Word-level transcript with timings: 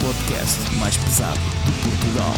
podcast 0.00 0.74
mais 0.76 0.96
pesado 0.96 1.38
de 1.38 1.72
Portugal. 1.82 2.34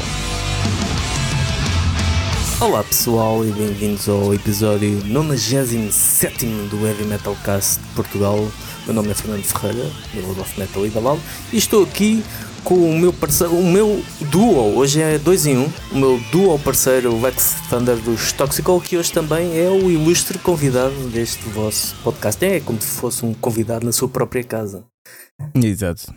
Olá 2.61 2.84
pessoal 2.84 3.45
e 3.45 3.50
bem-vindos 3.50 4.09
ao 4.09 4.34
episódio 4.34 5.04
97 5.04 6.46
do 6.70 6.86
Heavy 6.86 7.05
Metal 7.05 7.36
Cast 7.45 7.80
de 7.80 7.86
Portugal. 7.95 8.36
Meu 8.86 8.95
nome 8.95 9.10
é 9.10 9.14
Fernando 9.14 9.45
Ferreira, 9.45 9.91
do 10.15 10.20
Lord 10.23 10.41
of 10.41 10.59
Metal 10.59 10.87
e 10.87 10.91
da 10.91 11.01
LAL, 11.01 11.18
e 11.52 11.59
estou 11.59 11.84
aqui 11.84 12.24
com 12.65 12.74
o 12.74 12.98
meu 12.98 13.12
parceiro, 13.12 13.55
o 13.55 13.65
meu 13.65 14.02
duo, 14.30 14.77
hoje 14.77 15.01
é 15.01 15.18
2 15.18 15.46
em 15.46 15.59
1, 15.59 15.60
um, 15.60 15.70
o 15.93 15.96
meu 15.96 16.20
duo 16.32 16.59
parceiro 16.59 17.20
Lex 17.20 17.56
Thunder 17.68 17.96
dos 17.96 18.32
Toxical, 18.32 18.80
que 18.80 18.96
hoje 18.96 19.12
também 19.12 19.59
é 19.59 19.68
o 19.68 19.90
ilustre 19.90 20.38
convidado 20.38 20.95
deste 21.09 21.48
vosso 21.48 21.95
podcast. 22.02 22.45
É 22.45 22.60
como 22.60 22.80
se 22.80 22.88
fosse 22.98 23.24
um 23.24 23.34
convidado 23.34 23.84
na 23.84 23.93
sua 23.93 24.09
própria 24.09 24.43
casa. 24.43 24.84
Exato. 25.54 26.12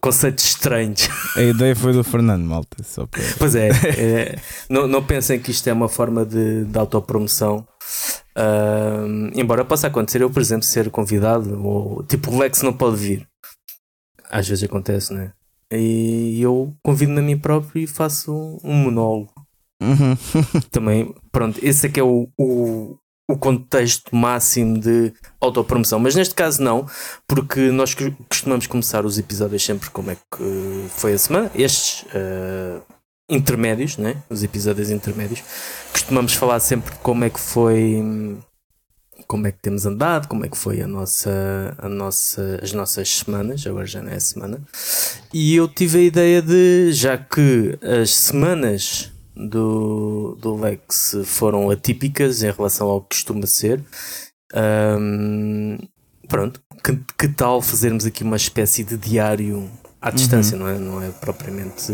Conceitos 0.00 0.44
estranhos. 0.44 1.08
A 1.36 1.42
ideia 1.42 1.76
foi 1.76 1.92
do 1.92 2.02
Fernando, 2.02 2.44
malta. 2.44 2.82
Só 2.82 3.06
para... 3.06 3.22
Pois 3.38 3.54
é, 3.54 3.68
é 3.98 4.38
não, 4.68 4.88
não 4.88 5.04
pensem 5.04 5.38
que 5.38 5.50
isto 5.50 5.68
é 5.68 5.72
uma 5.72 5.88
forma 5.88 6.24
de, 6.24 6.64
de 6.64 6.78
autopromoção. 6.78 7.66
Uh, 8.36 9.30
embora 9.34 9.64
possa 9.64 9.88
acontecer 9.88 10.22
eu, 10.22 10.30
por 10.30 10.40
exemplo, 10.40 10.64
ser 10.64 10.90
convidado, 10.90 11.62
ou 11.62 12.02
tipo 12.04 12.30
o 12.30 12.38
Lex 12.38 12.62
não 12.62 12.72
pode 12.72 12.96
vir. 12.96 13.28
Às 14.30 14.48
vezes 14.48 14.64
acontece, 14.64 15.12
né? 15.12 15.32
E 15.70 16.40
eu 16.40 16.74
convido-me 16.82 17.20
a 17.20 17.22
mim 17.22 17.38
próprio 17.38 17.82
e 17.82 17.86
faço 17.86 18.58
um 18.64 18.74
monólogo. 18.74 19.32
Uhum. 19.82 20.16
Também, 20.70 21.14
pronto, 21.30 21.58
esse 21.62 21.86
é 21.86 21.90
que 21.90 22.00
é 22.00 22.02
o, 22.02 22.28
o, 22.38 22.96
o 23.32 23.36
contexto 23.38 24.14
máximo 24.14 24.78
de 24.78 25.12
autopromoção. 25.40 25.98
Mas 25.98 26.14
neste 26.14 26.34
caso 26.34 26.62
não, 26.62 26.86
porque 27.26 27.70
nós 27.70 27.96
costumamos 28.28 28.66
começar 28.66 29.06
os 29.06 29.18
episódios 29.18 29.64
sempre 29.64 29.88
como 29.90 30.10
é 30.10 30.16
que 30.16 30.88
foi 30.90 31.14
a 31.14 31.18
semana. 31.18 31.50
Estes 31.54 32.02
uh, 32.02 32.82
intermédios, 33.28 33.96
né? 33.96 34.16
os 34.28 34.42
episódios 34.42 34.90
intermédios, 34.90 35.42
costumamos 35.92 36.34
falar 36.34 36.60
sempre 36.60 36.94
como 37.02 37.24
é 37.24 37.30
que 37.30 37.40
foi 37.40 38.02
como 39.26 39.46
é 39.46 39.52
que 39.52 39.62
temos 39.62 39.86
andado, 39.86 40.28
como 40.28 40.44
é 40.44 40.48
que 40.48 40.58
foi 40.58 40.82
a 40.82 40.86
nossa, 40.86 41.74
a 41.78 41.88
nossa, 41.88 42.60
as 42.62 42.72
nossas 42.72 43.08
semanas, 43.08 43.66
agora 43.66 43.86
já 43.86 44.02
não 44.02 44.12
é 44.12 44.20
semana. 44.20 44.60
E 45.32 45.54
eu 45.54 45.66
tive 45.68 45.98
a 46.00 46.02
ideia 46.02 46.42
de, 46.42 46.92
já 46.92 47.16
que 47.16 47.78
as 47.82 48.10
semanas 48.10 49.11
do, 49.34 50.36
do 50.40 50.56
Lex 50.56 51.16
foram 51.24 51.70
atípicas 51.70 52.42
em 52.42 52.50
relação 52.50 52.88
ao 52.88 53.00
que 53.00 53.16
costuma 53.16 53.46
ser, 53.46 53.82
um, 54.54 55.78
pronto, 56.28 56.60
que, 56.84 56.98
que, 57.18 57.28
tal 57.28 57.62
fazermos 57.62 58.04
aqui 58.04 58.22
uma 58.22 58.36
espécie 58.36 58.84
de 58.84 58.96
diário 58.96 59.70
à 60.00 60.10
distância, 60.10 60.56
uhum. 60.56 60.64
não, 60.64 60.68
é, 60.68 60.78
não 60.78 61.02
é 61.02 61.10
propriamente 61.10 61.92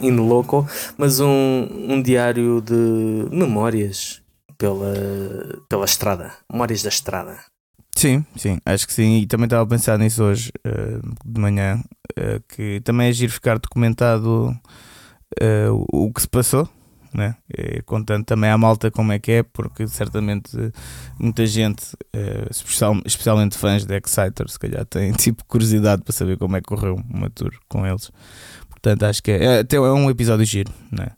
in 0.00 0.16
loco, 0.16 0.68
mas 0.96 1.20
um, 1.20 1.68
um 1.70 2.02
diário 2.02 2.60
de 2.60 3.28
memórias 3.30 4.22
pela, 4.58 4.94
pela 5.68 5.84
estrada, 5.84 6.32
memórias 6.50 6.82
da 6.82 6.88
estrada. 6.88 7.38
Sim, 7.94 8.26
sim, 8.36 8.58
acho 8.66 8.86
que 8.86 8.92
sim. 8.92 9.20
E 9.20 9.26
também 9.26 9.46
estava 9.46 9.62
a 9.62 9.66
pensar 9.66 9.98
nisso 9.98 10.22
hoje 10.22 10.52
uh, 10.66 11.00
de 11.24 11.40
manhã, 11.40 11.80
uh, 12.18 12.42
que 12.48 12.80
também 12.84 13.08
é 13.08 13.12
giro 13.12 13.32
ficar 13.32 13.58
documentado 13.58 14.54
uh, 15.42 15.86
o, 15.92 16.12
que 16.12 16.22
se 16.22 16.28
passou, 16.28 16.68
né? 17.12 17.36
Contando 17.84 18.24
também 18.24 18.50
à 18.50 18.58
malta 18.58 18.90
como 18.90 19.12
é 19.12 19.18
que 19.18 19.32
é, 19.32 19.42
porque 19.42 19.88
certamente 19.88 20.50
muita 21.18 21.46
gente, 21.46 21.82
especial, 22.50 22.94
especialmente 23.06 23.56
fãs 23.56 23.86
de 23.86 23.96
Exciter, 23.96 24.48
se 24.50 24.58
calhar 24.58 24.84
têm 24.84 25.12
tipo 25.16 25.42
curiosidade 25.46 26.02
para 26.02 26.12
saber 26.12 26.36
como 26.36 26.56
é 26.56 26.60
que 26.60 26.66
correu 26.66 27.00
uma 27.08 27.30
tour 27.30 27.52
com 27.68 27.86
eles. 27.86 28.10
Portanto, 28.68 29.04
acho 29.04 29.22
que 29.22 29.30
é, 29.32 29.44
é, 29.44 29.58
até 29.60 29.76
é 29.76 29.80
um 29.80 30.10
episódio 30.10 30.44
giro, 30.44 30.72
né? 30.92 31.08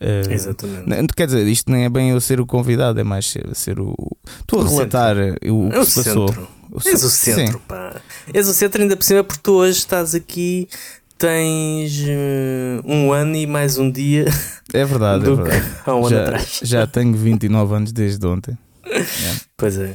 Uh, 0.00 0.32
Exatamente. 0.32 1.14
Quer 1.14 1.26
dizer, 1.26 1.46
isto 1.46 1.70
nem 1.70 1.84
é 1.84 1.88
bem 1.88 2.10
eu 2.10 2.20
ser 2.20 2.40
o 2.40 2.46
convidado, 2.46 2.98
é 2.98 3.04
mais 3.04 3.30
ser, 3.30 3.54
ser 3.54 3.78
o. 3.78 3.94
Tu 4.46 4.58
a 4.58 4.68
relatar 4.68 5.14
centro. 5.14 5.54
o 5.54 5.70
que 5.70 5.76
é 5.76 5.84
se 5.84 6.02
passou. 6.02 6.28
Centro. 6.28 6.48
O 6.72 6.88
És 6.88 7.04
o 7.04 7.10
centro, 7.10 7.58
Sim. 7.58 7.64
pá. 7.68 8.00
És 8.32 8.48
o 8.48 8.54
centro, 8.54 8.82
ainda 8.82 8.96
por 8.96 9.04
cima, 9.04 9.22
porque 9.22 9.42
tu 9.42 9.52
hoje 9.52 9.78
estás 9.78 10.14
aqui, 10.14 10.68
tens 11.22 12.00
uh, 12.00 12.82
um 12.84 13.12
ano 13.12 13.36
e 13.36 13.46
mais 13.46 13.78
um 13.78 13.88
dia. 13.88 14.24
É 14.74 14.84
verdade, 14.84 15.24
é 15.24 15.32
verdade. 15.32 15.72
Há 15.86 15.94
um 15.94 16.08
já, 16.08 16.16
ano 16.16 16.24
atrás. 16.24 16.60
Já 16.64 16.84
tenho 16.84 17.14
29 17.14 17.74
anos 17.76 17.92
desde 17.92 18.26
ontem. 18.26 18.58
É. 18.84 19.04
Pois 19.56 19.78
é. 19.78 19.94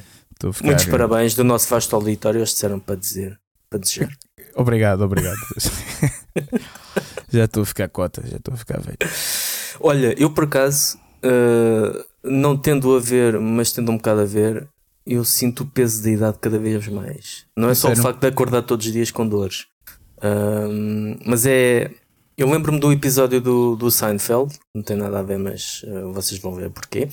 Muitos 0.64 0.86
parabéns 0.86 1.36
do 1.36 1.44
nosso 1.44 1.68
vasto 1.68 1.94
auditório, 1.94 2.38
eles 2.38 2.52
disseram 2.52 2.80
para 2.80 2.96
dizer. 2.96 3.38
Para 3.70 3.80
dizer. 3.80 4.10
Obrigado, 4.56 5.02
obrigado. 5.02 5.36
já 7.30 7.44
estou 7.44 7.64
a 7.64 7.66
ficar 7.66 7.90
cota, 7.90 8.24
já 8.26 8.38
estou 8.38 8.54
a 8.54 8.58
ficar 8.58 8.80
velho. 8.80 8.98
Olha, 9.82 10.16
eu 10.18 10.30
por 10.30 10.46
acaso, 10.46 10.98
uh, 11.26 12.06
não 12.24 12.56
tendo 12.56 12.96
a 12.96 13.02
ver, 13.02 13.38
mas 13.38 13.74
tendo 13.74 13.92
um 13.92 13.98
bocado 13.98 14.22
a 14.22 14.26
ver, 14.26 14.66
eu 15.06 15.26
sinto 15.26 15.64
o 15.64 15.66
peso 15.66 16.02
da 16.02 16.10
idade 16.10 16.38
cada 16.40 16.58
vez 16.58 16.88
mais. 16.88 17.46
Não 17.54 17.70
é 17.70 17.76
só 17.76 17.90
Sério? 17.90 18.00
o 18.02 18.04
facto 18.04 18.22
de 18.22 18.28
acordar 18.28 18.62
todos 18.62 18.86
os 18.86 18.94
dias 18.94 19.12
com 19.12 19.28
dores, 19.28 19.66
uh, 20.18 21.20
mas 21.26 21.46
é. 21.46 21.92
Eu 22.38 22.48
lembro-me 22.52 22.80
do 22.80 22.92
episódio 22.92 23.42
do, 23.42 23.76
do 23.76 23.90
Seinfeld, 23.90 24.54
não 24.76 24.84
tem 24.84 24.96
nada 24.96 25.18
a 25.18 25.24
ver, 25.24 25.40
mas 25.40 25.82
uh, 25.88 26.14
vocês 26.14 26.40
vão 26.40 26.54
ver 26.54 26.70
porquê. 26.70 27.10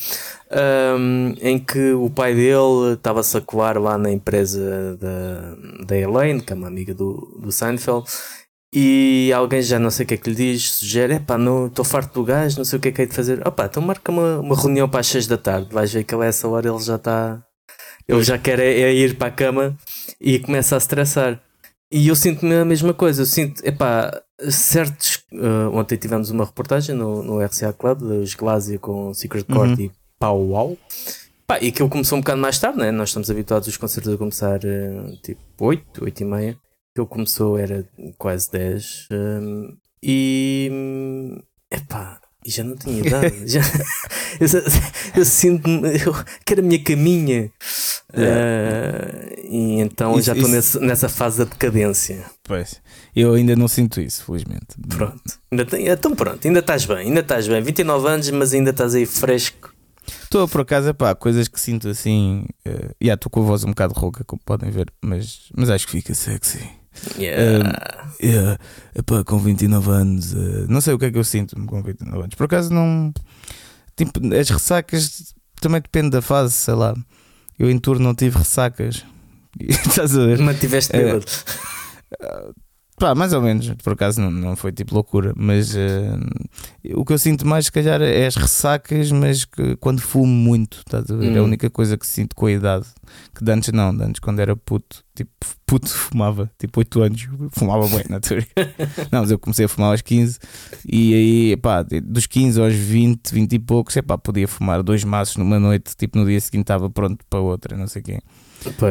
Um, 0.98 1.34
em 1.40 1.58
que 1.58 1.92
o 1.92 2.10
pai 2.10 2.34
dele 2.34 2.92
estava-se 2.92 3.34
a 3.34 3.40
coar 3.40 3.78
lá 3.78 3.96
na 3.96 4.12
empresa 4.12 4.98
da, 5.00 5.86
da 5.86 5.96
Elaine, 5.96 6.42
que 6.42 6.52
é 6.52 6.56
uma 6.56 6.66
amiga 6.66 6.92
do, 6.92 7.40
do 7.40 7.50
Seinfeld, 7.50 8.04
e 8.76 9.32
alguém 9.32 9.62
já 9.62 9.78
não 9.78 9.88
sei 9.88 10.02
o 10.04 10.08
que 10.08 10.14
é 10.14 10.16
que 10.16 10.28
lhe 10.30 10.34
diz, 10.34 10.72
sugere, 10.72 11.20
pá, 11.20 11.36
estou 11.68 11.84
farto 11.84 12.12
do 12.12 12.24
gajo, 12.24 12.58
não 12.58 12.64
sei 12.64 12.76
o 12.76 12.82
que 12.82 12.88
é 12.88 12.92
que 12.92 13.02
é 13.02 13.06
de 13.06 13.14
fazer. 13.14 13.46
Opá, 13.46 13.66
então 13.66 13.80
marca 13.80 14.10
uma, 14.10 14.40
uma 14.40 14.56
reunião 14.56 14.88
para 14.88 14.98
as 14.98 15.06
6 15.06 15.28
da 15.28 15.38
tarde, 15.38 15.68
vais 15.72 15.92
ver 15.92 16.02
que 16.02 16.12
a 16.12 16.24
essa 16.24 16.48
hora 16.48 16.68
ele 16.68 16.80
já 16.80 16.96
está. 16.96 17.40
Ele 18.08 18.22
já 18.24 18.36
quer 18.36 18.58
é, 18.58 18.80
é, 18.80 18.92
ir 18.92 19.16
para 19.16 19.28
a 19.28 19.30
cama 19.30 19.76
e 20.20 20.40
começa 20.40 20.74
a 20.74 20.78
estressar. 20.78 21.40
E 21.94 22.08
eu 22.08 22.16
sinto-me 22.16 22.56
a 22.56 22.64
mesma 22.64 22.92
coisa, 22.92 23.22
eu 23.22 23.26
sinto, 23.26 23.64
epá, 23.64 24.20
certos. 24.50 25.24
Uh, 25.32 25.70
ontem 25.72 25.96
tivemos 25.96 26.28
uma 26.28 26.44
reportagem 26.44 26.92
no, 26.92 27.22
no 27.22 27.40
RCA 27.40 27.72
Club, 27.72 28.00
dos 28.00 28.34
Glásia 28.34 28.80
com 28.80 29.14
Secret 29.14 29.44
Court 29.44 29.78
uhum. 29.78 29.84
e 29.84 29.92
Pau 30.18 30.40
Wow. 30.40 30.76
Pá, 31.46 31.60
e 31.60 31.68
aquilo 31.68 31.88
começou 31.88 32.18
um 32.18 32.20
bocado 32.20 32.40
mais 32.40 32.58
tarde, 32.58 32.80
né? 32.80 32.90
Nós 32.90 33.10
estamos 33.10 33.30
habituados 33.30 33.68
os 33.68 33.76
concertos 33.76 34.12
a 34.12 34.16
começar 34.16 34.58
uh, 34.58 35.16
tipo 35.22 35.40
8, 35.60 36.02
8 36.02 36.20
e 36.20 36.24
meia 36.24 36.58
que 36.92 37.00
eu 37.00 37.06
começou 37.06 37.56
era 37.56 37.88
quase 38.18 38.50
10 38.50 39.08
um, 39.12 39.76
e 40.02 41.40
epá, 41.70 42.20
já 42.46 42.64
não 42.64 42.76
tinha 42.76 43.06
idade. 43.06 43.34
já, 43.46 43.60
eu, 44.40 44.48
eu 45.16 45.24
sinto-me, 45.24 45.88
eu 46.04 46.14
quero 46.44 46.60
a 46.60 46.64
minha 46.64 46.82
caminha. 46.82 47.50
Uh, 48.12 49.34
e 49.48 49.80
então 49.80 50.12
isso, 50.18 50.26
já 50.26 50.34
estou 50.34 50.48
nessa, 50.48 50.80
nessa 50.80 51.08
fase 51.08 51.38
da 51.38 51.44
decadência. 51.44 52.24
Pois, 52.42 52.80
eu 53.14 53.34
ainda 53.34 53.56
não 53.56 53.68
sinto 53.68 54.00
isso, 54.00 54.24
felizmente. 54.24 54.76
Pronto, 54.88 55.22
ainda 55.50 55.64
tem, 55.64 55.88
então 55.88 56.14
pronto, 56.14 56.46
ainda 56.46 56.60
estás 56.60 56.84
bem, 56.84 56.98
ainda 56.98 57.20
estás 57.20 57.48
bem. 57.48 57.62
29 57.62 58.08
anos, 58.08 58.30
mas 58.30 58.54
ainda 58.54 58.70
estás 58.70 58.94
aí 58.94 59.06
fresco. 59.06 59.74
Estou 60.22 60.46
por 60.46 60.60
acaso, 60.60 60.92
pá, 60.94 61.14
coisas 61.14 61.48
que 61.48 61.60
sinto 61.60 61.88
assim. 61.88 62.44
Uh, 62.66 62.94
yeah, 63.02 63.14
estou 63.14 63.30
com 63.30 63.40
a 63.40 63.44
voz 63.44 63.64
um 63.64 63.68
bocado 63.68 63.94
rouca, 63.94 64.22
como 64.24 64.40
podem 64.44 64.70
ver, 64.70 64.92
mas, 65.02 65.48
mas 65.56 65.70
acho 65.70 65.86
que 65.86 65.92
fica 65.92 66.14
sexy. 66.14 66.83
Yeah. 67.18 67.68
Uh, 67.68 68.24
yeah. 68.24 68.58
Epá, 68.94 69.24
com 69.24 69.38
29 69.38 69.90
anos, 69.90 70.32
uh, 70.32 70.66
não 70.68 70.80
sei 70.80 70.94
o 70.94 70.98
que 70.98 71.06
é 71.06 71.10
que 71.10 71.18
eu 71.18 71.24
sinto 71.24 71.56
com 71.66 71.82
29 71.82 72.18
anos. 72.18 72.34
Por 72.34 72.44
acaso, 72.44 72.72
não. 72.72 73.12
Tipo, 73.96 74.20
as 74.34 74.48
ressacas 74.48 75.34
também 75.60 75.80
depende 75.80 76.10
da 76.10 76.22
fase, 76.22 76.54
sei 76.54 76.74
lá. 76.74 76.94
Eu 77.58 77.70
em 77.70 77.78
turno 77.78 78.04
não 78.04 78.14
tive 78.14 78.38
ressacas. 78.38 79.04
Estás 79.58 80.16
a 80.16 80.26
ver? 80.26 80.38
Mas 80.40 80.58
tiveste 80.58 80.92
bêbado. 80.92 81.24
Uh, 82.22 82.54
Pá, 82.96 83.12
mais 83.12 83.32
ou 83.32 83.42
menos, 83.42 83.74
por 83.82 83.94
acaso 83.94 84.20
não, 84.20 84.30
não 84.30 84.54
foi 84.54 84.70
tipo 84.70 84.94
loucura, 84.94 85.32
mas 85.36 85.74
uh, 85.74 86.94
o 86.94 87.04
que 87.04 87.12
eu 87.12 87.18
sinto 87.18 87.44
mais, 87.44 87.66
se 87.66 87.72
calhar, 87.72 88.00
é 88.00 88.24
as 88.24 88.36
ressacas, 88.36 89.10
mas 89.10 89.44
que, 89.44 89.74
quando 89.76 90.00
fumo 90.00 90.32
muito, 90.32 90.78
estás 90.78 91.10
a 91.10 91.16
ver? 91.16 91.32
Hum. 91.32 91.34
É 91.34 91.38
a 91.38 91.42
hum. 91.42 91.46
única 91.46 91.68
coisa 91.68 91.98
que 91.98 92.06
sinto 92.06 92.36
com 92.36 92.46
a 92.46 92.52
idade. 92.52 92.86
Que 93.34 93.44
de 93.44 93.50
antes 93.50 93.72
não, 93.72 93.94
de 93.94 94.04
antes 94.04 94.20
quando 94.20 94.38
era 94.38 94.54
puto, 94.54 95.04
tipo, 95.12 95.32
puto 95.66 95.88
fumava, 95.90 96.48
tipo 96.56 96.78
8 96.78 97.02
anos, 97.02 97.28
fumava 97.52 97.88
bem, 97.88 98.04
na 98.08 98.20
teoria. 98.20 98.46
não, 99.10 99.22
mas 99.22 99.30
eu 99.32 99.40
comecei 99.40 99.64
a 99.64 99.68
fumar 99.68 99.90
aos 99.90 100.00
15 100.00 100.38
e 100.86 101.14
aí, 101.14 101.56
pá, 101.56 101.82
dos 101.82 102.26
15 102.26 102.60
aos 102.60 102.74
20, 102.74 103.34
20 103.34 103.52
e 103.54 103.58
poucos, 103.58 103.96
é 103.96 104.02
pá, 104.02 104.16
podia 104.16 104.46
fumar 104.46 104.84
dois 104.84 105.02
maços 105.02 105.36
numa 105.36 105.58
noite, 105.58 105.96
tipo 105.96 106.16
no 106.16 106.24
dia 106.24 106.40
seguinte 106.40 106.62
estava 106.62 106.88
pronto 106.88 107.24
para 107.28 107.40
outra, 107.40 107.76
não 107.76 107.88
sei 107.88 108.02
quem. 108.02 108.20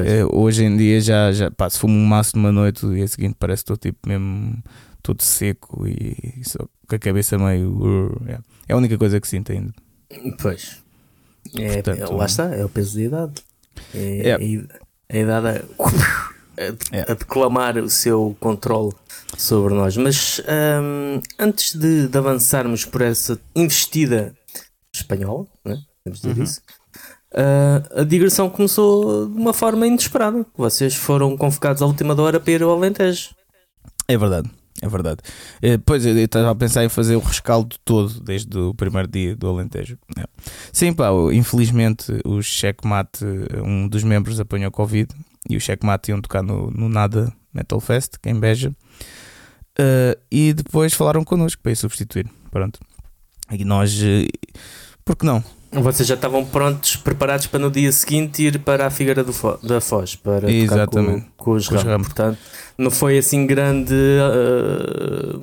É, 0.05 0.25
hoje 0.31 0.63
em 0.63 0.77
dia 0.77 1.01
já, 1.01 1.31
já 1.31 1.51
pá, 1.51 1.69
se 1.69 1.79
fumo 1.79 1.93
um 1.93 2.05
maço 2.05 2.35
numa 2.35 2.51
noite, 2.51 2.85
o 2.85 2.93
dia 2.93 3.07
seguinte 3.07 3.35
parece 3.39 3.63
que 3.63 3.71
estou 3.71 3.77
tipo 3.77 4.07
mesmo 4.07 4.61
todo 5.01 5.21
seco 5.21 5.85
e 5.87 6.41
só 6.43 6.59
com 6.87 6.95
a 6.95 6.99
cabeça 6.99 7.37
meio. 7.37 8.11
É, 8.27 8.73
a 8.73 8.77
única 8.77 8.97
coisa 8.97 9.19
que 9.19 9.27
sinto 9.27 9.51
ainda. 9.51 9.73
Pois. 10.41 10.81
É, 11.55 11.81
Portanto, 11.81 12.13
lá 12.13 12.25
está, 12.25 12.55
é 12.55 12.63
o 12.63 12.69
peso 12.69 12.95
da 12.95 13.01
idade. 13.03 13.33
É, 13.93 14.29
é. 14.29 14.35
A, 14.35 15.17
idade. 15.17 15.65
a, 16.57 17.11
a 17.11 17.15
declamar 17.15 17.77
o 17.77 17.89
seu 17.89 18.35
controle 18.39 18.93
sobre 19.37 19.73
nós. 19.73 19.97
Mas 19.97 20.41
um, 20.81 21.21
antes 21.37 21.75
de, 21.75 22.07
de, 22.07 22.17
avançarmos 22.17 22.85
por 22.85 23.01
essa 23.01 23.39
investida 23.55 24.33
espanhola, 24.93 25.45
né? 25.65 25.81
De 26.05 26.13
dizer 26.13 26.37
uhum. 26.37 26.43
isso. 26.43 26.61
Uh, 27.33 28.01
a 28.01 28.03
digressão 28.03 28.49
começou 28.49 29.27
de 29.27 29.37
uma 29.37 29.53
forma 29.53 29.87
inesperada. 29.87 30.45
Vocês 30.55 30.95
foram 30.95 31.35
convocados 31.35 31.81
à 31.81 31.85
última 31.85 32.19
hora 32.19 32.39
para 32.39 32.53
ir 32.53 32.63
ao 32.63 32.71
Alentejo. 32.71 33.31
É 34.07 34.17
verdade. 34.17 34.49
É 34.81 34.87
verdade. 34.87 35.21
Eh, 35.61 35.77
pois 35.77 36.05
eu 36.05 36.17
estava 36.17 36.51
a 36.51 36.55
pensar 36.55 36.83
em 36.83 36.89
fazer 36.89 37.15
o 37.15 37.19
rescaldo 37.19 37.75
todo 37.85 38.19
desde 38.19 38.57
o 38.57 38.73
primeiro 38.73 39.07
dia 39.07 39.33
do 39.33 39.47
Alentejo. 39.47 39.97
É. 40.17 40.25
Sim, 40.73 40.93
pá, 40.93 41.07
infelizmente 41.31 42.11
o 42.25 42.41
Checkmate, 42.41 43.23
um 43.63 43.87
dos 43.87 44.03
membros 44.03 44.41
apanhou 44.41 44.69
Covid 44.71 45.07
e 45.49 45.55
o 45.55 45.61
Checkmate 45.61 46.11
iam 46.11 46.21
tocar 46.21 46.43
no, 46.43 46.69
no 46.69 46.89
Nada 46.89 47.31
Metal 47.53 47.79
Fest, 47.79 48.15
que 48.21 48.27
é 48.27 48.31
em 48.31 48.39
Beja. 48.39 48.73
Uh, 49.79 50.19
e 50.31 50.53
depois 50.53 50.93
falaram 50.93 51.23
connosco 51.23 51.61
para 51.61 51.71
ir 51.71 51.75
substituir. 51.75 52.29
Pronto. 52.51 52.79
E 53.51 53.63
nós, 53.63 53.93
uh, 54.01 54.27
por 55.03 55.15
que 55.15 55.25
não? 55.25 55.43
Vocês 55.81 56.07
já 56.07 56.15
estavam 56.15 56.45
prontos, 56.45 56.95
preparados 56.95 57.47
para 57.47 57.59
no 57.59 57.71
dia 57.71 57.91
seguinte 57.91 58.43
ir 58.43 58.59
para 58.59 58.87
a 58.87 58.89
Figueira 58.89 59.23
Fo 59.25 59.57
da 59.63 59.81
Foz 59.81 60.15
para 60.15 60.51
Exatamente. 60.51 61.25
com, 61.35 61.43
com 61.45 61.51
os 61.51 61.67
ramos. 61.67 61.83
ramos. 61.83 62.07
Portanto, 62.07 62.37
não 62.77 62.91
foi 62.91 63.17
assim 63.17 63.45
grande. 63.45 63.93
Uh, 63.93 65.39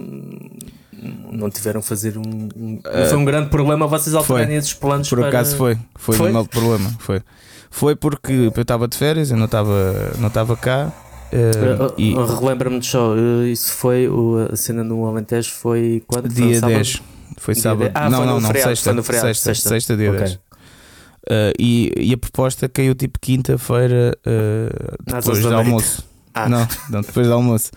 não 1.33 1.51
tiveram 1.51 1.83
fazer 1.83 2.17
um. 2.19 2.49
um 2.57 2.81
não 2.85 3.07
foi 3.07 3.19
um 3.19 3.25
grande 3.25 3.49
problema 3.49 3.87
vocês 3.87 4.15
alterarem 4.15 4.57
esses 4.57 4.75
planos. 4.75 5.09
Por 5.09 5.19
para... 5.19 5.29
acaso 5.29 5.57
foi, 5.57 5.77
foi, 5.97 6.17
foi? 6.17 6.33
um 6.33 6.45
problema. 6.45 6.91
Foi. 6.99 7.23
Foi 7.71 7.95
porque 7.95 8.51
eu 8.55 8.63
estava 8.63 8.89
de 8.89 8.97
férias, 8.97 9.31
eu 9.31 9.37
não 9.37 9.47
estava 9.47 10.13
não 10.19 10.29
estava 10.29 10.57
cá. 10.57 10.93
Uh, 11.33 11.95
e... 11.97 12.13
Relembra-me 12.13 12.83
só, 12.83 13.15
isso 13.47 13.73
foi 13.73 14.09
a 14.53 14.57
cena 14.57 14.83
no 14.83 15.07
Alentejo 15.07 15.53
foi 15.53 16.03
quando? 16.07 16.29
Dia 16.29 16.59
foi 16.59 16.69
10. 16.69 17.03
Foi 17.39 17.55
sábado. 17.55 17.91
Ah, 17.95 18.09
não, 18.11 18.25
não, 18.25 18.41
não, 18.41 18.49
feriado, 18.49 18.71
sexta, 18.71 18.93
no 18.93 19.03
feriado, 19.03 19.29
sexta, 19.29 19.55
sexta, 19.55 19.69
sexta, 19.69 19.97
dia 19.97 20.11
okay. 20.11 20.21
10. 20.21 20.35
Uh, 20.35 21.53
e, 21.59 21.93
e 21.97 22.15
a 22.15 22.19
proposta 22.19 22.69
caiu 22.69 22.95
tipo 22.95 23.19
quinta-feira 23.21 24.17
uh, 24.27 24.97
depois 25.05 25.41
do 25.41 25.55
almoço. 25.55 26.05
Ah. 26.35 26.49
Não, 26.49 26.67
não, 26.89 27.01
depois 27.03 27.27
do 27.27 27.33
almoço. 27.33 27.71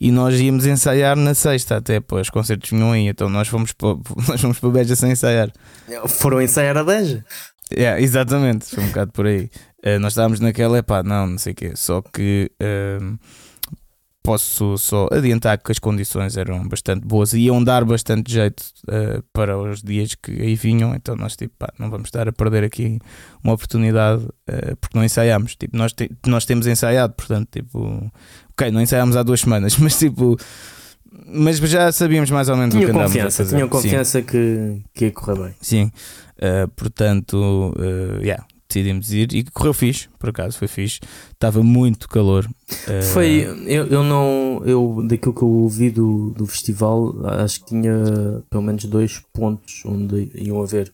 E 0.00 0.10
nós 0.10 0.38
íamos 0.38 0.66
ensaiar 0.66 1.16
na 1.16 1.34
sexta 1.34 1.76
até, 1.76 2.00
pô, 2.00 2.20
os 2.20 2.30
concertos 2.30 2.70
vinham 2.70 2.92
aí, 2.92 3.06
então 3.06 3.28
nós 3.28 3.48
fomos 3.48 3.72
para, 3.72 3.96
nós 4.28 4.40
fomos 4.40 4.58
para 4.58 4.70
Beja 4.70 4.96
sem 4.96 5.12
ensaiar. 5.12 5.50
Foram 6.06 6.42
ensaiar 6.42 6.76
a 6.76 6.84
Beja? 6.84 7.24
Yeah, 7.72 8.00
exatamente, 8.00 8.66
foi 8.66 8.84
um 8.84 8.88
bocado 8.88 9.12
por 9.12 9.26
aí. 9.26 9.50
Uh, 9.84 9.98
nós 10.00 10.12
estávamos 10.12 10.40
naquela, 10.40 10.78
epá, 10.78 11.02
não, 11.02 11.26
não 11.26 11.38
sei 11.38 11.52
o 11.52 11.56
quê, 11.56 11.72
só 11.74 12.02
que 12.02 12.50
uh, 12.62 13.18
posso 14.24 14.78
só 14.78 15.06
adiantar 15.12 15.58
que 15.58 15.70
as 15.70 15.78
condições 15.78 16.38
eram 16.38 16.66
bastante 16.66 17.06
boas 17.06 17.34
e 17.34 17.40
iam 17.40 17.62
dar 17.62 17.84
bastante 17.84 18.32
jeito 18.32 18.62
uh, 18.88 19.22
para 19.34 19.56
os 19.58 19.82
dias 19.82 20.14
que 20.14 20.32
aí 20.32 20.54
vinham, 20.54 20.94
então 20.94 21.14
nós 21.14 21.36
tipo, 21.36 21.54
pá, 21.58 21.70
não 21.78 21.90
vamos 21.90 22.06
estar 22.08 22.26
a 22.26 22.32
perder 22.32 22.64
aqui 22.64 22.98
uma 23.44 23.52
oportunidade 23.52 24.24
uh, 24.24 24.76
porque 24.80 24.96
não 24.96 25.04
ensaiámos, 25.04 25.54
tipo, 25.56 25.76
nós, 25.76 25.92
te 25.92 26.10
nós 26.26 26.46
temos 26.46 26.66
ensaiado, 26.66 27.12
portanto, 27.12 27.50
tipo, 27.52 28.10
ok, 28.52 28.70
não 28.70 28.80
ensaiámos 28.80 29.14
há 29.14 29.22
duas 29.22 29.42
semanas, 29.42 29.76
mas 29.78 29.98
tipo, 29.98 30.38
mas 31.26 31.58
já 31.58 31.92
sabíamos 31.92 32.30
mais 32.30 32.48
ou 32.48 32.56
menos 32.56 32.74
tinha 32.74 32.86
o 32.86 32.90
que 32.90 32.96
andávamos 32.96 33.26
a 33.26 33.30
fazer. 33.30 33.56
Tinham 33.56 33.68
confiança 33.68 34.22
que, 34.22 34.80
que 34.94 35.04
ia 35.04 35.12
correr 35.12 35.38
bem. 35.38 35.54
Sim, 35.60 35.92
uh, 36.38 36.66
portanto, 36.74 37.74
uh, 37.76 38.22
yeah, 38.22 38.42
decidimos 38.68 39.12
ir 39.12 39.32
e 39.32 39.44
correu 39.44 39.72
fixe, 39.72 40.08
por 40.18 40.30
acaso 40.30 40.58
foi 40.58 40.68
fixe. 40.68 41.00
Estava 41.32 41.62
muito 41.62 42.08
calor. 42.08 42.46
Uh... 42.46 43.02
Foi, 43.12 43.46
eu, 43.66 43.86
eu 43.86 44.02
não, 44.02 44.62
eu 44.64 45.04
daquilo 45.06 45.34
que 45.34 45.42
eu 45.42 45.48
ouvi 45.48 45.90
do, 45.90 46.30
do 46.30 46.46
festival, 46.46 47.14
acho 47.40 47.60
que 47.60 47.66
tinha 47.66 48.42
pelo 48.50 48.62
menos 48.62 48.84
dois 48.84 49.22
pontos 49.32 49.82
onde 49.84 50.30
iam 50.34 50.62
haver. 50.62 50.92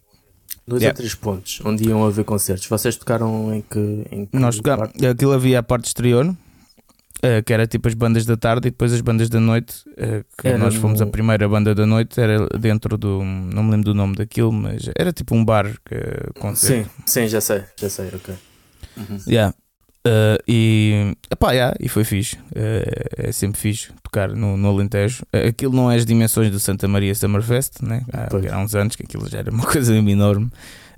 Dois 0.67 0.83
yeah. 0.83 0.95
ou 0.95 0.97
três 0.97 1.15
pontos 1.15 1.61
onde 1.65 1.89
iam 1.89 2.05
haver 2.05 2.25
concertos. 2.25 2.69
Vocês 2.69 2.97
tocaram 2.97 3.55
em 3.55 3.63
que. 3.63 4.07
Em 4.11 4.27
que 4.27 4.39
Nós 4.39 4.57
tocámos. 4.57 4.91
Aquilo 5.03 5.33
havia 5.33 5.59
a 5.59 5.63
parte 5.63 5.87
exterior, 5.87 6.33
Uh, 7.23 7.43
que 7.45 7.53
era 7.53 7.67
tipo 7.67 7.87
as 7.87 7.93
bandas 7.93 8.25
da 8.25 8.35
tarde 8.35 8.69
e 8.69 8.71
depois 8.71 8.95
as 8.95 9.01
bandas 9.03 9.29
da 9.29 9.39
noite. 9.39 9.85
Uh, 9.91 10.25
que 10.39 10.49
era 10.49 10.57
nós 10.57 10.75
fomos 10.75 11.01
no... 11.01 11.07
a 11.07 11.11
primeira 11.11 11.47
banda 11.47 11.75
da 11.75 11.85
noite, 11.85 12.19
era 12.19 12.47
dentro 12.59 12.97
do. 12.97 13.23
Não 13.23 13.63
me 13.63 13.73
lembro 13.73 13.85
do 13.85 13.95
nome 13.95 14.17
daquilo, 14.17 14.51
mas 14.51 14.91
era 14.97 15.13
tipo 15.13 15.35
um 15.35 15.45
bar 15.45 15.67
que 15.85 15.97
Sim, 16.55 16.87
sim, 17.05 17.29
já 17.29 17.41
sei, 17.43 17.63
já 17.77 17.91
sei, 17.91 18.07
ok. 18.09 18.35
Uhum. 18.97 19.19
Yeah. 19.29 19.55
Uh, 20.07 20.41
e, 20.49 21.15
epá, 21.31 21.53
yeah, 21.53 21.77
e 21.79 21.87
foi 21.87 22.05
fixe. 22.05 22.39
é 22.55 23.31
sempre 23.33 23.61
fixe 23.61 23.93
tocar 24.03 24.31
no, 24.31 24.57
no 24.57 24.69
Alentejo. 24.71 25.23
aquilo 25.47 25.75
não 25.75 25.91
é 25.91 25.97
as 25.97 26.07
dimensões 26.07 26.51
do 26.51 26.59
Santa 26.59 26.89
Maria 26.89 27.15
Summerfest, 27.15 27.83
né? 27.83 28.03
há, 28.11 28.55
há 28.55 28.59
uns 28.59 28.75
anos 28.75 28.97
que 28.97 29.03
aquilo 29.03 29.29
já 29.29 29.41
era 29.41 29.51
uma 29.51 29.65
coisa 29.71 29.95
enorme. 29.95 30.51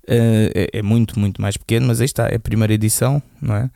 É, 0.06 0.68
é, 0.72 0.82
muito, 0.82 1.18
muito 1.18 1.42
mais 1.42 1.56
pequeno, 1.56 1.86
mas 1.88 2.00
aí 2.00 2.06
está, 2.06 2.28
é 2.28 2.36
a 2.36 2.40
primeira 2.40 2.72
edição, 2.72 3.22
não 3.40 3.56
é? 3.56 3.70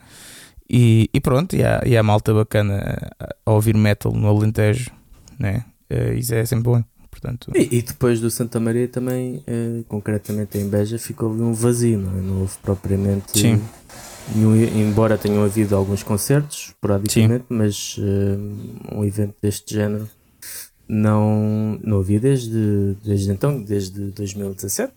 E, 0.69 1.09
e 1.13 1.19
pronto, 1.19 1.55
e 1.55 1.63
há, 1.63 1.81
e 1.85 1.95
há 1.95 2.03
malta 2.03 2.33
bacana 2.33 3.09
a 3.45 3.51
ouvir 3.51 3.75
metal 3.75 4.11
no 4.11 4.27
Alentejo, 4.27 4.91
né? 5.39 5.65
Uh, 5.89 6.13
isso 6.13 6.33
é 6.33 6.45
sempre 6.45 6.63
bom. 6.63 6.83
Portanto... 7.09 7.51
E, 7.55 7.77
e 7.77 7.81
depois 7.81 8.19
do 8.19 8.29
Santa 8.29 8.59
Maria 8.59 8.87
também, 8.87 9.37
uh, 9.37 9.83
concretamente 9.87 10.57
em 10.57 10.67
Beja, 10.69 10.99
ficou 10.99 11.31
ali 11.31 11.41
um 11.41 11.53
vazio, 11.53 11.97
não, 11.97 12.17
é? 12.17 12.21
não 12.21 12.41
houve 12.41 12.57
propriamente. 12.61 13.39
Sim. 13.39 13.61
Nenhum, 14.35 14.55
embora 14.55 15.17
tenham 15.17 15.43
havido 15.43 15.75
alguns 15.75 16.03
concertos, 16.03 16.67
esporadicamente, 16.67 17.45
mas 17.49 17.97
uh, 17.97 18.95
um 18.95 19.05
evento 19.05 19.35
deste 19.41 19.73
género 19.73 20.07
não, 20.87 21.79
não 21.83 21.99
havia 21.99 22.19
desde, 22.19 22.95
desde 23.03 23.31
então, 23.31 23.61
desde 23.63 24.11
2017, 24.11 24.93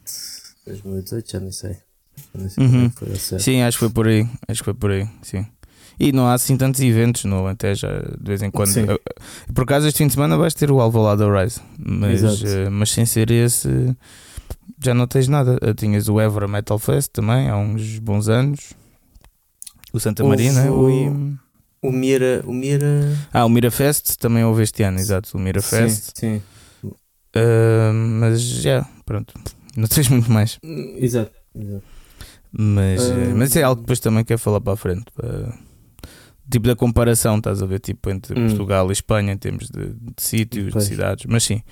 2018, 0.66 1.30
já 1.30 1.40
não 1.40 1.52
sei. 1.52 1.76
Sei 2.48 2.64
uhum. 2.64 2.90
Sim, 3.38 3.62
acho 3.62 3.78
que 3.78 3.84
foi 3.84 3.90
por 3.90 4.06
aí. 4.06 4.28
Acho 4.46 4.60
que 4.60 4.64
foi 4.64 4.74
por 4.74 4.90
aí, 4.90 5.08
sim. 5.22 5.46
E 6.00 6.12
não 6.12 6.26
há 6.26 6.32
assim 6.32 6.56
tantos 6.56 6.80
eventos 6.80 7.26
no 7.26 7.36
Alentejo, 7.36 7.86
de 8.18 8.26
vez 8.26 8.40
em 8.40 8.50
quando. 8.50 8.68
Sim. 8.70 8.86
Por 9.54 9.64
acaso, 9.64 9.86
este 9.86 9.98
fim 9.98 10.06
de 10.06 10.14
semana 10.14 10.34
vais 10.38 10.54
ter 10.54 10.70
o 10.70 10.80
Alvalade 10.80 11.22
Rise, 11.24 11.60
mas, 11.78 12.22
uh, 12.22 12.70
mas 12.70 12.90
sem 12.90 13.04
ser 13.04 13.30
esse, 13.30 13.94
já 14.82 14.94
não 14.94 15.06
tens 15.06 15.28
nada. 15.28 15.58
Uh, 15.62 15.74
tinhas 15.74 16.08
o 16.08 16.18
Evra 16.18 16.48
Metal 16.48 16.78
Fest 16.78 17.10
também, 17.12 17.50
há 17.50 17.56
uns 17.58 17.98
bons 17.98 18.30
anos. 18.30 18.72
O 19.92 20.00
Santa 20.00 20.24
Marina, 20.24 20.72
o. 20.72 21.36
O 21.82 21.92
Mira, 21.92 22.42
o 22.46 22.52
Mira. 22.52 23.14
Ah, 23.30 23.44
o 23.44 23.50
Mira 23.50 23.70
Fest 23.70 24.16
também 24.16 24.42
houve 24.42 24.62
este 24.62 24.82
ano, 24.82 24.98
exato. 24.98 25.36
O 25.36 25.40
Mira 25.40 25.60
Fest. 25.60 26.12
Sim. 26.14 26.40
sim. 26.82 26.88
Uh, 27.36 27.92
mas 27.92 28.40
já, 28.40 28.86
pronto. 29.04 29.34
Não 29.76 29.86
tens 29.86 30.08
muito 30.08 30.32
mais. 30.32 30.58
Exato. 30.62 31.32
exato. 31.54 31.84
Mas, 32.52 33.02
uh, 33.02 33.34
mas 33.36 33.54
é 33.54 33.62
algo 33.62 33.76
que 33.76 33.82
depois 33.82 34.00
também 34.00 34.24
quer 34.24 34.38
falar 34.38 34.62
para 34.62 34.72
a 34.72 34.76
frente. 34.76 35.04
Para 35.14 35.54
tipo 36.50 36.66
da 36.66 36.76
comparação, 36.76 37.38
estás 37.38 37.62
a 37.62 37.66
ver? 37.66 37.80
Tipo 37.80 38.10
entre 38.10 38.38
hum. 38.38 38.46
Portugal 38.48 38.88
e 38.88 38.92
Espanha 38.92 39.32
em 39.32 39.36
termos 39.36 39.68
de, 39.68 39.90
de 39.90 40.14
sítios, 40.18 40.72
de 40.72 40.84
cidades, 40.84 41.26
mas 41.26 41.44
sim. 41.44 41.62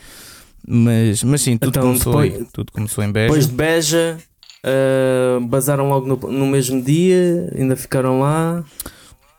Mas, 0.67 1.23
mas 1.23 1.41
sim, 1.41 1.57
tudo, 1.57 1.71
então, 1.71 1.83
começou, 1.83 2.13
depois, 2.13 2.41
em, 2.41 2.45
tudo 2.53 2.73
começou 2.73 3.05
em 3.05 3.13
Beja. 3.13 3.27
Depois 3.27 3.47
de 3.47 3.55
Beja, 3.55 4.19
uh, 4.65 5.41
basaram 5.47 5.89
logo 5.89 6.07
no, 6.07 6.17
no 6.17 6.47
mesmo 6.47 6.83
dia, 6.83 7.53
ainda 7.57 7.77
ficaram 7.77 8.21
lá. 8.21 8.65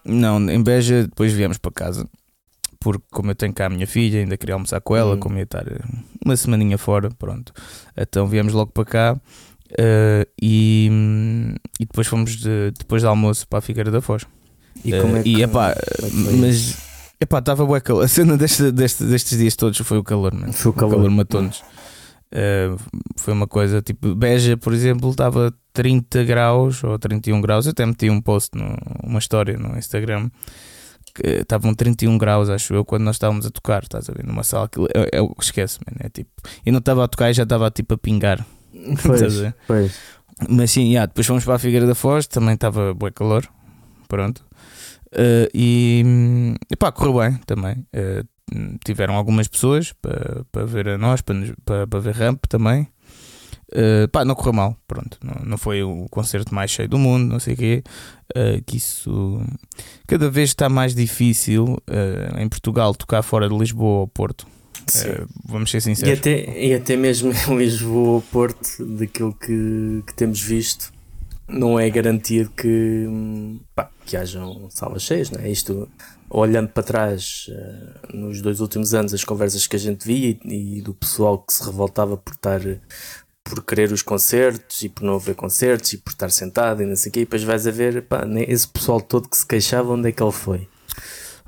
Não, 0.03 0.39
em 0.50 0.62
Beja 0.62 1.03
depois 1.03 1.31
viemos 1.34 1.58
para 1.58 1.72
casa. 1.72 2.08
Porque 2.79 3.03
como 3.12 3.29
eu 3.29 3.36
tenho 3.36 3.53
cá 3.53 3.65
a 3.65 3.69
minha 3.69 3.86
filha, 3.86 4.22
ainda 4.22 4.38
queria 4.38 4.55
almoçar 4.55 4.79
com 4.79 4.96
ela, 4.96 5.15
hum. 5.15 5.19
como 5.19 5.38
ia 5.38 5.43
estar 5.43 5.65
uma 6.25 6.36
semaninha 6.36 6.77
fora, 6.77 7.10
pronto. 7.10 7.53
Então 7.96 8.25
viemos 8.27 8.53
logo 8.53 8.72
para 8.72 8.86
cá 8.86 9.13
uh, 9.13 10.29
e, 10.41 10.89
e 11.79 11.86
depois 11.86 12.08
fomos 12.08 12.38
de, 12.38 12.72
depois 12.77 13.01
do 13.03 13.10
almoço 13.10 13.48
para 13.48 13.60
a 13.60 13.62
Figueira 13.62 13.91
da 13.91 14.01
Foz. 14.01 14.25
E 14.83 14.99
como 14.99 15.17
é 15.17 15.23
que, 15.23 15.29
e, 15.29 15.43
epá, 15.43 15.71
é 15.71 15.77
mas 16.39 16.77
epá, 17.19 17.39
estava 17.39 17.65
bué 17.65 17.79
calor. 17.81 18.03
A 18.03 18.07
cena 18.07 18.38
deste, 18.38 18.71
deste, 18.71 19.03
destes 19.03 19.38
dias 19.38 19.55
todos 19.55 19.77
foi 19.79 19.97
o 19.97 20.03
calor, 20.03 20.33
mano. 20.33 20.53
Foi 20.53 20.71
o 20.71 20.73
calor, 20.73 20.93
o 20.93 20.95
calor 20.97 21.11
matou-nos. 21.11 21.63
Uh, 22.31 22.77
foi 23.17 23.33
uma 23.33 23.47
coisa 23.47 23.81
tipo 23.81 24.13
Beja, 24.13 24.55
por 24.55 24.71
exemplo, 24.71 25.09
estava 25.09 25.51
30 25.73 26.23
graus 26.23 26.83
ou 26.83 26.97
31 26.97 27.41
graus. 27.41 27.65
Eu 27.65 27.71
até 27.71 27.85
meti 27.85 28.09
um 28.09 28.21
post, 28.21 28.57
no, 28.57 28.77
uma 29.03 29.19
história 29.19 29.57
no 29.57 29.77
Instagram. 29.77 30.29
Estavam 31.21 31.73
31 31.73 32.17
graus, 32.17 32.49
acho 32.49 32.73
eu, 32.73 32.85
quando 32.85 33.03
nós 33.03 33.15
estávamos 33.15 33.45
a 33.45 33.49
tocar. 33.49 33.83
Estás 33.83 34.09
a 34.09 34.13
ver? 34.13 34.25
Numa 34.25 34.43
sala 34.43 34.69
que 34.69 34.79
eu, 34.79 34.88
eu 35.11 35.35
esquece, 35.39 35.79
mano. 35.85 35.97
É 36.01 36.09
tipo, 36.09 36.29
e 36.65 36.71
não 36.71 36.79
estava 36.79 37.03
a 37.03 37.07
tocar 37.07 37.29
e 37.29 37.33
já 37.33 37.43
estava 37.43 37.69
tipo 37.71 37.95
a 37.95 37.97
pingar. 37.97 38.45
Pois, 39.03 39.23
pois. 39.67 39.99
Mas 40.47 40.71
sim, 40.71 40.89
yeah, 40.89 41.05
depois 41.05 41.27
fomos 41.27 41.43
para 41.43 41.55
a 41.55 41.59
Figueira 41.59 41.85
da 41.85 41.95
Foz, 41.95 42.27
também 42.27 42.53
estava 42.53 42.93
bué 42.93 43.11
calor. 43.11 43.45
Pronto. 44.07 44.45
Uh, 45.13 45.50
e 45.54 46.04
pá, 46.78 46.92
correu 46.92 47.20
bem 47.20 47.39
também. 47.46 47.86
Uh, 47.94 48.28
tiveram 48.84 49.16
algumas 49.16 49.48
pessoas 49.48 49.94
para, 49.94 50.44
para 50.51 50.66
ver 50.66 50.89
a 50.89 50.98
nós, 50.98 51.22
para, 51.22 51.88
para, 51.88 52.00
ver 52.00 52.16
ramp 52.16 52.46
também. 52.48 52.88
Uh, 53.72 54.08
pá, 54.12 54.25
não 54.25 54.36
correu 54.36 54.54
mal, 54.54 54.78
pronto. 54.88 55.18
Não, 55.24 55.46
não 55.46 55.58
foi 55.58 55.84
o 55.84 56.08
concerto 56.10 56.54
mais 56.54 56.72
cheio 56.72 56.89
do 56.89 56.98
mundo, 56.98 57.32
não 57.32 57.39
sei 57.39 57.54
o 57.54 57.58
quê. 57.58 57.84
Uh, 58.36 58.62
que 58.66 58.78
isso 58.78 59.42
cada 60.08 60.30
vez 60.30 60.50
está 60.50 60.70
mais 60.70 60.94
difícil 60.94 61.78
em 62.38 62.48
Portugal 62.48 62.94
tocar 62.94 63.22
fora 63.22 63.50
de 63.50 63.58
Lisboa 63.58 64.01
ou 64.01 64.08
Porto. 64.08 64.48
vamos 65.46 65.72
ser 65.72 65.82
sinceros. 65.82 66.16
E 66.16 66.20
até, 66.20 66.66
e 66.66 66.74
até 66.74 66.96
mesmo 66.96 67.32
em 67.32 67.58
Lisboa 67.58 68.10
ou 68.10 68.22
Porto, 68.22 68.86
daquilo 68.86 69.34
que, 69.34 70.04
que 70.06 70.13
temos 70.13 70.42
visto, 70.42 70.92
não 71.50 71.79
é 71.79 71.89
garantia 71.89 72.48
que, 72.56 73.08
pá, 73.75 73.89
que 74.06 74.15
hajam 74.15 74.70
salas 74.70 75.03
cheias, 75.03 75.29
não 75.32 75.41
é? 75.41 75.50
Isto, 75.50 75.89
olhando 76.29 76.70
para 76.70 76.84
trás, 76.84 77.50
uh, 77.50 78.15
nos 78.15 78.41
dois 78.41 78.60
últimos 78.60 78.94
anos, 78.94 79.13
as 79.13 79.24
conversas 79.24 79.68
que 79.68 79.75
a 79.75 79.79
gente 79.79 80.06
via 80.06 80.38
e, 80.46 80.77
e, 80.77 80.82
do 80.82 80.94
pessoal 80.94 81.39
que 81.39 81.53
se 81.53 81.63
revoltava 81.63 82.15
por 82.15 82.34
estar 82.34 82.62
por 83.44 83.63
querer 83.63 83.91
os 83.91 84.03
concertos 84.03 84.84
e 84.84 84.89
por 84.89 85.03
não 85.03 85.15
haver 85.15 85.34
concertos 85.34 85.91
e 85.94 85.98
por 85.98 86.12
estar 86.12 86.29
sentado 86.29 86.84
e 86.84 86.86
não 86.86 86.96
sei 86.96 87.10
o 87.10 87.13
quê, 87.13 87.20
e 87.22 87.25
depois 87.25 87.44
vais 87.44 87.65
a 87.65 87.72
ver, 87.72 88.03
pá, 88.03 88.24
esse 88.48 88.68
pessoal 88.68 89.01
todo 89.01 89.27
que 89.27 89.38
se 89.38 89.46
queixava, 89.46 89.94
onde 89.94 90.10
é 90.10 90.12
que 90.12 90.22
ele 90.22 90.32
foi? 90.32 90.68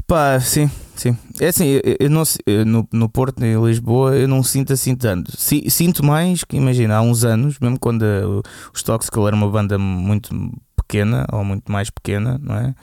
Pá, 0.07 0.39
sim, 0.39 0.69
sim. 1.01 1.17
É 1.39 1.47
assim, 1.47 1.65
eu, 1.65 1.81
eu 1.99 2.09
não, 2.09 2.23
eu, 2.45 2.65
no, 2.65 2.87
no 2.91 3.09
Porto, 3.09 3.43
em 3.43 3.59
Lisboa, 3.63 4.15
eu 4.15 4.27
não 4.27 4.43
sinto 4.43 4.71
assim 4.73 4.95
tanto. 4.95 5.31
Sinto 5.37 6.05
mais 6.05 6.43
que, 6.43 6.55
imagina, 6.57 6.97
há 6.97 7.01
uns 7.01 7.23
anos, 7.23 7.57
mesmo 7.59 7.79
quando 7.79 8.03
uh, 8.03 8.41
os 8.73 8.83
Toxical 8.83 9.27
era 9.27 9.35
uma 9.35 9.49
banda 9.49 9.77
muito 9.77 10.33
pequena, 10.75 11.25
ou 11.31 11.43
muito 11.43 11.71
mais 11.71 11.89
pequena, 11.89 12.39
não 12.41 12.55
é? 12.55 12.75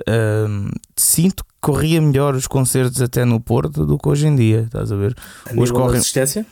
Uh, 0.00 0.70
sinto 0.96 1.44
que 1.44 1.50
corria 1.60 2.00
melhor 2.00 2.34
os 2.34 2.46
concertos 2.46 3.02
até 3.02 3.24
no 3.24 3.40
Porto 3.40 3.84
do 3.84 3.98
que 3.98 4.08
hoje 4.08 4.26
em 4.26 4.36
dia, 4.36 4.62
estás 4.66 4.90
a 4.92 4.96
ver? 4.96 5.14
A 5.50 5.60
hoje 5.60 5.72
correm. 5.72 5.98
Assistência? 5.98 6.46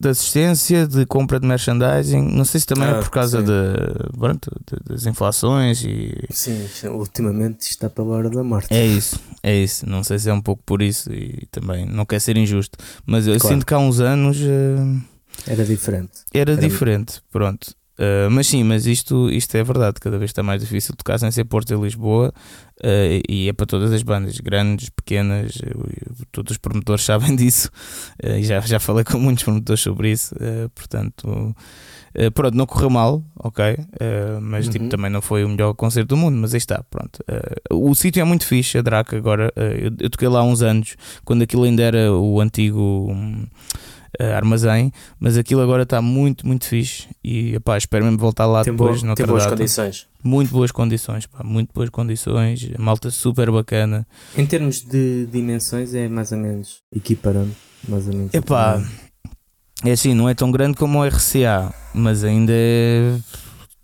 De 0.00 0.08
assistência, 0.08 0.86
de 0.86 1.04
compra 1.06 1.40
de 1.40 1.46
merchandising, 1.46 2.22
não 2.22 2.44
sei 2.44 2.60
se 2.60 2.66
também 2.66 2.88
é 2.88 2.92
ah, 2.92 2.96
é 2.98 3.00
por 3.00 3.10
causa 3.10 3.42
de, 3.42 3.52
pronto, 4.16 4.50
das 4.84 5.06
inflações 5.06 5.82
e. 5.84 6.14
Sim, 6.30 6.68
ultimamente 6.88 7.62
está 7.62 7.90
pela 7.90 8.16
hora 8.16 8.30
da 8.30 8.44
morte. 8.44 8.72
É 8.72 8.86
isso, 8.86 9.20
é 9.42 9.54
isso. 9.56 9.88
Não 9.88 10.04
sei 10.04 10.18
se 10.18 10.30
é 10.30 10.32
um 10.32 10.40
pouco 10.40 10.62
por 10.64 10.82
isso 10.82 11.12
e 11.12 11.46
também 11.50 11.84
não 11.86 12.06
quer 12.06 12.20
ser 12.20 12.36
injusto, 12.36 12.78
mas 13.04 13.26
eu 13.26 13.38
claro. 13.38 13.54
sinto 13.54 13.66
que 13.66 13.74
há 13.74 13.78
uns 13.78 14.00
anos. 14.00 14.38
Uh, 14.38 15.02
era 15.46 15.64
diferente. 15.64 16.12
Era, 16.32 16.52
era 16.52 16.60
diferente, 16.60 17.20
pronto. 17.30 17.74
Uh, 17.98 18.30
mas 18.30 18.46
sim, 18.46 18.62
mas 18.62 18.86
isto, 18.86 19.28
isto 19.28 19.56
é 19.56 19.64
verdade, 19.64 19.96
cada 20.00 20.16
vez 20.18 20.30
está 20.30 20.40
mais 20.40 20.60
difícil 20.60 20.94
tocar 20.94 21.18
sem 21.18 21.32
ser 21.32 21.42
Porto 21.44 21.74
e 21.74 21.76
Lisboa 21.76 22.32
uh, 22.78 23.22
e 23.28 23.48
é 23.48 23.52
para 23.52 23.66
todas 23.66 23.92
as 23.92 24.04
bandas, 24.04 24.38
grandes, 24.38 24.88
pequenas, 24.88 25.56
uh, 25.56 26.24
todos 26.30 26.52
os 26.52 26.58
promotores 26.58 27.02
sabem 27.04 27.34
disso 27.34 27.68
e 28.22 28.44
já, 28.44 28.60
já 28.60 28.78
falei 28.78 29.02
com 29.02 29.18
muitos 29.18 29.42
promotores 29.42 29.82
sobre 29.82 30.12
isso, 30.12 30.32
portanto, 30.74 31.54
pronto, 32.34 32.56
não 32.56 32.66
correu 32.66 32.90
mal, 32.90 33.24
ok, 33.36 33.76
mas 34.42 34.66
tipo, 34.66 34.78
uhum. 34.78 34.84
tipo, 34.84 34.96
também 34.96 35.10
não 35.10 35.20
foi 35.20 35.44
o 35.44 35.48
melhor 35.48 35.74
concerto 35.74 36.14
do 36.14 36.16
mundo, 36.16 36.36
mas 36.36 36.54
aí 36.54 36.58
está, 36.58 36.84
pronto. 36.90 37.18
o 37.70 37.94
sítio 37.94 38.20
é 38.20 38.24
muito 38.24 38.46
fixe, 38.46 38.78
a 38.78 38.82
Draca 38.82 39.16
agora, 39.16 39.52
eu, 39.56 39.92
eu, 39.98 40.10
toquei 40.10 40.28
lá 40.28 40.40
há 40.40 40.44
uns 40.44 40.62
anos, 40.62 40.96
quando 41.24 41.42
aquilo 41.42 41.64
ainda 41.64 41.82
era 41.82 42.12
o 42.12 42.40
antigo. 42.40 43.08
Um, 43.10 43.46
uh, 44.20 44.34
armazém, 44.34 44.92
mas 45.18 45.36
aquilo 45.36 45.60
agora 45.60 45.82
está 45.82 46.00
muito, 46.00 46.46
muito 46.46 46.66
fixe 46.66 47.08
e 47.22 47.54
epá, 47.54 47.76
espero 47.76 48.04
mesmo 48.04 48.18
voltar 48.18 48.46
lá 48.46 48.64
tem 48.64 48.72
depois. 48.72 49.02
Bo 49.02 49.14
tem 49.14 49.26
boas 49.26 49.44
data. 49.44 49.56
condições. 49.56 50.06
Muito 50.22 50.50
boas 50.50 50.72
condições, 50.72 51.26
pá, 51.26 51.44
muito 51.44 51.72
boas 51.72 51.90
condições, 51.90 52.70
malta 52.78 53.10
super 53.10 53.50
bacana. 53.50 54.06
Em 54.36 54.46
termos 54.46 54.80
de 54.80 55.26
dimensões, 55.26 55.94
é 55.94 56.08
mais 56.08 56.32
ou 56.32 56.38
menos 56.38 56.82
equiparando, 56.94 57.54
mais 57.88 58.06
ou 58.08 58.14
menos. 58.14 58.34
Epá, 58.34 58.82
é 59.84 59.92
assim, 59.92 60.14
não 60.14 60.28
é 60.28 60.34
tão 60.34 60.50
grande 60.50 60.76
como 60.76 60.98
o 60.98 61.06
RCA, 61.06 61.72
mas 61.94 62.24
ainda 62.24 62.52
é. 62.54 63.16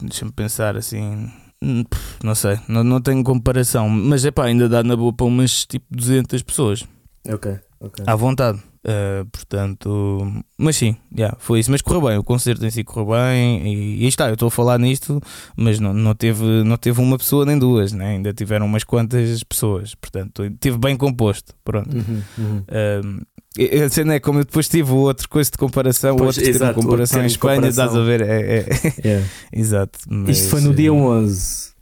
Deixa-me 0.01 0.33
pensar 0.33 0.77
assim. 0.77 1.31
Hum, 1.63 1.85
não 2.23 2.35
sei, 2.35 2.59
não, 2.69 2.83
não 2.83 3.01
tenho 3.01 3.23
comparação, 3.23 3.89
mas 3.89 4.25
é 4.25 4.31
pá, 4.31 4.47
ainda 4.47 4.69
dá 4.69 4.83
na 4.83 4.97
boa 4.97 5.13
para 5.13 5.25
umas 5.25 5.65
tipo 5.65 5.87
200 5.91 6.43
pessoas. 6.43 6.85
Ok, 7.27 7.59
ok. 7.81 8.05
À 8.07 8.17
vontade. 8.17 8.61
Uh, 8.87 9.25
portanto, 9.33 10.45
mas 10.59 10.77
sim, 10.77 10.95
yeah, 11.17 11.35
foi 11.41 11.61
isso. 11.61 11.71
Mas 11.71 11.81
correu 11.81 12.03
bem, 12.03 12.19
o 12.19 12.23
concerto 12.23 12.67
em 12.67 12.71
si 12.71 12.85
correu 12.85 13.17
bem. 13.17 13.67
E, 13.67 14.05
e 14.05 14.07
está, 14.07 14.29
eu 14.29 14.35
estou 14.35 14.49
a 14.49 14.51
falar 14.51 14.79
nisto, 14.79 15.21
mas 15.57 15.81
não, 15.81 15.95
não, 15.95 16.15
teve, 16.15 16.45
não 16.65 16.77
teve 16.77 17.01
uma 17.01 17.17
pessoa 17.17 17.47
nem 17.47 17.59
duas, 17.59 17.93
né? 17.93 18.09
ainda 18.09 18.33
tiveram 18.35 18.67
umas 18.67 18.85
quantas 18.85 19.43
pessoas. 19.43 19.95
Portanto, 19.95 20.43
teve 20.61 20.77
bem 20.77 20.97
composto. 20.97 21.55
Pronto. 21.65 21.97
Uhum, 21.97 22.23
uhum. 22.37 22.59
Uh, 22.59 23.85
a 23.85 23.89
cena 23.89 24.15
é 24.15 24.21
como 24.21 24.41
eu 24.41 24.45
depois 24.45 24.69
tive 24.69 24.91
outro 24.93 25.29
coisa 25.29 25.51
de 25.51 25.57
comparação, 25.57 26.17
pois, 26.17 26.37
outro 26.37 26.51
exato, 26.51 26.75
de 26.75 26.85
comparação 26.85 27.23
em 27.23 27.27
Espanha, 27.27 27.57
comparação. 27.57 27.87
estás 27.87 28.03
a 28.03 28.05
ver? 28.05 28.21
É, 28.21 28.59
é. 28.59 28.67
Yeah. 29.05 29.27
exato. 29.53 29.99
Mas, 30.09 30.39
Isto 30.39 30.51
foi 30.51 30.61
no 30.61 30.75
dia 30.75 30.93
11. 30.93 31.73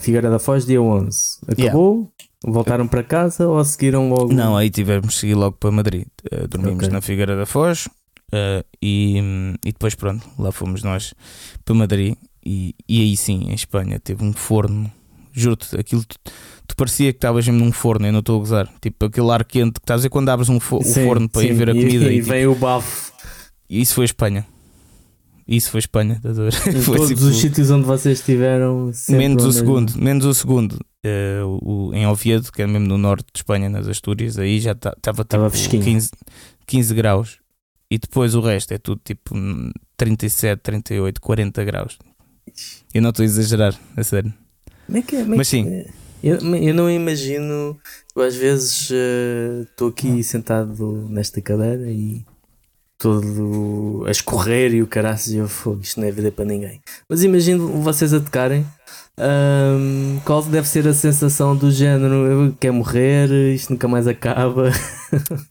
Figueira 0.00 0.28
da 0.28 0.38
Foz, 0.38 0.66
dia 0.66 0.82
11. 0.82 1.18
Acabou, 1.46 1.94
yeah. 1.94 2.29
Voltaram 2.44 2.88
para 2.88 3.02
casa 3.02 3.46
ou 3.46 3.62
seguiram 3.64 4.08
logo? 4.08 4.32
Não, 4.32 4.56
aí 4.56 4.70
tivemos 4.70 5.14
que 5.14 5.20
seguir 5.20 5.34
logo 5.34 5.56
para 5.58 5.70
Madrid. 5.70 6.06
Uh, 6.32 6.48
dormimos 6.48 6.84
okay. 6.84 6.88
na 6.88 7.00
Figueira 7.00 7.36
da 7.36 7.44
Foz 7.44 7.86
uh, 7.86 8.64
e, 8.80 9.18
e 9.64 9.72
depois, 9.72 9.94
pronto, 9.94 10.26
lá 10.38 10.50
fomos 10.50 10.82
nós 10.82 11.14
para 11.64 11.74
Madrid. 11.74 12.14
E, 12.44 12.74
e 12.88 13.02
aí 13.02 13.16
sim, 13.16 13.50
em 13.50 13.54
Espanha, 13.54 14.00
teve 14.00 14.24
um 14.24 14.32
forno. 14.32 14.90
Juro-te, 15.32 15.78
aquilo 15.78 16.02
tu, 16.02 16.16
tu, 16.66 16.74
parecia 16.76 17.12
que 17.12 17.18
estavas 17.18 17.46
mesmo 17.46 17.64
num 17.64 17.70
forno, 17.70 18.06
eu 18.06 18.12
não 18.12 18.20
estou 18.20 18.36
a 18.36 18.38
gozar. 18.38 18.68
Tipo 18.80 19.04
aquele 19.06 19.30
ar 19.30 19.44
quente 19.44 19.74
que 19.74 19.84
estás 19.84 20.04
a 20.04 20.08
quando 20.08 20.30
abres 20.30 20.48
um 20.48 20.58
fo 20.58 20.82
sim, 20.82 21.04
forno 21.04 21.28
para 21.28 21.42
sim. 21.42 21.48
ir 21.48 21.52
ver 21.52 21.70
a 21.70 21.74
comida. 21.74 22.04
E, 22.06 22.08
e, 22.08 22.16
e 22.16 22.20
tipo, 22.20 22.28
veio 22.28 22.52
o 22.52 22.54
bafo. 22.54 23.12
Isso 23.68 23.94
foi 23.94 24.06
Espanha. 24.06 24.46
Isso 25.46 25.70
foi 25.70 25.80
Espanha, 25.80 26.14
estás 26.14 26.38
a 26.38 26.44
ver? 26.44 26.52
Foi 26.82 26.96
todos 26.96 27.08
tipo, 27.08 27.22
os 27.22 27.36
sítios 27.36 27.70
onde 27.72 27.84
vocês 27.84 28.20
estiveram. 28.20 28.92
Menos 29.08 29.44
o 29.44 29.52
segundo, 29.52 29.92
menos 29.98 30.24
o 30.24 30.32
segundo. 30.32 30.78
Uh, 31.04 31.58
o, 31.62 31.94
em 31.94 32.06
Oviedo, 32.06 32.52
que 32.52 32.60
é 32.60 32.66
mesmo 32.66 32.86
no 32.86 32.98
norte 32.98 33.26
de 33.32 33.38
Espanha, 33.38 33.70
nas 33.70 33.88
Astúrias, 33.88 34.38
aí 34.38 34.60
já 34.60 34.72
estava 34.72 35.24
tá, 35.24 35.50
tipo 35.50 35.82
15, 35.82 36.10
15 36.66 36.94
graus. 36.94 37.38
E 37.90 37.98
depois 37.98 38.34
o 38.34 38.40
resto 38.40 38.72
é 38.72 38.78
tudo 38.78 39.00
tipo 39.04 39.34
37, 39.96 40.60
38, 40.60 41.20
40 41.20 41.64
graus. 41.64 41.98
Eu 42.92 43.02
não 43.02 43.10
estou 43.10 43.22
a 43.22 43.26
exagerar, 43.26 43.78
a 43.96 44.04
sério. 44.04 44.32
Como 44.86 44.98
é 44.98 45.02
que 45.02 45.16
é? 45.16 45.24
Mas 45.24 45.48
sim. 45.48 45.68
É? 45.68 45.86
Eu, 46.22 46.36
eu 46.56 46.74
não 46.74 46.90
imagino. 46.90 47.78
Eu 48.14 48.22
às 48.22 48.36
vezes 48.36 48.90
estou 49.70 49.88
uh, 49.88 49.90
aqui 49.90 50.22
sentado 50.22 51.08
nesta 51.08 51.40
cadeira 51.40 51.90
e 51.90 52.24
todo 53.00 54.04
a 54.06 54.10
escorrer 54.10 54.74
e 54.74 54.82
o 54.82 54.86
caraças 54.86 55.32
e 55.32 55.38
eu 55.38 55.48
fogo, 55.48 55.80
isto 55.80 55.98
não 55.98 56.06
é 56.06 56.12
vida 56.12 56.30
para 56.30 56.44
ninguém. 56.44 56.80
Mas 57.08 57.24
imagino 57.24 57.66
vocês 57.82 58.12
a 58.12 58.20
tocarem. 58.20 58.66
Um, 59.22 60.18
qual 60.24 60.42
deve 60.42 60.66
ser 60.66 60.88
a 60.88 60.94
sensação 60.94 61.54
do 61.54 61.70
género? 61.70 62.14
Eu 62.26 62.54
quero 62.58 62.72
morrer, 62.72 63.28
isto 63.54 63.70
nunca 63.70 63.86
mais 63.86 64.06
acaba. 64.06 64.70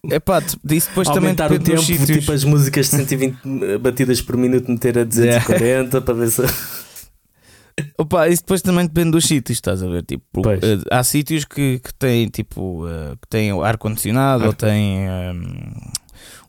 É 0.09 0.21
pá, 0.21 0.41
isso 0.71 0.87
depois 0.87 1.05
Aumentar 1.09 1.49
também 1.49 1.59
o 1.59 1.63
tempo, 1.63 1.81
sítios. 1.81 2.19
tipo 2.19 2.31
as 2.31 2.45
músicas 2.45 2.85
de 2.89 2.95
120 2.95 3.77
batidas 3.81 4.21
por 4.21 4.37
minuto, 4.37 4.71
meter 4.71 4.97
a 4.97 5.03
240 5.03 5.65
yeah. 5.65 6.01
para 6.01 6.13
ver 6.13 6.31
se. 6.31 6.41
Opa, 7.99 8.29
isso 8.29 8.41
depois 8.41 8.61
também 8.61 8.85
depende 8.85 9.11
dos 9.11 9.25
sítios, 9.25 9.57
estás 9.57 9.83
a 9.83 9.87
ver? 9.89 10.03
Tipo, 10.03 10.39
uh, 10.39 10.81
há 10.89 11.03
sítios 11.03 11.43
que, 11.43 11.79
que 11.79 11.93
têm 11.93 12.29
tipo 12.29 12.85
uh, 12.85 13.17
que 13.21 13.27
têm 13.27 13.51
ar-condicionado 13.51 14.43
ar 14.43 14.47
ou 14.47 14.53
têm 14.53 15.09
um, 15.09 15.91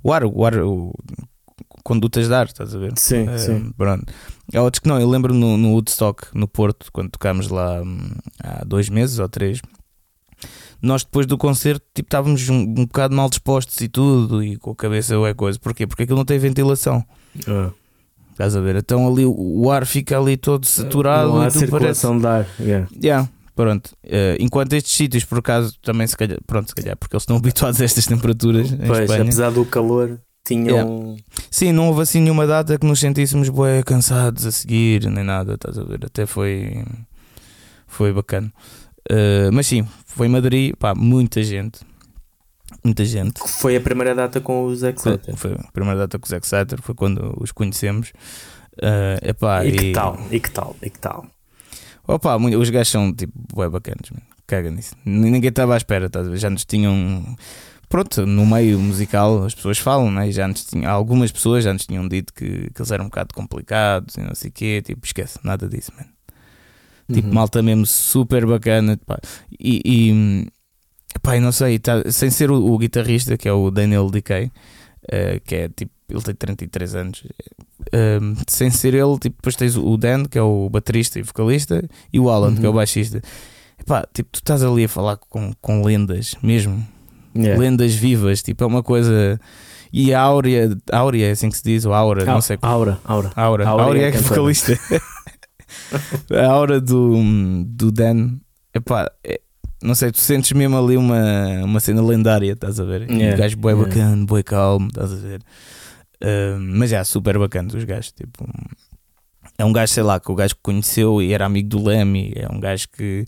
o 0.02 0.12
ar, 0.12 0.24
o 0.24 0.44
ar, 0.44 0.56
o, 0.58 0.94
condutas 1.82 2.28
de 2.28 2.34
ar, 2.34 2.46
estás 2.46 2.74
a 2.74 2.78
ver? 2.78 2.92
Sim, 2.96 3.28
é, 3.28 3.38
sim. 3.38 3.72
Pronto. 3.76 4.12
Há 4.54 4.62
outros 4.62 4.80
que 4.80 4.88
não, 4.88 5.00
eu 5.00 5.08
lembro 5.08 5.32
no, 5.32 5.56
no 5.56 5.72
Woodstock, 5.72 6.28
no 6.34 6.48
Porto, 6.48 6.90
quando 6.92 7.10
tocámos 7.10 7.48
lá 7.48 7.82
hum, 7.82 8.10
há 8.42 8.64
dois 8.64 8.88
meses 8.88 9.18
ou 9.18 9.28
três, 9.28 9.60
nós 10.82 11.04
depois 11.04 11.26
do 11.26 11.36
concerto 11.36 11.84
tipo, 11.94 12.06
estávamos 12.06 12.48
um, 12.48 12.60
um 12.60 12.86
bocado 12.86 13.14
mal 13.14 13.28
dispostos 13.28 13.80
e 13.80 13.88
tudo, 13.88 14.42
e 14.42 14.56
com 14.56 14.70
a 14.70 14.76
cabeça 14.76 15.16
ou 15.16 15.26
é 15.26 15.34
coisa. 15.34 15.58
Porquê? 15.58 15.86
Porque 15.86 16.04
aquilo 16.04 16.18
não 16.18 16.24
tem 16.24 16.38
ventilação. 16.38 17.04
Ah. 17.46 17.70
Estás 18.32 18.56
a 18.56 18.60
ver? 18.60 18.76
Então 18.76 19.06
ali 19.06 19.26
o, 19.26 19.34
o 19.36 19.70
ar 19.70 19.86
fica 19.86 20.18
ali 20.18 20.36
todo 20.36 20.64
saturado. 20.64 21.28
Não 21.28 21.42
há 21.42 21.50
circulação 21.50 22.18
parece... 22.18 22.48
de 22.56 22.62
ar. 22.62 22.66
Yeah. 22.66 22.88
Yeah. 23.02 23.28
Pronto, 23.54 23.90
uh, 24.06 24.36
enquanto 24.38 24.72
estes 24.72 24.94
sítios, 24.94 25.22
por 25.22 25.40
acaso, 25.40 25.74
também 25.82 26.06
se 26.06 26.16
calhar, 26.16 26.38
pronto, 26.46 26.68
se 26.68 26.74
calhar, 26.74 26.96
porque 26.96 27.14
eles 27.14 27.24
estão 27.24 27.36
habituados 27.36 27.78
a 27.78 27.84
estas 27.84 28.06
temperaturas. 28.06 28.70
Pois, 28.70 29.00
Espanha. 29.00 29.22
apesar 29.22 29.50
do 29.50 29.66
calor, 29.66 30.18
tinham. 30.44 30.76
Yeah. 30.76 31.22
Sim, 31.50 31.72
não 31.72 31.88
houve 31.88 32.02
assim 32.02 32.20
nenhuma 32.20 32.46
data 32.46 32.78
que 32.78 32.86
nos 32.86 33.00
sentíssemos 33.00 33.48
bué 33.48 33.82
cansados 33.82 34.46
a 34.46 34.52
seguir, 34.52 35.08
nem 35.08 35.24
nada, 35.24 35.54
estás 35.54 35.78
a 35.78 35.84
ver? 35.84 36.04
Até 36.04 36.26
foi. 36.26 36.84
Foi 37.86 38.12
bacana. 38.12 38.52
Uh, 39.10 39.50
mas 39.52 39.66
sim, 39.66 39.86
foi 40.04 40.28
em 40.28 40.30
Madrid, 40.30 40.74
pá, 40.78 40.94
muita 40.94 41.42
gente. 41.42 41.80
Muita 42.84 43.04
gente. 43.04 43.40
Foi 43.46 43.74
a 43.76 43.80
primeira 43.80 44.14
data 44.14 44.40
com 44.40 44.64
os 44.64 44.82
Exeter. 44.82 45.20
Foi, 45.36 45.36
foi 45.36 45.52
a 45.52 45.72
primeira 45.72 45.98
data 46.00 46.18
com 46.18 46.24
os 46.24 46.32
Exeter, 46.32 46.80
foi 46.80 46.94
quando 46.94 47.34
os 47.40 47.50
conhecemos. 47.50 48.12
Uh, 48.76 49.18
epá, 49.28 49.64
e 49.66 49.72
que 49.72 49.84
e... 49.86 49.92
tal? 49.92 50.18
E 50.30 50.40
que 50.40 50.50
tal? 50.50 50.76
E 50.80 50.90
que 50.90 50.98
tal? 50.98 51.26
Opa, 52.06 52.36
os 52.36 52.70
gajos 52.70 52.88
são 52.88 53.12
tipo, 53.12 53.32
bué 53.54 53.68
bacanas, 53.68 54.10
caga 54.46 54.70
nisso. 54.70 54.94
Ninguém 55.04 55.48
estava 55.48 55.74
à 55.74 55.76
espera, 55.76 56.08
tá? 56.08 56.22
já 56.36 56.48
nos 56.48 56.64
tinham 56.64 57.36
pronto, 57.90 58.24
no 58.24 58.46
meio 58.46 58.78
musical 58.78 59.44
as 59.44 59.54
pessoas 59.54 59.76
falam, 59.78 60.10
né? 60.10 60.28
E 60.28 60.32
já 60.32 60.46
antes 60.46 60.64
tinha, 60.64 60.88
algumas 60.88 61.30
pessoas 61.30 61.64
já 61.64 61.72
antes 61.72 61.86
tinham 61.86 62.06
dito 62.08 62.32
que, 62.32 62.70
que 62.70 62.80
eles 62.80 62.90
eram 62.90 63.04
um 63.06 63.08
bocado 63.08 63.34
complicados 63.34 64.14
e 64.14 64.20
não 64.22 64.34
sei 64.34 64.48
o 64.48 64.52
quê. 64.52 64.80
Tipo, 64.82 65.04
esquece, 65.04 65.38
nada 65.42 65.68
disso, 65.68 65.92
mano. 65.94 66.08
Tipo, 67.12 67.28
uhum. 67.28 67.34
malta 67.34 67.60
mesmo 67.60 67.84
super 67.84 68.46
bacana. 68.46 68.98
Pá. 69.04 69.18
E, 69.58 69.82
e 69.84 70.48
pá, 71.20 71.38
não 71.40 71.50
sei, 71.50 71.80
tá, 71.80 72.08
sem 72.10 72.30
ser 72.30 72.50
o, 72.50 72.64
o, 72.64 72.78
guitarrista 72.78 73.36
que 73.36 73.48
é 73.48 73.52
o 73.52 73.70
Daniel 73.72 74.08
Decay, 74.08 74.46
uh, 74.46 75.40
que 75.44 75.54
é 75.56 75.68
tipo, 75.68 75.92
ele 76.08 76.22
tem 76.22 76.34
33 76.34 76.94
anos. 76.94 77.24
Uh, 77.88 78.36
sem 78.46 78.70
ser 78.70 78.94
ele, 78.94 79.18
tipo, 79.18 79.36
depois 79.36 79.56
tens 79.56 79.76
o 79.76 79.96
Dan, 79.96 80.24
que 80.26 80.38
é 80.38 80.42
o 80.42 80.70
baterista 80.70 81.18
e 81.18 81.22
vocalista, 81.22 81.82
e 82.12 82.20
o 82.20 82.30
Alan, 82.30 82.50
uhum. 82.50 82.56
que 82.56 82.64
é 82.64 82.68
o 82.68 82.70
uhum. 82.70 82.76
baixista. 82.76 83.20
Epá, 83.80 84.06
tipo, 84.14 84.28
tu 84.30 84.36
estás 84.36 84.62
ali 84.62 84.84
a 84.84 84.88
falar 84.88 85.16
com, 85.16 85.52
com 85.60 85.82
lendas 85.82 86.36
mesmo, 86.42 86.86
yeah. 87.36 87.60
lendas 87.60 87.94
vivas, 87.94 88.42
tipo, 88.42 88.64
é 88.64 88.66
uma 88.66 88.82
coisa. 88.82 89.40
E 89.92 90.14
a 90.14 90.20
Áurea, 90.20 90.76
Áurea 90.92 91.28
é 91.28 91.30
assim 91.32 91.50
que 91.50 91.56
se 91.56 91.64
diz, 91.64 91.84
ou 91.84 91.92
Aura, 91.92 92.24
não 92.24 92.40
sei 92.40 92.56
como. 92.56 92.72
Aura, 92.72 92.98
Aura. 93.04 93.32
Aura, 93.34 93.68
Aura, 93.68 93.84
Aura 93.84 93.98
é, 93.98 94.08
é 94.08 94.12
vocalista. 94.12 94.78
a 96.32 96.46
aura 96.46 96.80
do, 96.80 97.14
do 97.66 97.90
Dan, 97.90 98.38
epá, 98.74 99.10
é, 99.24 99.40
não 99.82 99.94
sei, 99.94 100.12
tu 100.12 100.20
sentes 100.20 100.52
mesmo 100.52 100.76
ali 100.76 100.96
uma, 100.96 101.64
uma 101.64 101.80
cena 101.80 102.02
lendária, 102.02 102.52
estás 102.52 102.78
a 102.78 102.84
ver? 102.84 103.10
Yeah. 103.10 103.34
Um 103.34 103.38
gajo 103.38 103.56
boi 103.56 103.72
yeah. 103.72 103.88
bacana, 103.88 104.26
boi 104.26 104.42
calmo, 104.42 104.88
estás 104.88 105.12
a 105.12 105.16
ver? 105.16 105.40
Uh, 106.22 106.58
mas 106.58 106.92
é 106.92 107.02
super 107.02 107.38
bacana 107.38 107.68
os 107.74 107.84
gajos, 107.84 108.12
tipo, 108.12 108.46
é 109.56 109.64
um 109.64 109.72
gajo, 109.72 109.92
sei 109.92 110.02
lá, 110.02 110.20
que 110.20 110.30
o 110.30 110.34
gajo 110.34 110.54
que 110.54 110.62
conheceu 110.62 111.20
e 111.20 111.32
era 111.32 111.46
amigo 111.46 111.68
do 111.68 111.82
Lemmy, 111.82 112.32
é 112.36 112.46
um 112.50 112.60
gajo 112.60 112.88
que 112.90 113.24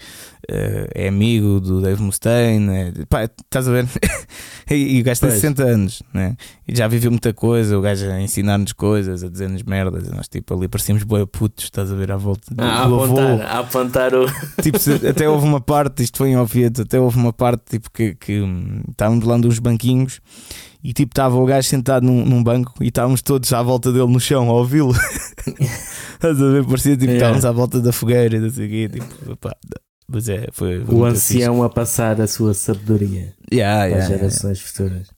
uh, 0.50 0.88
é 0.94 1.08
amigo 1.08 1.60
do 1.60 1.80
Dave 1.80 2.02
Mustaine, 2.02 2.70
é, 2.70 2.92
pá, 3.08 3.24
estás 3.24 3.68
a 3.68 3.72
ver? 3.72 3.86
e, 4.70 4.96
e, 4.96 5.00
o 5.00 5.04
gajo 5.04 5.20
tem 5.20 5.30
60 5.30 5.62
anos, 5.62 6.02
né? 6.12 6.36
E 6.66 6.74
já 6.74 6.88
viveu 6.88 7.10
muita 7.10 7.32
coisa, 7.32 7.76
o 7.76 7.80
gajo 7.80 8.10
a 8.10 8.20
ensinar-nos 8.20 8.72
coisas, 8.72 9.22
a 9.22 9.28
dizer-nos 9.28 9.62
merdas, 9.62 10.08
nós 10.10 10.28
tipo 10.28 10.54
ali 10.54 10.68
parecíamos 10.68 11.04
boi 11.04 11.26
putos, 11.26 11.64
estás 11.64 11.90
a 11.92 11.94
ver 11.94 12.12
à 12.12 12.16
volta 12.16 12.54
do, 12.54 12.62
ah, 12.62 12.86
do 12.86 13.02
apontar, 13.02 13.30
avô. 13.30 13.42
A 13.42 13.58
apontar 13.58 14.14
o. 14.14 14.26
Tipo, 14.62 14.78
até 15.08 15.28
houve 15.28 15.46
uma 15.46 15.60
parte, 15.60 16.02
isto 16.02 16.18
foi 16.18 16.30
em 16.30 16.36
Oviedo, 16.36 16.82
até 16.82 16.98
houve 16.98 17.16
uma 17.16 17.32
parte 17.32 17.62
tipo 17.70 17.90
que, 17.90 18.14
que 18.14 18.40
hum, 18.40 18.82
estávamos 18.90 19.24
lá 19.24 19.36
uns 19.36 19.58
banquinhos 19.58 20.20
e 20.84 20.92
tipo 20.92 21.12
estava 21.12 21.36
o 21.36 21.46
gajo 21.46 21.68
sentado 21.68 22.04
num, 22.04 22.24
num, 22.24 22.42
banco 22.42 22.74
e 22.80 22.88
estávamos 22.88 23.22
todos 23.22 23.52
à 23.52 23.62
volta 23.62 23.92
dele 23.92 24.10
no 24.10 24.20
chão 24.20 24.48
a 24.50 24.52
ouvi-lo. 24.52 24.94
Estás 26.14 26.40
a 26.40 26.50
ver? 26.50 26.64
Parecia 26.64 26.96
tipo 26.96 27.12
yeah. 27.12 27.14
estávamos 27.14 27.44
à 27.44 27.52
volta 27.52 27.80
da 27.80 27.92
fogueira, 27.92 28.40
não 28.40 28.50
sei 28.50 28.66
o 28.66 28.70
quê. 28.70 28.88
Tipo, 28.88 29.36
pá, 29.36 29.56
mas 30.12 30.28
é, 30.28 30.48
foi, 30.52 30.84
foi 30.84 30.94
o 30.94 31.04
ancião 31.04 31.54
fixe. 31.54 31.66
a 31.66 31.68
passar 31.68 32.20
a 32.20 32.26
sua 32.26 32.54
sabedoria 32.54 33.34
yeah, 33.52 33.84
yeah, 33.84 34.04
às 34.04 34.08
gerações 34.08 34.60
futuras. 34.60 35.08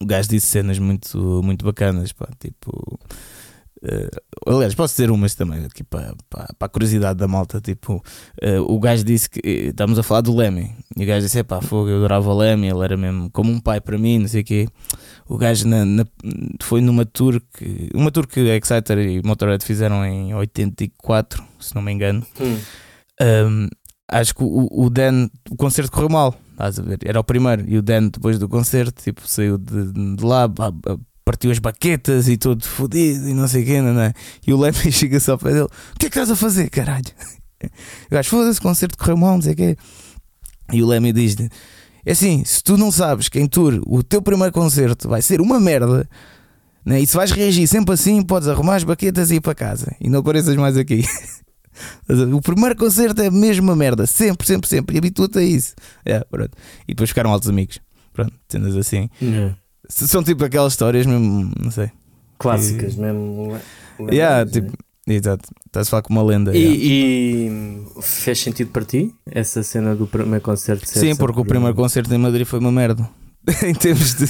O 0.00 0.06
gajo 0.06 0.28
disse 0.28 0.48
cenas 0.48 0.78
muito, 0.78 1.42
muito 1.42 1.64
bacanas, 1.64 2.12
pá, 2.12 2.28
tipo 2.38 2.98
Uh, 3.82 4.54
aliás, 4.54 4.74
posso 4.74 4.94
dizer 4.94 5.10
umas 5.10 5.34
também 5.34 5.64
aqui 5.64 5.84
para, 5.84 6.14
para, 6.30 6.46
para 6.58 6.66
a 6.66 6.68
curiosidade 6.68 7.18
da 7.18 7.28
malta. 7.28 7.60
Tipo, 7.60 8.02
uh, 8.42 8.62
o 8.66 8.80
gajo 8.80 9.04
disse 9.04 9.28
que 9.28 9.40
eh, 9.44 9.68
estamos 9.68 9.98
a 9.98 10.02
falar 10.02 10.22
do 10.22 10.34
Lemmy. 10.34 10.74
E 10.96 11.04
o 11.04 11.06
gajo 11.06 11.26
disse: 11.26 11.42
pá, 11.44 11.60
fogo, 11.60 11.88
eu 11.88 11.98
adorava 11.98 12.28
o 12.30 12.36
Lemmy, 12.36 12.68
ele 12.68 12.82
era 12.82 12.96
mesmo 12.96 13.30
como 13.30 13.52
um 13.52 13.60
pai 13.60 13.80
para 13.80 13.98
mim, 13.98 14.20
não 14.20 14.28
sei 14.28 14.40
o 14.40 14.44
quê. 14.44 14.68
O 15.28 15.36
gajo 15.36 15.68
na, 15.68 15.84
na, 15.84 16.04
foi 16.62 16.80
numa 16.80 17.04
tour 17.04 17.40
que 17.56 17.90
uma 17.94 18.10
tour 18.10 18.26
que 18.26 18.40
Exciter 18.40 18.98
e 18.98 19.22
Motorhead 19.22 19.64
fizeram 19.64 20.04
em 20.04 20.34
84, 20.34 21.44
se 21.60 21.74
não 21.74 21.82
me 21.82 21.92
engano. 21.92 22.26
Hum. 22.40 22.58
Um, 23.20 23.68
acho 24.08 24.34
que 24.34 24.42
o, 24.42 24.68
o 24.70 24.90
Dan, 24.90 25.28
o 25.50 25.56
concerto 25.56 25.90
correu 25.90 26.08
mal. 26.08 26.34
Estás 26.52 26.78
a 26.78 26.82
ver? 26.82 26.98
Era 27.04 27.20
o 27.20 27.24
primeiro, 27.24 27.64
e 27.68 27.76
o 27.76 27.82
Dan, 27.82 28.08
depois 28.08 28.38
do 28.38 28.48
concerto, 28.48 29.02
tipo, 29.02 29.26
saiu 29.28 29.58
de, 29.58 29.92
de 30.16 30.24
lá, 30.24 30.48
partiu 31.26 31.50
as 31.50 31.58
baquetas 31.58 32.28
e 32.28 32.36
todo 32.36 32.64
fodido 32.64 33.28
e 33.28 33.34
não 33.34 33.48
sei 33.48 33.62
o 33.62 33.66
quê, 33.66 33.82
não 33.82 34.00
é? 34.00 34.12
E 34.46 34.52
o 34.52 34.56
Lemmy 34.58 34.90
chega-se 34.92 35.30
ao 35.30 35.36
pé 35.36 35.52
dele: 35.52 35.64
O 35.64 35.98
que 35.98 36.06
é 36.06 36.08
que 36.08 36.18
estás 36.18 36.30
a 36.30 36.36
fazer, 36.36 36.70
caralho? 36.70 37.04
O 38.10 38.14
gajo, 38.14 38.28
foda-se, 38.28 38.60
concerto 38.60 38.98
correu 38.98 39.16
mal, 39.16 39.34
não 39.34 39.42
sei 39.42 39.54
o 39.54 39.56
quê. 39.56 39.76
E 40.72 40.82
o 40.82 40.86
Lemmy 40.86 41.12
diz-lhe: 41.12 41.48
É 42.04 42.12
assim, 42.12 42.44
se 42.44 42.62
tu 42.62 42.76
não 42.76 42.92
sabes 42.92 43.28
que 43.28 43.40
em 43.40 43.46
tour 43.46 43.82
o 43.86 44.02
teu 44.02 44.20
primeiro 44.22 44.52
concerto 44.52 45.08
vai 45.08 45.22
ser 45.22 45.40
uma 45.40 45.58
merda. 45.58 46.08
Né? 46.84 47.00
E 47.00 47.06
se 47.06 47.16
vais 47.16 47.32
reagir 47.32 47.66
sempre 47.66 47.94
assim, 47.94 48.22
podes 48.22 48.46
arrumar 48.46 48.76
as 48.76 48.84
baquetas 48.84 49.30
e 49.30 49.36
ir 49.36 49.40
para 49.40 49.54
casa. 49.54 49.96
E 50.00 50.08
não 50.08 50.20
apareças 50.20 50.54
mais 50.54 50.76
aqui. 50.76 51.02
o 52.34 52.40
primeiro 52.40 52.76
concerto 52.76 53.20
é 53.22 53.30
mesmo 53.30 53.64
uma 53.64 53.76
merda. 53.76 54.06
Sempre, 54.06 54.46
sempre, 54.46 54.68
sempre. 54.68 54.96
E 54.96 54.98
habitua-te 54.98 55.38
a 55.38 55.42
isso. 55.42 55.74
É, 56.04 56.20
pronto. 56.20 56.52
E 56.86 56.94
depois 56.94 57.10
ficaram 57.10 57.30
altos 57.30 57.48
amigos. 57.48 57.80
Pronto, 58.12 58.32
tendas 58.48 58.76
assim. 58.76 59.10
Yeah. 59.20 59.56
São 59.88 60.22
tipo 60.22 60.44
aquelas 60.44 60.72
histórias 60.72 61.06
mesmo, 61.06 61.50
não 61.60 61.70
sei. 61.70 61.90
Clássicas, 62.38 62.94
que... 62.94 63.00
mesmo. 63.00 63.58
Yeah, 64.10 64.50
tipo, 64.50 64.72
exato. 65.06 65.48
Estás 65.66 65.88
a 65.88 65.90
falar 65.90 66.02
com 66.02 66.12
uma 66.12 66.22
lenda. 66.22 66.56
E, 66.56 67.48
e, 67.48 68.02
fez 68.02 68.40
sentido 68.40 68.70
para 68.70 68.84
ti 68.84 69.14
essa 69.26 69.62
cena 69.62 69.94
do 69.94 70.06
primeiro 70.06 70.42
concerto? 70.42 70.86
Sim, 70.88 71.14
porque 71.16 71.40
o 71.40 71.44
primeiro 71.44 71.74
concerto 71.74 72.12
em 72.12 72.18
Madrid 72.18 72.46
foi 72.46 72.58
uma 72.58 72.72
merda. 72.72 73.08
em 73.64 73.74
termos 73.74 74.14
de. 74.14 74.26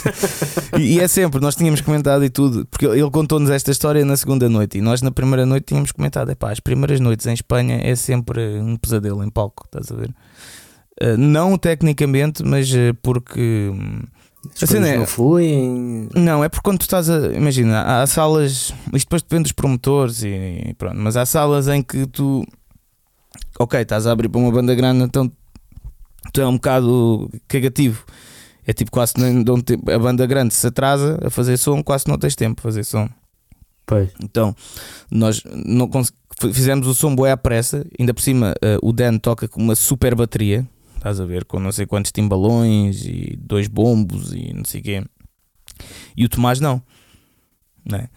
e, 0.78 1.00
é 1.00 1.08
sempre, 1.08 1.40
nós 1.40 1.56
tínhamos 1.56 1.80
comentado 1.80 2.22
e 2.22 2.28
tudo, 2.28 2.66
porque 2.66 2.84
ele 2.84 3.10
contou-nos 3.10 3.48
esta 3.48 3.70
história 3.70 4.04
na 4.04 4.16
segunda 4.16 4.48
noite 4.48 4.76
e 4.76 4.80
nós 4.82 5.00
na 5.00 5.10
primeira 5.10 5.46
noite 5.46 5.66
tínhamos 5.68 5.90
comentado: 5.90 6.30
é 6.30 6.34
pá, 6.34 6.52
as 6.52 6.60
primeiras 6.60 7.00
noites 7.00 7.26
em 7.26 7.32
Espanha 7.32 7.80
é 7.82 7.96
sempre 7.96 8.58
um 8.58 8.76
pesadelo 8.76 9.24
em 9.24 9.30
palco, 9.30 9.64
estás 9.64 9.90
a 9.90 9.94
ver? 9.94 10.10
Uh, 11.02 11.16
não 11.16 11.56
tecnicamente, 11.56 12.44
mas 12.44 12.70
uh, 12.70 12.94
porque. 13.02 13.70
Hum, 13.72 14.02
assim, 14.62 14.80
não 14.80 14.86
é, 14.86 15.06
fluem. 15.06 16.08
Não, 16.14 16.44
é 16.44 16.48
porque 16.50 16.62
quando 16.62 16.78
tu 16.78 16.82
estás 16.82 17.08
a. 17.08 17.28
Imagina, 17.32 18.02
há 18.02 18.06
salas. 18.06 18.74
Isto 18.92 19.06
depois 19.06 19.22
depende 19.22 19.44
dos 19.44 19.52
promotores 19.52 20.22
e 20.24 20.74
pronto, 20.76 20.96
mas 20.98 21.16
há 21.16 21.24
salas 21.24 21.68
em 21.68 21.82
que 21.82 22.06
tu. 22.06 22.44
Ok, 23.58 23.80
estás 23.80 24.06
a 24.06 24.12
abrir 24.12 24.28
para 24.28 24.40
uma 24.40 24.52
banda 24.52 24.74
grande, 24.74 25.04
então 25.04 25.32
tu 26.34 26.40
é 26.42 26.46
um 26.46 26.54
bocado 26.54 27.30
cagativo. 27.48 28.04
É 28.66 28.72
tipo 28.72 28.90
quase 28.90 29.14
não, 29.16 29.60
tempo. 29.60 29.90
A 29.90 29.98
banda 29.98 30.26
grande 30.26 30.52
se 30.52 30.66
atrasa 30.66 31.18
a 31.24 31.30
fazer 31.30 31.56
som, 31.56 31.82
quase 31.82 32.08
não 32.08 32.18
tens 32.18 32.34
tempo 32.34 32.60
a 32.60 32.62
fazer 32.62 32.84
som. 32.84 33.08
Pois. 33.86 34.10
Então, 34.20 34.54
nós 35.10 35.42
não 35.64 35.88
fizemos 36.52 36.88
o 36.88 36.94
som 36.94 37.14
boé 37.14 37.30
à 37.30 37.36
pressa, 37.36 37.86
ainda 37.98 38.12
por 38.12 38.20
cima 38.20 38.52
uh, 38.62 38.86
o 38.86 38.92
Dan 38.92 39.18
toca 39.18 39.46
com 39.46 39.62
uma 39.62 39.76
super 39.76 40.14
bateria 40.16 40.66
Estás 41.06 41.20
a 41.20 41.24
ver? 41.24 41.44
Com 41.44 41.60
não 41.60 41.70
sei 41.70 41.86
quantos 41.86 42.10
timbalões 42.10 43.04
e 43.06 43.38
dois 43.38 43.68
bombos 43.68 44.32
e 44.32 44.52
não 44.52 44.64
sei 44.64 44.80
o 44.80 44.82
quê. 44.82 45.04
E 46.16 46.24
o 46.24 46.28
Tomás 46.28 46.58
não. 46.58 46.82
Né? 47.88 48.08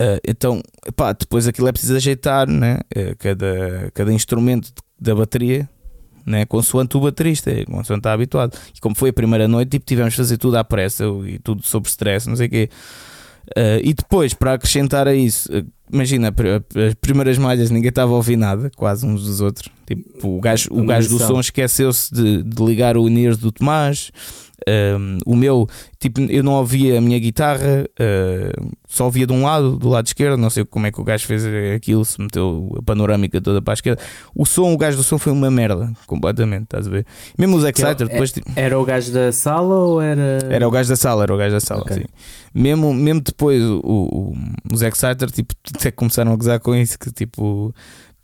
Uh, 0.00 0.18
então, 0.26 0.62
pá, 0.96 1.12
depois 1.12 1.46
aquilo 1.46 1.68
é 1.68 1.72
preciso 1.72 1.96
ajeitar 1.96 2.48
né? 2.48 2.78
Uh, 2.96 3.14
cada, 3.18 3.90
cada 3.92 4.12
instrumento 4.14 4.72
da 4.98 5.14
bateria 5.14 5.68
né? 6.28 6.44
consoante 6.44 6.96
o 6.96 7.00
baterista, 7.00 7.50
consoante 7.64 8.00
está 8.00 8.12
habituado. 8.12 8.56
E 8.74 8.80
como 8.80 8.94
foi 8.94 9.10
a 9.10 9.12
primeira 9.12 9.48
noite, 9.48 9.70
tipo, 9.70 9.86
tivemos 9.86 10.12
de 10.12 10.18
fazer 10.18 10.36
tudo 10.36 10.56
à 10.56 10.64
pressa 10.64 11.04
e 11.26 11.38
tudo 11.38 11.62
sob 11.62 11.88
stress, 11.88 12.28
não 12.28 12.36
sei 12.36 12.46
o 12.46 12.50
quê. 12.50 12.70
Uh, 13.56 13.80
e 13.82 13.94
depois, 13.94 14.34
para 14.34 14.52
acrescentar 14.54 15.08
a 15.08 15.14
isso, 15.14 15.50
uh, 15.50 15.64
imagina, 15.90 16.28
as 16.28 16.94
primeiras 17.00 17.38
malhas 17.38 17.70
ninguém 17.70 17.88
estava 17.88 18.12
a 18.12 18.16
ouvir 18.16 18.36
nada, 18.36 18.70
quase 18.76 19.06
uns 19.06 19.24
dos 19.24 19.40
outros. 19.40 19.70
Tipo, 19.86 20.36
o 20.36 20.40
gajo, 20.40 20.68
o 20.70 20.84
gajo 20.84 21.08
do 21.08 21.18
som 21.18 21.40
esqueceu-se 21.40 22.12
de, 22.12 22.42
de, 22.42 22.64
ligar 22.64 22.96
o 22.98 23.08
Niers 23.08 23.38
do 23.38 23.50
Tomás. 23.50 24.10
Um, 24.66 25.18
o 25.24 25.36
meu, 25.36 25.68
tipo, 25.98 26.20
eu 26.22 26.42
não 26.42 26.54
ouvia 26.54 26.98
a 26.98 27.00
minha 27.00 27.18
guitarra, 27.18 27.86
uh, 28.00 28.70
só 28.88 29.04
ouvia 29.04 29.26
de 29.26 29.32
um 29.32 29.44
lado, 29.44 29.78
do 29.78 29.88
lado 29.88 30.06
esquerdo. 30.06 30.36
Não 30.36 30.50
sei 30.50 30.64
como 30.64 30.86
é 30.86 30.92
que 30.92 31.00
o 31.00 31.04
gajo 31.04 31.26
fez 31.26 31.44
aquilo, 31.74 32.04
se 32.04 32.20
meteu 32.20 32.74
a 32.78 32.82
panorâmica 32.82 33.40
toda 33.40 33.62
para 33.62 33.72
a 33.72 33.76
esquerda. 33.76 34.02
O 34.34 34.44
som, 34.44 34.72
o 34.72 34.76
gajo 34.76 34.96
do 34.96 35.02
som 35.02 35.18
foi 35.18 35.32
uma 35.32 35.50
merda, 35.50 35.92
completamente, 36.06 36.64
estás 36.64 36.86
a 36.86 36.90
ver? 36.90 37.06
Mesmo 37.38 37.56
os 37.56 37.64
Exciter, 37.64 38.08
depois. 38.08 38.32
Tipo, 38.32 38.50
era 38.56 38.78
o 38.78 38.84
gajo 38.84 39.12
da 39.12 39.30
sala 39.30 39.74
ou 39.74 40.00
era. 40.00 40.38
Era 40.50 40.66
o 40.66 40.70
gajo 40.70 40.88
da 40.88 40.96
sala, 40.96 41.22
era 41.22 41.34
o 41.34 41.38
gajo 41.38 41.54
da 41.54 41.60
sala, 41.60 41.82
okay. 41.82 41.98
sim. 41.98 42.04
Mesmo, 42.52 42.92
mesmo 42.92 43.20
depois, 43.20 43.62
o, 43.62 43.80
o, 43.84 44.36
os 44.72 44.82
Exciter, 44.82 45.30
tipo, 45.30 45.54
até 45.74 45.90
começaram 45.90 46.32
a 46.32 46.36
gozar 46.36 46.58
com 46.58 46.74
isso, 46.74 46.98
que 46.98 47.12
tipo 47.12 47.72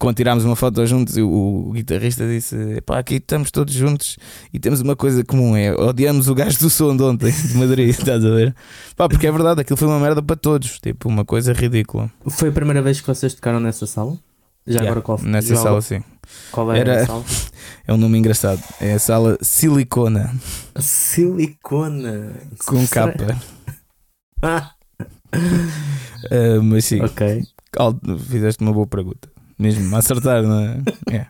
quando 0.04 0.16
tirámos 0.16 0.44
uma 0.44 0.54
foto 0.54 0.86
juntos, 0.86 1.16
o, 1.16 1.26
o 1.26 1.72
guitarrista 1.72 2.28
disse: 2.28 2.82
pá, 2.82 2.98
aqui 2.98 3.14
estamos 3.14 3.50
todos 3.50 3.72
juntos 3.72 4.18
e 4.52 4.58
temos 4.58 4.82
uma 4.82 4.94
coisa 4.94 5.24
comum: 5.24 5.56
é 5.56 5.74
odiamos 5.74 6.28
o 6.28 6.34
gajo 6.34 6.58
do 6.58 6.68
som 6.68 6.94
de 6.94 7.02
ontem, 7.02 7.32
de 7.48 7.56
Madrid, 7.56 7.88
estás 7.88 8.22
a 8.22 8.28
ver? 8.28 8.54
Pá, 8.96 9.08
porque 9.08 9.26
é 9.26 9.32
verdade, 9.32 9.62
aquilo 9.62 9.78
foi 9.78 9.88
uma 9.88 9.98
merda 9.98 10.22
para 10.22 10.36
todos, 10.36 10.78
tipo, 10.78 11.08
uma 11.08 11.24
coisa 11.24 11.54
ridícula. 11.54 12.10
Foi 12.28 12.50
a 12.50 12.52
primeira 12.52 12.82
vez 12.82 13.00
que 13.00 13.06
vocês 13.06 13.32
tocaram 13.32 13.60
nessa 13.60 13.86
sala? 13.86 14.18
Já 14.66 14.80
yeah, 14.80 14.90
agora 14.90 15.02
qual 15.02 15.18
foi? 15.18 15.28
Nessa 15.28 15.56
sala, 15.56 15.80
sim. 15.80 16.02
Qual 16.52 16.70
era, 16.72 16.92
era 16.92 17.02
a 17.02 17.06
sala? 17.06 17.24
É 17.86 17.92
um 17.92 17.98
nome 17.98 18.18
engraçado. 18.18 18.62
É 18.80 18.94
a 18.94 18.98
sala 18.98 19.36
Silicona. 19.42 20.34
Silicona. 20.78 22.32
Com 22.66 22.86
capa. 22.86 23.38
uh, 24.42 24.62
mas 26.64 26.86
sim. 26.86 27.02
Ok. 27.02 27.42
Fizeste 28.26 28.62
uma 28.62 28.72
boa 28.72 28.86
pergunta 28.86 29.33
mesmo 29.58 29.94
a 29.94 29.98
acertar, 29.98 30.42
não 30.42 30.60
é? 30.60 30.82
é. 31.10 31.26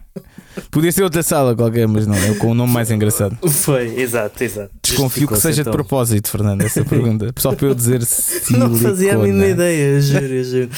Podia 0.71 0.93
ser 0.93 1.03
outra 1.03 1.23
sala 1.23 1.55
qualquer, 1.55 1.87
mas 1.89 2.07
não, 2.07 2.15
é 2.15 2.35
com 2.35 2.51
o 2.51 2.55
nome 2.55 2.73
mais 2.73 2.91
engraçado. 2.91 3.37
Foi, 3.49 4.01
exato, 4.01 4.43
exato. 4.43 4.71
Desconfio 4.83 5.27
que 5.27 5.37
seja 5.37 5.63
então. 5.63 5.71
de 5.71 5.77
propósito, 5.77 6.31
Fernando, 6.31 6.63
essa 6.63 6.85
pergunta. 6.87 7.33
Só 7.39 7.53
para 7.55 7.67
eu 7.67 7.75
dizer 7.75 8.03
se. 8.05 8.53
Não 8.57 8.75
fazia 8.77 9.15
a 9.15 9.19
mínima 9.19 9.47
ideia, 9.47 10.01
juro, 10.01 10.45
juro. 10.45 10.71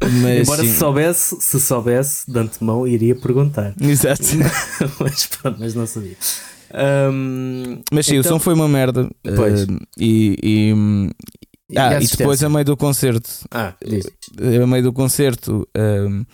Mas, 0.00 0.40
Embora 0.40 0.62
sim. 0.62 0.68
se 0.68 0.78
soubesse, 0.78 1.36
se 1.40 1.60
soubesse 1.60 2.30
de 2.30 2.38
antemão, 2.38 2.86
iria 2.86 3.14
perguntar. 3.14 3.74
Exato. 3.80 4.22
mas 4.98 5.26
pronto, 5.26 5.58
mas 5.60 5.74
não 5.74 5.86
sabia. 5.86 6.16
Um, 7.12 7.80
mas 7.92 8.06
sim, 8.06 8.16
então, 8.16 8.32
o 8.32 8.34
som 8.34 8.40
foi 8.40 8.54
uma 8.54 8.68
merda. 8.68 9.08
Pois. 9.36 9.64
Uh, 9.64 9.78
e, 9.96 10.36
e, 10.42 11.10
ah, 11.76 12.00
e 12.00 12.06
depois, 12.06 12.42
a 12.42 12.48
meio 12.48 12.64
do 12.64 12.76
concerto, 12.76 13.30
ah, 13.50 13.74
diz. 13.84 14.06
a 14.38 14.66
meio 14.66 14.82
do 14.82 14.92
concerto, 14.92 15.66
um, 15.76 16.24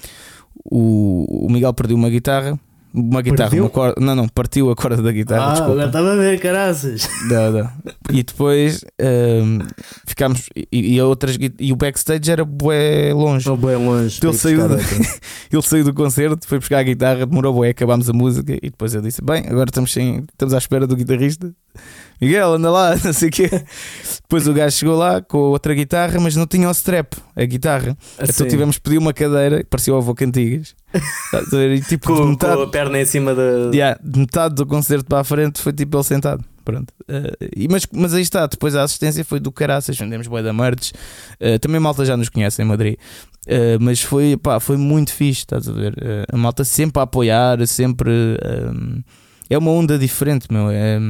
o, 0.65 1.47
o 1.47 1.51
Miguel 1.51 1.73
perdeu 1.73 1.97
uma 1.97 2.11
guitarra 2.11 2.59
uma 2.93 3.21
guitarra, 3.21 3.55
uma 3.61 3.69
corda, 3.69 4.01
não, 4.01 4.15
não, 4.15 4.29
partiu 4.29 4.71
a 4.71 4.77
corda 4.77 5.03
da 5.03 5.13
guitarra. 5.13 5.45
Ah, 5.45 5.51
desculpa. 5.51 5.73
agora 5.73 5.87
estava 5.87 6.13
a 6.13 6.17
ver, 6.17 6.41
caraças. 6.41 7.09
Não, 7.29 7.53
não. 7.53 7.71
E 8.11 8.23
depois 8.23 8.85
um, 9.01 9.59
ficámos. 10.07 10.49
E, 10.57 10.95
e, 10.95 11.03
outras, 11.03 11.37
e 11.59 11.73
o 11.73 11.77
backstage 11.77 12.31
era 12.31 12.45
bué 12.45 13.13
longe. 13.13 13.49
Oh, 13.49 13.57
bué 13.57 13.77
longe. 13.77 14.19
Ele 14.23 14.33
saiu, 14.33 14.69
de, 14.69 14.75
ele 15.53 15.63
saiu 15.63 15.85
do 15.85 15.93
concerto, 15.93 16.47
foi 16.49 16.59
buscar 16.59 16.79
a 16.79 16.83
guitarra, 16.83 17.27
demorou 17.27 17.53
bué, 17.53 17.71
acabámos 17.71 18.09
a 18.09 18.13
música 18.13 18.55
e 18.55 18.71
depois 18.71 18.95
eu 18.95 19.03
disse: 19.03 19.23
Bem, 19.23 19.45
agora 19.47 19.69
estamos, 19.69 19.93
sem, 19.93 20.25
estamos 20.33 20.55
à 20.55 20.59
espera 20.59 20.87
do 20.87 20.97
guitarrista. 20.97 21.53
Miguel, 22.21 22.55
anda 22.55 22.71
lá, 22.71 22.97
não 23.03 23.13
sei 23.13 23.29
o 23.29 23.33
quê. 23.33 23.49
Depois 24.23 24.47
o 24.47 24.53
gajo 24.53 24.77
chegou 24.77 24.97
lá 24.97 25.21
com 25.21 25.39
outra 25.39 25.75
guitarra, 25.75 26.19
mas 26.21 26.35
não 26.35 26.47
tinha 26.47 26.69
o 26.69 26.73
strap, 26.73 27.15
a 27.37 27.45
guitarra. 27.45 27.97
Assim. 28.19 28.33
Então 28.33 28.49
tivemos 28.49 28.77
que 28.77 28.83
pedir 28.83 28.99
uma 28.99 29.13
cadeira, 29.13 29.65
parecia 29.69 29.95
o 29.95 29.97
avô 29.97 30.15
Cantigas. 30.15 30.75
e, 30.95 31.81
tipo, 31.83 32.09
com, 32.09 32.27
metade, 32.27 32.57
com, 32.57 32.63
a 32.63 32.69
perna 32.69 33.01
em 33.01 33.05
cima 33.05 33.35
da. 33.35 33.71
Yeah, 33.73 33.99
metade 34.03 34.55
do 34.55 34.67
concerto 34.67 35.05
para 35.05 35.21
a 35.21 35.25
frente 35.25 35.61
foi 35.61 35.73
tipo 35.73 35.97
ele 35.97 36.05
sentado. 36.05 36.45
Pronto. 36.69 36.93
Uh, 37.09 37.49
e, 37.57 37.67
mas, 37.67 37.87
mas 37.91 38.13
aí 38.13 38.21
está, 38.21 38.47
depois 38.47 38.77
a 38.77 38.83
assistência 38.83 39.25
foi 39.25 39.41
do 39.41 39.51
caraças, 39.51 39.97
vendemos 39.97 40.27
boa 40.27 40.43
da 40.43 40.53
merch. 40.53 40.93
Uh, 41.41 41.59
também 41.59 41.81
malta 41.81 42.05
já 42.05 42.15
nos 42.15 42.29
conhece 42.29 42.61
em 42.61 42.67
Madrid. 42.67 42.97
Uh, 43.47 43.81
mas 43.81 44.03
foi, 44.03 44.37
pá, 44.37 44.61
foi 44.61 44.77
muito 44.77 45.15
fixe, 45.15 45.41
estás 45.41 45.67
a 45.67 45.73
ver? 45.73 45.95
a 46.31 46.37
malta 46.37 46.65
sempre 46.65 47.01
a 47.01 47.05
apoiar, 47.05 47.67
sempre. 47.67 48.11
é 49.49 49.57
uma 49.57 49.71
onda 49.71 49.99
diferente, 49.99 50.47
meu. 50.51 50.71
É, 50.71 51.01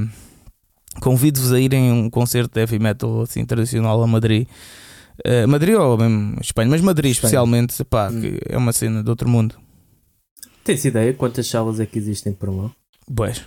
Convido-vos 1.00 1.52
a 1.52 1.61
irem 1.61 1.90
a 1.90 1.94
um 1.94 2.11
concerto 2.11 2.54
de 2.54 2.61
heavy 2.61 2.78
metal 2.78 3.22
assim, 3.22 3.44
tradicional 3.44 4.02
a 4.02 4.06
Madrid. 4.06 4.46
Uh, 5.26 5.48
Madrid 5.48 5.74
ou 5.74 5.98
mesmo 5.98 6.38
Espanha, 6.40 6.70
mas 6.70 6.80
Madrid 6.80 7.11
Espanha. 7.11 7.28
especialmente, 7.28 7.84
pá, 7.84 8.11
hum. 8.11 8.22
é 8.48 8.56
uma 8.56 8.72
cena 8.72 9.02
de 9.02 9.11
outro 9.11 9.28
mundo. 9.28 9.56
Tens 10.62 10.84
ideia 10.84 11.12
quantas 11.14 11.46
salas 11.46 11.80
é 11.80 11.87
que 11.87 11.98
existem 11.98 12.32
por 12.32 12.50
lá? 12.50 12.70
Pois. 13.14 13.44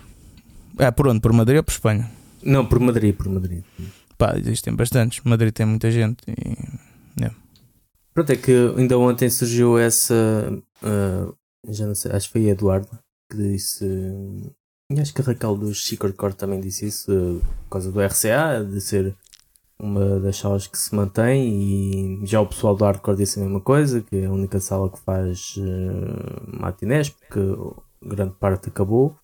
É, 0.77 0.89
por 0.91 1.07
onde? 1.07 1.19
Por 1.19 1.31
Madrid 1.33 1.57
ou 1.57 1.63
por 1.63 1.71
Espanha? 1.71 2.09
Não, 2.43 2.65
por 2.65 2.79
Madrid, 2.79 3.15
por 3.15 3.29
Madrid. 3.29 3.63
Pá, 4.17 4.37
existem 4.37 4.73
bastantes. 4.75 5.21
Madrid 5.23 5.53
tem 5.53 5.65
muita 5.65 5.91
gente 5.91 6.23
e. 6.27 7.23
É. 7.23 7.31
Pronto, 8.13 8.29
é 8.31 8.35
que 8.35 8.51
ainda 8.77 8.97
ontem 8.97 9.29
surgiu 9.29 9.77
essa. 9.77 10.13
Uh, 10.81 11.33
já 11.69 11.85
não 11.85 11.95
sei, 11.95 12.11
acho 12.11 12.27
que 12.27 12.33
foi 12.33 12.49
Eduardo 12.49 12.89
que 13.31 13.37
disse 13.37 13.85
e 14.95 15.01
acho 15.01 15.13
que 15.13 15.21
a 15.21 15.25
Raquel 15.25 15.55
dos 15.55 15.85
Secret 15.87 16.13
Core 16.13 16.33
também 16.33 16.59
disse 16.59 16.87
isso, 16.87 17.41
por 17.63 17.69
causa 17.71 17.91
do 17.91 18.01
RCA, 18.01 18.63
de 18.63 18.81
ser 18.81 19.15
uma 19.79 20.19
das 20.19 20.37
salas 20.37 20.67
que 20.67 20.77
se 20.77 20.93
mantém 20.95 22.21
e 22.21 22.25
já 22.25 22.39
o 22.39 22.45
pessoal 22.45 22.75
do 22.75 22.85
Hardcore 22.85 23.17
disse 23.17 23.39
a 23.39 23.43
mesma 23.43 23.59
coisa, 23.59 24.01
que 24.01 24.15
é 24.17 24.25
a 24.25 24.31
única 24.31 24.59
sala 24.59 24.89
que 24.89 24.99
faz 24.99 25.55
uh, 25.57 26.61
matinés, 26.61 27.09
porque 27.09 27.39
grande 28.01 28.33
parte 28.39 28.69
acabou 28.69 29.15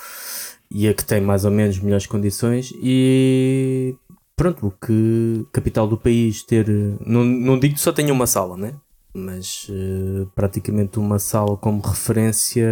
e 0.70 0.88
a 0.88 0.94
que 0.94 1.06
tem 1.06 1.22
mais 1.22 1.46
ou 1.46 1.52
menos 1.52 1.80
melhores 1.80 2.08
condições 2.08 2.74
e 2.82 3.96
pronto, 4.36 4.74
que 4.86 5.46
capital 5.52 5.88
do 5.88 5.98
país 5.98 6.44
ter, 6.44 6.68
não, 7.06 7.24
não 7.24 7.60
digo 7.60 7.76
que 7.76 7.82
só 7.82 7.92
tenha 7.92 8.14
uma 8.14 8.28
sala, 8.28 8.58
né? 8.58 8.74
Mas 9.18 9.68
uh, 9.70 10.30
praticamente 10.36 11.00
uma 11.00 11.20
sala 11.20 11.58
como 11.58 11.82
referência 11.82 12.68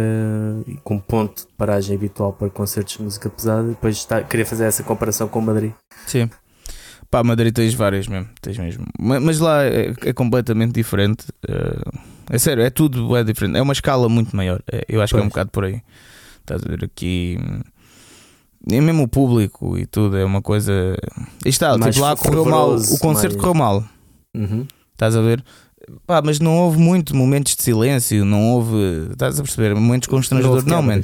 e 0.66 0.76
como 0.84 1.00
ponto 1.00 1.46
de 1.46 1.52
paragem 1.56 1.96
habitual 1.96 2.32
para 2.32 2.48
concertos 2.48 2.96
de 2.96 3.02
música 3.02 3.28
pesada. 3.28 3.68
Depois 3.68 3.96
está, 3.96 4.22
queria 4.22 4.46
fazer 4.46 4.64
essa 4.64 4.82
comparação 4.82 5.28
com 5.28 5.40
Madrid. 5.40 5.72
Sim. 6.06 6.30
Pá, 7.10 7.22
Madrid 7.22 7.54
tens 7.54 7.74
várias 7.74 8.08
mesmo, 8.08 8.28
tens 8.40 8.58
mesmo. 8.58 8.84
Mas, 8.98 9.38
lá 9.38 9.64
é, 9.64 9.94
é, 10.04 10.12
completamente 10.12 10.72
diferente. 10.72 11.26
Uh, 11.48 11.98
é 12.30 12.38
sério, 12.38 12.62
é 12.62 12.70
tudo 12.70 13.16
é 13.16 13.22
diferente. 13.22 13.56
É 13.56 13.62
uma 13.62 13.72
escala 13.72 14.08
muito 14.08 14.34
maior. 14.34 14.60
É, 14.70 14.84
eu 14.88 15.02
acho 15.02 15.12
pois. 15.12 15.20
que 15.20 15.24
é 15.24 15.26
um 15.26 15.28
bocado 15.28 15.50
por 15.50 15.64
aí. 15.64 15.82
Estás 16.40 16.62
a 16.64 16.68
ver 16.68 16.84
aqui. 16.84 17.38
E 18.68 18.80
mesmo 18.80 19.04
o 19.04 19.08
público 19.08 19.78
e 19.78 19.86
tudo 19.86 20.16
é 20.16 20.24
uma 20.24 20.42
coisa. 20.42 20.96
E 21.44 21.48
está, 21.48 21.78
tipo, 21.78 22.00
lá 22.00 22.16
correu 22.16 22.44
mal. 22.44 22.74
O 22.74 22.98
concerto 22.98 23.36
mais... 23.36 23.40
correu 23.40 23.54
mal. 23.54 23.84
Uhum. 24.34 24.66
Estás 24.92 25.14
a 25.14 25.20
ver? 25.20 25.44
Pá, 26.06 26.20
mas 26.24 26.40
não 26.40 26.56
houve 26.56 26.78
muito 26.78 27.14
momentos 27.14 27.54
de 27.54 27.62
silêncio, 27.62 28.24
não 28.24 28.52
houve. 28.52 29.08
Estás 29.12 29.38
a 29.38 29.42
perceber? 29.42 29.74
Momentos 29.74 30.08
constrangedores, 30.08 30.64
não, 30.64 30.82
man. 30.82 31.00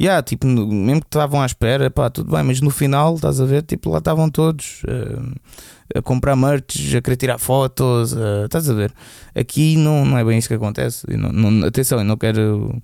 Yeah, 0.00 0.22
tipo, 0.22 0.46
mesmo 0.46 1.00
que 1.02 1.06
estavam 1.06 1.42
à 1.42 1.46
espera, 1.46 1.90
pá, 1.90 2.08
tudo 2.08 2.32
bem, 2.32 2.42
mas 2.42 2.60
no 2.60 2.70
final, 2.70 3.14
estás 3.14 3.40
a 3.40 3.44
ver? 3.44 3.62
Tipo, 3.62 3.90
lá 3.90 3.98
estavam 3.98 4.30
todos 4.30 4.82
uh, 4.84 5.34
a 5.94 6.02
comprar 6.02 6.34
merch, 6.34 6.96
a 6.96 7.02
querer 7.02 7.16
tirar 7.16 7.38
fotos, 7.38 8.12
uh, 8.12 8.46
estás 8.46 8.68
a 8.70 8.72
ver? 8.72 8.92
Aqui 9.34 9.76
não, 9.76 10.04
não 10.04 10.18
é 10.18 10.24
bem 10.24 10.38
isso 10.38 10.48
que 10.48 10.54
acontece. 10.54 11.06
Não, 11.14 11.30
não, 11.30 11.66
atenção, 11.68 11.98
eu 11.98 12.04
não 12.04 12.16
quero 12.16 12.80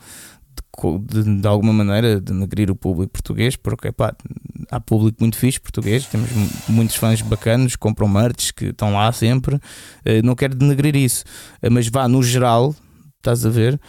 de, 0.98 1.40
de, 1.40 1.46
alguma 1.46 1.72
maneira 1.72 2.20
denegrir 2.20 2.70
o 2.70 2.76
público 2.76 3.12
português, 3.12 3.56
porque 3.56 3.88
epá, 3.88 4.14
há 4.70 4.80
público 4.80 5.18
muito 5.20 5.36
fixe 5.36 5.58
português, 5.58 6.06
temos 6.06 6.30
muitos 6.68 6.96
fãs 6.96 7.20
bacanos, 7.20 7.76
compram 7.76 8.08
merch 8.08 8.52
que 8.52 8.66
estão 8.66 8.92
lá 8.92 9.10
sempre. 9.12 9.58
Eh, 10.04 10.22
não 10.22 10.34
quero 10.34 10.54
denegrir 10.54 10.94
isso, 10.96 11.24
eh, 11.60 11.68
mas 11.68 11.88
vá 11.88 12.06
no 12.06 12.22
geral, 12.22 12.74
estás 13.18 13.44
a 13.44 13.50
ver, 13.50 13.80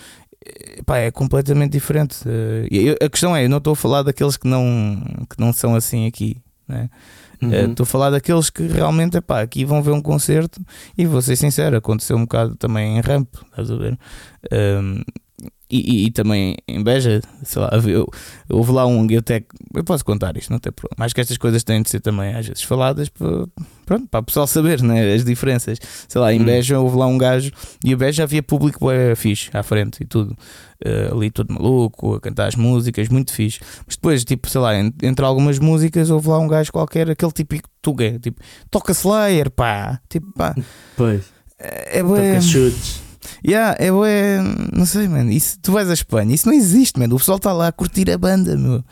epá, 0.77 0.97
é 0.97 1.11
completamente 1.11 1.73
diferente. 1.73 2.17
Eh, 2.25 2.97
a 3.05 3.09
questão 3.09 3.35
é, 3.35 3.45
eu 3.45 3.49
não 3.49 3.57
estou 3.57 3.73
a 3.73 3.75
falar 3.75 4.03
daqueles 4.03 4.35
que 4.37 4.47
não, 4.47 5.01
que 5.29 5.39
não 5.39 5.53
são 5.53 5.75
assim 5.75 6.07
aqui. 6.07 6.37
Né? 6.67 6.89
Uhum. 7.41 7.71
Estou 7.71 7.83
a 7.83 7.87
falar 7.87 8.09
daqueles 8.09 8.49
que 8.49 8.67
realmente 8.67 9.17
epá, 9.17 9.41
aqui 9.41 9.63
vão 9.63 9.81
ver 9.81 9.91
um 9.91 10.01
concerto 10.01 10.59
e 10.97 11.05
vou 11.05 11.21
ser 11.21 11.35
sincero, 11.35 11.77
aconteceu 11.77 12.17
um 12.17 12.21
bocado 12.21 12.55
também 12.55 12.97
em 12.97 13.01
ramp, 13.01 13.33
estás 13.49 13.71
a 13.71 13.75
ver? 13.75 13.97
Um, 14.51 15.01
e, 15.69 15.77
e, 15.77 16.05
e, 16.05 16.11
também 16.11 16.57
em 16.67 16.83
Beja, 16.83 17.21
sei 17.43 17.61
lá, 17.61 17.69
eu, 17.87 18.07
houve 18.49 18.71
lá 18.71 18.87
um 18.87 19.05
eu 19.09 19.19
até 19.19 19.43
eu 19.75 19.83
posso 19.83 20.03
contar 20.03 20.35
isto, 20.35 20.49
não 20.49 20.57
tem 20.57 20.71
problema. 20.71 20.95
Mas 20.97 21.13
que 21.13 21.21
estas 21.21 21.37
coisas 21.37 21.63
têm 21.63 21.81
de 21.83 21.89
ser 21.89 21.99
também 21.99 22.33
às 22.33 22.47
vezes 22.47 22.63
faladas 22.63 23.07
para, 23.07 23.47
pronto, 23.85 24.07
para 24.07 24.19
o 24.19 24.23
pessoal 24.23 24.47
saber 24.47 24.81
né, 24.81 25.13
as 25.13 25.23
diferenças. 25.23 25.77
Sei 26.07 26.19
lá, 26.19 26.33
em 26.33 26.41
hum. 26.41 26.45
Beja 26.45 26.79
houve 26.79 26.97
lá 26.97 27.05
um 27.05 27.17
gajo 27.17 27.51
e 27.83 27.93
em 27.93 27.95
Beja 27.95 28.23
havia 28.23 28.41
público 28.41 28.89
é, 28.89 29.13
fixe 29.15 29.49
à 29.53 29.61
frente 29.61 30.01
e 30.01 30.05
tudo. 30.05 30.35
Uh, 30.83 31.13
ali 31.13 31.29
todo 31.29 31.53
maluco, 31.53 32.15
a 32.15 32.21
cantar 32.21 32.47
as 32.47 32.55
músicas, 32.55 33.09
muito 33.09 33.33
fixe. 33.33 33.59
Mas 33.85 33.95
depois, 33.95 34.23
tipo, 34.23 34.49
sei 34.49 34.61
lá, 34.61 34.73
entre 34.77 35.25
algumas 35.25 35.59
músicas 35.59 36.09
houve 36.09 36.29
lá 36.29 36.39
um 36.39 36.47
gajo 36.47 36.71
qualquer, 36.71 37.09
aquele 37.09 37.33
típico 37.33 37.69
tuga, 37.81 38.17
tipo, 38.17 38.41
toca 38.71 38.93
Slayer, 38.93 39.51
pá, 39.51 39.99
tipo, 40.07 40.31
pá. 40.31 40.55
Pois. 40.95 41.25
É, 41.59 41.99
é 41.99 42.01
Toca 42.01 42.41
chutes. 42.41 43.08
Yeah, 43.45 43.75
é, 43.79 43.87
é, 43.87 44.41
não 44.73 44.85
sei, 44.85 45.07
mano. 45.07 45.31
Isso, 45.31 45.57
tu 45.61 45.71
vais 45.71 45.89
à 45.89 45.93
Espanha, 45.93 46.33
isso 46.33 46.47
não 46.47 46.53
existe, 46.53 46.99
mano. 46.99 47.15
O 47.15 47.19
pessoal 47.19 47.37
está 47.37 47.53
lá 47.53 47.67
a 47.67 47.71
curtir 47.71 48.09
a 48.11 48.17
banda, 48.17 48.57
meu. 48.57 48.83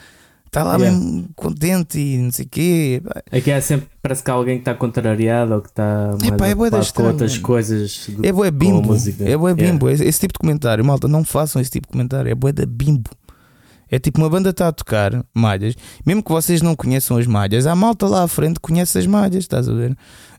Está 0.45 0.63
lá 0.63 0.78
yeah. 0.78 0.97
mesmo 0.97 1.30
contente 1.36 2.00
e 2.00 2.17
não 2.17 2.32
sei 2.32 2.45
o 2.45 2.50
quê. 2.50 3.02
Aqui 3.32 3.52
é 3.52 3.60
sempre, 3.60 3.88
parece 4.02 4.23
que 4.23 4.32
há 4.32 4.34
alguém 4.34 4.56
que 4.56 4.62
está 4.62 4.73
contrariado 4.73 5.54
ou 5.54 5.62
que 5.62 5.67
está 5.67 6.15
Epá, 6.23 6.47
é 6.47 6.56
com 6.56 7.04
outras 7.04 7.38
coisas. 7.38 8.08
Do, 8.08 8.26
é 8.26 8.32
boé 8.32 8.50
bimbo. 8.50 8.95
É 9.19 9.38
boé 9.38 9.54
bimbo. 9.54 9.89
Yeah. 9.89 10.08
Esse 10.08 10.21
tipo 10.21 10.34
de 10.34 10.39
comentário, 10.39 10.84
malta, 10.86 11.08
não 11.08 11.23
façam 11.23 11.62
esse 11.62 11.69
tipo 11.69 11.88
de 11.88 11.91
comentário. 11.91 12.32
É 12.32 12.36
boé 12.36 12.54
da 12.54 12.65
bimbo. 12.65 13.10
É 13.89 14.00
tipo 14.00 14.19
uma 14.19 14.30
banda 14.30 14.50
está 14.50 14.67
a 14.67 14.71
tocar 14.71 15.23
malhas, 15.34 15.76
mesmo 16.06 16.21
que 16.21 16.32
vocês 16.32 16.62
não 16.62 16.76
conheçam 16.76 17.17
as 17.17 17.26
malhas, 17.26 17.65
há 17.65 17.73
malta 17.73 18.06
lá 18.06 18.23
à 18.23 18.28
frente 18.28 18.56
que 18.56 18.62
conhece 18.62 18.97
as 18.97 19.08
malhas, 19.08 19.43
estás 19.43 19.69
a 19.69 19.73
ver? 19.73 19.91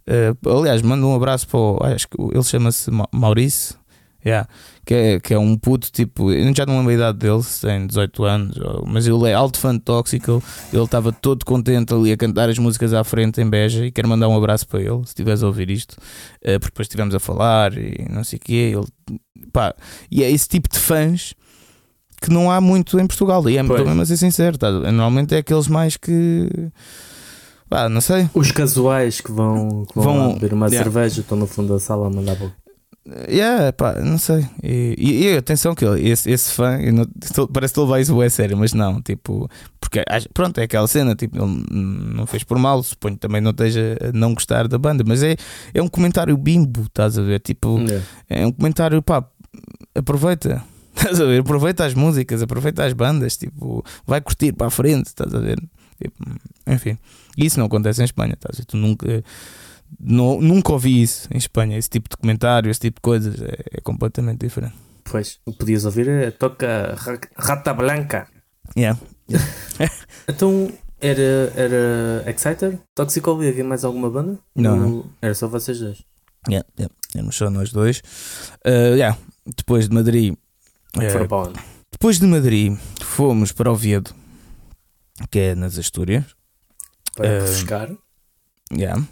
Uh, 0.06 0.58
aliás, 0.58 0.82
manda 0.82 1.06
um 1.06 1.14
abraço 1.14 1.46
para 1.48 1.58
o. 1.58 1.78
Acho 1.82 2.08
que 2.08 2.16
ele 2.20 2.42
chama-se 2.42 2.90
Maurício. 3.12 3.77
Yeah. 4.24 4.48
Que, 4.84 4.94
é, 4.94 5.20
que 5.20 5.34
é 5.34 5.38
um 5.38 5.56
puto 5.56 5.92
tipo, 5.92 6.32
eu 6.32 6.54
já 6.54 6.66
não 6.66 6.78
lembro 6.78 6.90
a 6.90 6.94
idade 6.94 7.18
dele, 7.18 7.42
tem 7.60 7.86
18 7.86 8.24
anos, 8.24 8.56
mas 8.86 9.06
ele 9.06 9.28
é 9.28 9.34
alto 9.34 9.58
fã 9.58 9.72
de 9.72 9.80
Tóxico. 9.80 10.42
Ele 10.72 10.82
estava 10.82 11.12
todo 11.12 11.44
contente 11.44 11.94
ali 11.94 12.12
a 12.12 12.16
cantar 12.16 12.48
as 12.48 12.58
músicas 12.58 12.92
à 12.92 13.04
frente 13.04 13.40
em 13.40 13.48
Beja 13.48 13.86
e 13.86 13.92
quero 13.92 14.08
mandar 14.08 14.28
um 14.28 14.36
abraço 14.36 14.66
para 14.66 14.80
ele. 14.80 14.98
Se 15.04 15.10
estiveres 15.10 15.42
a 15.42 15.46
ouvir 15.46 15.70
isto, 15.70 15.92
uh, 15.92 16.58
porque 16.58 16.70
depois 16.72 16.86
estivemos 16.86 17.14
a 17.14 17.20
falar 17.20 17.76
e 17.76 18.06
não 18.10 18.24
sei 18.24 18.38
o 18.38 18.40
quê. 18.40 18.74
Ele, 18.74 19.18
pá, 19.52 19.74
e 20.10 20.22
é 20.22 20.30
esse 20.30 20.48
tipo 20.48 20.68
de 20.68 20.78
fãs 20.78 21.34
que 22.20 22.30
não 22.30 22.50
há 22.50 22.60
muito 22.60 22.98
em 22.98 23.06
Portugal. 23.06 23.48
E 23.48 23.56
é 23.56 23.62
muito 23.62 23.84
mesmo 23.84 24.02
a 24.02 24.06
ser 24.06 24.16
sincero, 24.16 24.58
tá? 24.58 24.70
normalmente 24.70 25.34
é 25.34 25.38
aqueles 25.38 25.68
mais 25.68 25.96
que. 25.96 26.48
Pá, 27.68 27.88
não 27.88 28.00
sei. 28.00 28.28
Os 28.34 28.50
casuais 28.50 29.20
que 29.20 29.30
vão, 29.30 29.84
que 29.84 29.94
vão, 29.94 30.04
vão 30.04 30.34
beber 30.34 30.54
uma 30.54 30.66
yeah. 30.66 30.82
cerveja, 30.82 31.20
estão 31.20 31.36
no 31.36 31.46
fundo 31.46 31.74
da 31.74 31.78
sala 31.78 32.06
a 32.06 32.10
mandar 32.10 32.36
Yeah, 33.28 33.72
pá, 33.72 33.94
não 33.94 34.18
sei. 34.18 34.46
E, 34.62 34.94
e, 34.98 35.24
e 35.24 35.36
atenção 35.36 35.74
que 35.74 35.84
esse, 35.84 36.30
esse 36.30 36.52
fã, 36.52 36.78
não, 36.92 37.06
parece 37.48 37.72
que 37.72 37.80
ele 37.80 37.88
vai 37.88 38.02
isso 38.02 38.22
é 38.22 38.28
sério, 38.28 38.56
mas 38.56 38.74
não, 38.74 39.00
tipo, 39.00 39.48
porque 39.80 40.04
pronto, 40.34 40.58
é 40.58 40.64
aquela 40.64 40.86
cena, 40.86 41.14
tipo, 41.14 41.36
ele 41.36 41.64
não 41.70 42.26
fez 42.26 42.44
por 42.44 42.58
mal, 42.58 42.82
suponho 42.82 43.16
também 43.16 43.40
não 43.40 43.52
esteja 43.52 43.96
a 44.00 44.12
não 44.12 44.34
gostar 44.34 44.68
da 44.68 44.76
banda, 44.76 45.04
mas 45.06 45.22
é, 45.22 45.36
é 45.72 45.80
um 45.80 45.88
comentário 45.88 46.36
bimbo, 46.36 46.82
estás 46.82 47.18
a 47.18 47.22
ver? 47.22 47.40
Tipo, 47.40 47.78
yeah. 47.78 48.04
é 48.28 48.46
um 48.46 48.52
comentário, 48.52 49.00
pá, 49.02 49.24
aproveita. 49.94 50.62
Estás 50.98 51.20
a 51.20 51.26
ver? 51.26 51.42
Aproveita 51.42 51.84
as 51.84 51.94
músicas, 51.94 52.42
aproveita 52.42 52.84
as 52.84 52.92
bandas, 52.92 53.36
tipo, 53.36 53.84
vai 54.04 54.20
curtir 54.20 54.52
para 54.52 54.66
a 54.66 54.70
frente, 54.70 55.06
estás 55.06 55.32
a 55.32 55.38
ver? 55.38 55.56
Tipo, 56.02 56.24
enfim, 56.66 56.98
isso 57.36 57.56
não 57.56 57.66
acontece 57.66 58.02
em 58.02 58.04
Espanha, 58.04 58.34
estás 58.34 58.56
a 58.56 58.58
ver? 58.58 58.64
Tu 58.64 58.76
nunca 58.76 59.22
não, 59.98 60.40
nunca 60.40 60.72
ouvi 60.72 61.02
isso 61.02 61.28
em 61.32 61.38
Espanha, 61.38 61.78
esse 61.78 61.88
tipo 61.88 62.08
de 62.08 62.16
comentário, 62.16 62.70
esse 62.70 62.80
tipo 62.80 62.96
de 62.96 63.02
coisas, 63.02 63.40
é, 63.40 63.56
é 63.72 63.80
completamente 63.80 64.40
diferente. 64.40 64.74
Pois, 65.04 65.40
o 65.46 65.52
que 65.52 65.58
podias 65.58 65.84
ouvir 65.84 66.08
é 66.08 66.30
toca 66.30 66.94
Rata 67.36 67.72
Blanca. 67.72 68.28
Yeah. 68.76 69.00
então 70.28 70.70
era, 71.00 71.52
era 71.56 72.30
Exciter, 72.30 72.78
Toxicology, 72.94 73.48
havia 73.48 73.64
mais 73.64 73.84
alguma 73.84 74.10
banda? 74.10 74.38
Não, 74.54 74.76
não. 74.76 75.10
Era 75.22 75.34
só 75.34 75.48
vocês 75.48 75.80
dois. 75.80 76.04
Yeah, 76.48 76.66
yeah. 76.78 76.94
Éramos 77.14 77.36
só 77.36 77.48
nós 77.48 77.72
dois. 77.72 78.02
Uh, 78.66 78.94
yeah. 78.94 79.18
Depois 79.46 79.88
de 79.88 79.94
Madrid. 79.94 80.34
Uh, 80.96 81.26
para 81.26 81.36
onde? 81.36 81.58
Depois 81.90 82.18
de 82.18 82.26
Madrid, 82.26 82.76
fomos 83.00 83.50
para 83.50 83.72
Oviedo, 83.72 84.14
que 85.30 85.38
é 85.38 85.54
nas 85.54 85.78
Astúrias. 85.78 86.24
Para 87.16 87.26
uh, 87.26 87.40
refrescar. 87.40 87.90
Yeah 88.70 89.02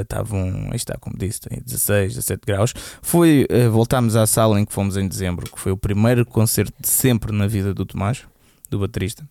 estavam, 0.00 0.48
uh, 0.48 0.70
aí 0.70 0.76
está, 0.76 0.96
como 0.98 1.16
disse, 1.16 1.40
16, 1.48 2.14
17 2.14 2.42
graus. 2.46 2.74
Foi, 3.00 3.46
uh, 3.50 3.70
voltámos 3.70 4.16
à 4.16 4.26
sala 4.26 4.60
em 4.60 4.64
que 4.64 4.72
fomos 4.72 4.96
em 4.96 5.06
dezembro, 5.06 5.50
que 5.50 5.60
foi 5.60 5.72
o 5.72 5.76
primeiro 5.76 6.24
concerto 6.24 6.74
de 6.80 6.88
sempre 6.88 7.32
na 7.32 7.46
vida 7.46 7.74
do 7.74 7.84
Tomás, 7.84 8.22
do 8.70 8.78
baterista. 8.78 9.28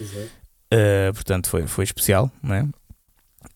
Uh, 0.00 1.12
portanto, 1.14 1.48
foi, 1.48 1.66
foi 1.66 1.84
especial, 1.84 2.30
não 2.42 2.54
é? 2.54 2.66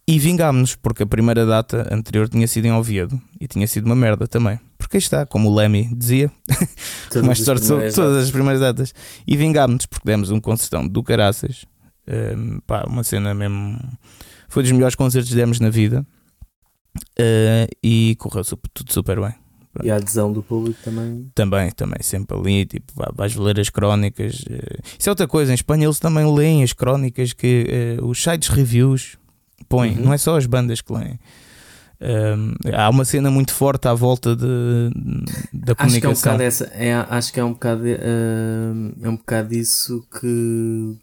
E 0.08 0.18
vingámos-nos, 0.18 0.76
porque 0.76 1.02
a 1.02 1.06
primeira 1.06 1.44
data 1.44 1.88
anterior 1.92 2.28
tinha 2.28 2.46
sido 2.46 2.66
em 2.66 2.72
Oviedo 2.72 3.20
e 3.40 3.48
tinha 3.48 3.66
sido 3.66 3.86
uma 3.86 3.96
merda 3.96 4.26
também. 4.26 4.58
Porque 4.78 4.96
aí 4.96 5.02
está, 5.02 5.26
como 5.26 5.48
o 5.48 5.54
Lemmy 5.54 5.90
dizia, 5.94 6.30
mais 7.24 7.40
sorte 7.40 7.64
sobre 7.64 7.90
todas 7.90 8.24
as 8.24 8.30
primeiras 8.30 8.60
datas. 8.60 8.94
E 9.26 9.36
vingámos-nos, 9.36 9.86
porque 9.86 10.06
demos 10.06 10.30
um 10.30 10.40
concertão 10.40 10.86
do 10.86 11.02
caraças, 11.02 11.64
pá, 12.66 12.84
uma 12.86 13.02
cena 13.02 13.34
mesmo 13.34 13.80
foi 14.48 14.62
dos 14.62 14.72
melhores 14.72 14.94
concertos 14.94 15.30
que 15.30 15.36
demos 15.36 15.60
na 15.60 15.70
vida 15.70 16.06
uh, 17.18 17.76
e 17.82 18.16
correu 18.18 18.44
super, 18.44 18.70
tudo 18.72 18.92
super 18.92 19.20
bem. 19.20 19.34
E 19.82 19.90
a 19.90 19.96
adesão 19.96 20.32
do 20.32 20.42
público 20.42 20.78
também? 20.82 21.30
Também, 21.34 21.70
também, 21.70 21.98
sempre 22.00 22.36
ali, 22.36 22.64
tipo, 22.64 22.92
vais 23.14 23.36
ler 23.36 23.60
as 23.60 23.68
crónicas. 23.68 24.40
Uh, 24.40 24.82
isso 24.98 25.08
é 25.08 25.12
outra 25.12 25.28
coisa, 25.28 25.52
em 25.52 25.54
Espanha 25.54 25.86
eles 25.86 25.98
também 25.98 26.34
leem 26.34 26.62
as 26.62 26.72
crónicas 26.72 27.32
que 27.32 27.98
uh, 28.00 28.06
os 28.06 28.22
sites 28.22 28.48
reviews 28.48 29.18
põem, 29.68 29.96
uhum. 29.96 30.04
não 30.04 30.12
é 30.14 30.18
só 30.18 30.36
as 30.36 30.46
bandas 30.46 30.80
que 30.80 30.92
leem. 30.92 31.18
há 32.74 32.88
uma 32.88 33.04
cena 33.04 33.30
muito 33.30 33.52
forte 33.52 33.86
à 33.88 33.92
volta 33.92 34.34
de, 34.34 34.90
da 35.52 35.72
acho 35.72 35.76
comunicação. 35.76 36.00
Que 36.00 36.06
é 36.06 36.10
um 36.10 36.14
bocado 36.14 36.42
essa, 36.42 36.64
é, 36.72 36.94
acho 36.94 37.32
que 37.32 37.40
é 37.40 37.44
um 37.44 37.52
bocado, 37.52 37.86
é 37.86 39.08
um 39.08 39.16
bocado 39.16 39.54
isso 39.54 40.06
que 40.18 40.96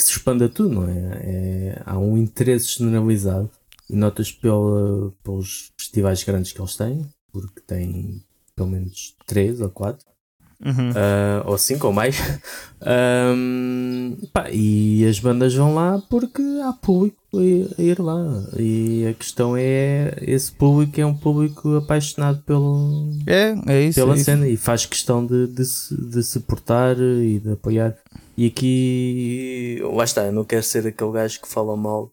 que 0.00 0.04
se 0.04 0.12
expanda 0.12 0.48
tudo, 0.48 0.74
não 0.74 0.88
é? 0.88 1.20
é 1.22 1.82
há 1.84 1.98
um 1.98 2.16
interesse 2.16 2.78
generalizado 2.78 3.50
e 3.88 3.94
notas 3.94 4.32
pela, 4.32 5.12
pelos 5.22 5.72
festivais 5.76 6.24
grandes 6.24 6.52
que 6.52 6.60
eles 6.60 6.74
têm, 6.74 7.06
porque 7.30 7.60
têm 7.60 8.22
pelo 8.56 8.70
menos 8.70 9.14
3 9.26 9.60
ou 9.60 9.68
4. 9.68 10.10
Uhum. 10.62 10.90
Uh, 10.90 11.46
ou 11.46 11.56
5 11.56 11.86
ou 11.86 11.92
mais, 11.92 12.18
um, 13.34 14.14
pá, 14.30 14.50
e 14.50 15.06
as 15.06 15.18
bandas 15.18 15.54
vão 15.54 15.74
lá 15.74 16.02
porque 16.10 16.42
há 16.62 16.70
público 16.74 17.16
a, 17.34 17.82
ir 17.82 17.98
lá. 17.98 18.44
E 18.58 19.06
a 19.06 19.14
questão 19.14 19.56
é: 19.56 20.18
esse 20.20 20.52
público 20.52 21.00
é 21.00 21.06
um 21.06 21.16
público 21.16 21.76
apaixonado 21.76 22.42
pelo, 22.42 23.10
é, 23.26 23.54
é 23.66 23.82
isso, 23.84 23.98
pela 23.98 24.14
é 24.14 24.18
cena 24.18 24.46
isso. 24.46 24.54
e 24.54 24.56
faz 24.58 24.84
questão 24.84 25.24
de, 25.24 25.46
de, 25.46 25.64
se, 25.64 25.96
de 25.96 26.22
se 26.22 26.40
portar 26.40 26.94
e 27.00 27.38
de 27.38 27.52
apoiar. 27.52 27.96
E 28.40 28.46
aqui, 28.46 29.82
lá 29.92 30.02
está, 30.02 30.22
eu 30.22 30.32
não 30.32 30.46
quero 30.46 30.62
ser 30.62 30.86
aquele 30.86 31.12
gajo 31.12 31.42
que 31.42 31.46
fala 31.46 31.76
mal 31.76 32.10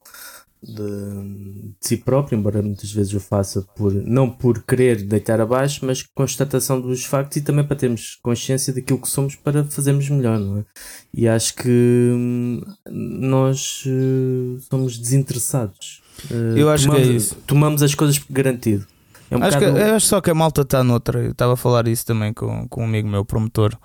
de, 0.62 0.74
de, 0.74 1.74
si 1.80 1.96
próprio, 1.96 2.38
embora 2.38 2.62
muitas 2.62 2.92
vezes 2.92 3.14
o 3.14 3.20
faça 3.22 3.62
por, 3.78 3.94
não 3.94 4.30
por 4.30 4.62
querer 4.64 5.04
deitar 5.04 5.40
abaixo, 5.40 5.86
mas 5.86 6.04
constatação 6.14 6.82
dos 6.82 7.06
factos 7.06 7.38
e 7.38 7.42
também 7.42 7.64
para 7.64 7.78
termos 7.78 8.20
consciência 8.22 8.74
daquilo 8.74 9.00
que 9.00 9.10
somos 9.10 9.38
para 9.38 9.64
fazermos 9.64 10.10
melhor, 10.10 10.38
não 10.38 10.58
é? 10.58 10.66
E 11.14 11.30
acho 11.30 11.56
que 11.56 12.12
hum, 12.14 12.62
nós 12.92 13.86
uh, 13.86 14.60
somos 14.70 14.98
desinteressados. 14.98 16.04
Uh, 16.30 16.58
eu 16.58 16.70
acho 16.70 16.88
tomamos, 16.88 17.06
que 17.06 17.10
é 17.10 17.16
isso. 17.16 17.36
Tomamos 17.48 17.82
as 17.82 17.96
coisas 17.96 18.20
por 18.20 18.34
garantido. 18.34 18.86
É 19.32 19.38
um 19.38 19.44
acho, 19.44 19.58
bocado... 19.58 19.78
que, 19.78 19.82
acho 19.82 20.06
só 20.06 20.20
que 20.20 20.30
a 20.30 20.36
malta 20.36 20.64
está 20.64 20.84
noutra. 20.84 21.24
Eu 21.24 21.32
estava 21.32 21.54
a 21.54 21.58
falar 21.58 21.88
isso 21.88 22.06
também 22.06 22.34
com, 22.34 22.68
com 22.68 22.82
um 22.82 22.86
amigo 22.86 23.08
meu, 23.08 23.24
promotor. 23.24 23.78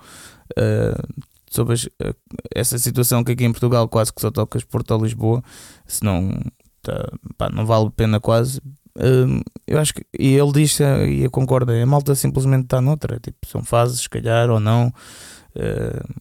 Uh, 0.57 1.23
sobre 1.53 1.75
as, 1.75 1.87
eh, 2.01 2.15
essa 2.53 2.79
situação 2.79 3.23
que 3.23 3.31
aqui 3.31 3.45
em 3.45 3.51
Portugal 3.51 3.87
quase 3.87 4.11
que 4.11 4.19
só 4.19 4.31
tocas 4.31 4.63
Porto 4.63 4.91
ou 4.91 5.03
Lisboa, 5.03 5.43
senão 5.85 6.31
tá, 6.81 7.11
pá, 7.37 7.49
não 7.49 7.65
vale 7.65 7.87
a 7.87 7.91
pena 7.91 8.19
quase. 8.19 8.59
Uh, 8.97 9.41
eu 9.67 9.79
acho 9.79 9.93
que, 9.93 10.05
e 10.19 10.35
ele 10.35 10.51
diz, 10.51 10.79
eh, 10.81 11.07
e 11.07 11.23
eu 11.23 11.31
concordo, 11.31 11.71
a 11.71 11.85
malta 11.85 12.15
simplesmente 12.15 12.65
está 12.65 12.81
noutra, 12.81 13.19
tipo, 13.19 13.37
são 13.47 13.63
fases, 13.63 14.01
se 14.01 14.09
calhar 14.09 14.49
ou 14.49 14.59
não. 14.59 14.91
Uh, 15.55 16.13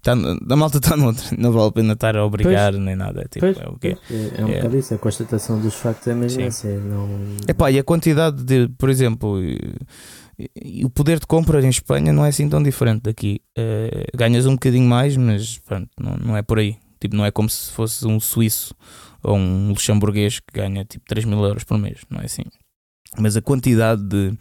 tá, 0.00 0.12
a 0.12 0.56
malta 0.56 0.78
está 0.78 0.94
noutra, 0.96 1.24
não 1.36 1.50
vale 1.50 1.68
a 1.68 1.72
pena 1.72 1.92
estar 1.94 2.16
a 2.16 2.24
obrigar 2.24 2.72
pois, 2.72 2.84
nem 2.84 2.94
nada. 2.94 3.26
Tipo, 3.28 3.46
pois, 3.46 3.58
é 3.58 3.68
o 3.68 3.78
quê? 3.78 3.96
É, 4.10 4.40
é 4.40 4.44
um 4.44 4.48
é. 4.48 4.56
bocado 4.56 4.78
isso, 4.78 4.94
a 4.94 4.98
constatação 4.98 5.60
dos 5.60 5.74
factos 5.74 6.06
é 6.06 6.14
mesmo 6.14 6.44
assim. 6.44 6.76
Não... 6.78 7.08
Epá, 7.48 7.70
e 7.70 7.80
a 7.80 7.84
quantidade 7.84 8.44
de, 8.44 8.68
por 8.78 8.88
exemplo, 8.88 9.38
e 10.54 10.84
o 10.84 10.90
poder 10.90 11.18
de 11.18 11.26
compra 11.26 11.64
em 11.64 11.68
Espanha 11.68 12.12
não 12.12 12.24
é 12.24 12.28
assim 12.28 12.48
tão 12.48 12.62
diferente 12.62 13.02
daqui. 13.02 13.40
Uh, 13.58 14.16
ganhas 14.16 14.46
um 14.46 14.52
bocadinho 14.52 14.88
mais, 14.88 15.16
mas 15.16 15.58
pronto, 15.58 15.88
não, 15.98 16.16
não 16.16 16.36
é 16.36 16.42
por 16.42 16.58
aí. 16.58 16.76
Tipo, 17.00 17.16
não 17.16 17.24
é 17.24 17.30
como 17.30 17.48
se 17.48 17.70
fosse 17.72 18.06
um 18.06 18.20
suíço 18.20 18.74
ou 19.22 19.36
um 19.36 19.68
luxemburguês 19.68 20.40
que 20.40 20.52
ganha 20.54 20.84
tipo 20.84 21.04
3 21.06 21.24
mil 21.24 21.42
euros 21.44 21.64
por 21.64 21.78
mês, 21.78 22.00
não 22.08 22.20
é 22.20 22.26
assim. 22.26 22.44
Mas 23.18 23.36
a 23.36 23.42
quantidade 23.42 24.02
de 24.02 24.32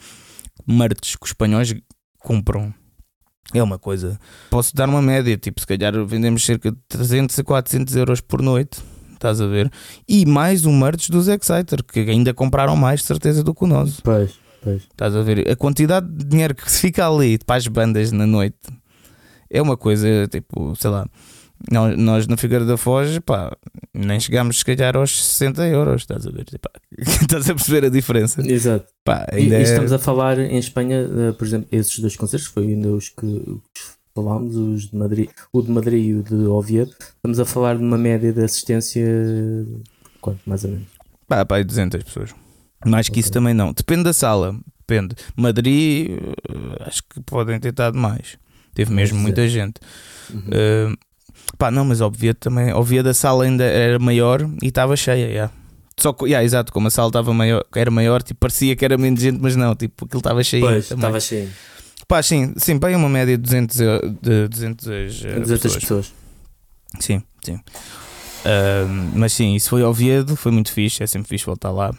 merch 0.68 1.18
que 1.18 1.24
os 1.26 1.30
espanhóis 1.30 1.74
compram 2.20 2.74
é 3.54 3.62
uma 3.62 3.78
coisa. 3.78 4.20
Posso 4.50 4.76
dar 4.76 4.88
uma 4.88 5.02
média, 5.02 5.36
tipo, 5.38 5.60
se 5.60 5.68
calhar 5.68 5.94
vendemos 6.06 6.46
cerca 6.46 6.72
de 6.72 6.78
300 6.88 7.38
a 7.40 7.44
400 7.44 7.96
euros 7.96 8.22
por 8.22 8.42
noite, 8.42 8.82
estás 9.14 9.42
a 9.42 9.48
ver? 9.48 9.72
E 10.08 10.26
mais 10.26 10.66
um 10.66 10.78
merch 10.78 11.10
dos 11.10 11.28
Exciter, 11.28 11.84
que 11.84 12.00
ainda 12.00 12.34
compraram 12.34 12.76
mais, 12.76 13.02
de 13.02 13.08
certeza, 13.08 13.44
do 13.44 13.54
que 13.54 13.64
o 13.64 13.68
nosso. 13.68 14.02
Pois. 14.04 14.40
Pois. 14.62 14.84
Estás 14.84 15.16
a 15.16 15.22
ver? 15.22 15.50
A 15.50 15.56
quantidade 15.56 16.08
de 16.08 16.24
dinheiro 16.24 16.56
que 16.56 16.70
fica 16.70 17.08
ali 17.08 17.38
para 17.40 17.56
as 17.56 17.68
bandas 17.68 18.12
na 18.12 18.28
noite 18.28 18.58
é 19.50 19.62
uma 19.62 19.76
coisa 19.76 20.28
tipo, 20.28 20.76
sei 20.76 20.90
lá. 20.90 21.08
Nós, 21.70 21.98
nós 21.98 22.28
na 22.28 22.38
Figueira 22.38 22.66
da 22.66 22.76
Foz, 22.76 23.20
pá, 23.20 23.56
nem 23.94 24.20
chegámos 24.20 24.60
se 24.60 24.66
calhar 24.66 24.98
aos 24.98 25.24
60 25.24 25.68
euros, 25.68 26.02
estás 26.02 26.26
a 26.26 26.32
ver? 26.32 26.46
estás 26.98 27.50
a 27.50 27.54
perceber 27.54 27.86
a 27.86 27.90
diferença? 27.90 28.42
Exato. 28.42 28.88
Pá, 29.04 29.28
e, 29.34 29.48
e, 29.48 29.62
estamos 29.62 29.92
a 29.92 30.00
falar 30.00 30.40
em 30.40 30.58
Espanha, 30.58 31.04
uh, 31.04 31.34
por 31.36 31.46
exemplo, 31.46 31.68
esses 31.72 32.00
dois 32.00 32.16
concertos, 32.16 32.48
foi 32.48 32.68
ainda 32.68 32.90
os 32.90 33.10
que, 33.10 33.26
os 33.26 33.96
falámos, 34.16 34.56
os 34.56 34.90
de 34.90 34.96
Madrid, 34.96 35.30
o 35.54 35.62
de 35.62 35.70
Madrid 35.70 36.04
e 36.04 36.14
o 36.16 36.24
de 36.24 36.34
Oviedo. 36.48 36.96
Estamos 37.00 37.40
a 37.40 37.46
falar 37.46 37.78
de 37.78 37.84
uma 37.84 37.98
média 37.98 38.34
de 38.34 38.44
assistência, 38.44 39.06
quanto 40.20 40.42
mais 40.48 40.64
ou 40.64 40.72
menos? 40.72 40.88
Pá, 41.28 41.46
pá, 41.46 41.62
200 41.62 42.04
pessoas. 42.04 42.34
Mais 42.86 43.08
que 43.08 43.14
okay. 43.14 43.22
isso 43.22 43.32
também 43.32 43.54
não. 43.54 43.74
Depende 43.74 44.04
da 44.04 44.14
sala. 44.14 44.56
Depende. 44.80 45.16
Madrid, 45.36 46.12
eh, 46.12 46.84
acho 46.86 47.02
que 47.04 47.22
podem 47.22 47.60
ter 47.60 47.70
estado 47.70 47.98
mais. 47.98 48.38
Teve 48.74 48.92
mesmo 48.92 49.20
muita 49.20 49.48
gente. 49.48 49.76
Uhum. 50.30 50.40
Uh, 50.40 50.98
pá, 51.58 51.70
não, 51.70 51.86
mas 51.86 52.02
óbvio 52.02 52.34
também. 52.34 52.74
Óbvio 52.74 53.04
da 53.04 53.14
sala 53.14 53.44
ainda 53.44 53.64
era 53.64 54.00
maior 54.00 54.42
e 54.62 54.68
estava 54.68 54.96
cheia. 54.96 55.28
Yeah. 55.28 55.54
Só 55.98 56.14
que, 56.14 56.26
yeah, 56.26 56.44
exato, 56.44 56.74
como 56.74 56.88
a 56.88 56.92
sala 56.92 57.10
estava 57.10 57.34
maior, 57.34 57.64
era 57.76 57.92
maior, 57.92 58.24
tipo, 58.24 58.40
parecia 58.40 58.76
que 58.76 58.84
era 58.84 58.98
menos 58.98 59.22
gente, 59.22 59.40
mas 59.40 59.56
não, 59.56 59.76
tipo, 59.76 60.06
aquilo 60.06 60.20
estava 60.20 60.44
cheio. 60.44 60.66
Pois, 60.66 60.90
estava 60.90 61.20
cheio. 61.20 61.50
Pá, 62.08 62.24
sim, 62.24 62.54
sim, 62.58 62.80
bem 62.80 62.96
uma 62.96 63.08
média 63.08 63.38
de 63.38 63.44
200, 63.44 63.78
de 64.22 64.48
200, 64.48 64.86
200 64.86 65.62
pessoas. 65.62 65.76
pessoas. 65.76 66.14
Sim, 67.00 67.22
sim. 67.44 67.54
Uh, 67.54 69.12
mas 69.14 69.34
sim, 69.34 69.54
isso 69.54 69.70
foi 69.70 69.84
Oviedo, 69.84 70.36
foi 70.36 70.52
muito 70.52 70.72
fixe, 70.72 71.04
é 71.04 71.08
sempre 71.08 71.30
fixe 71.30 71.46
voltar 71.46 71.72
lá. 71.72 71.94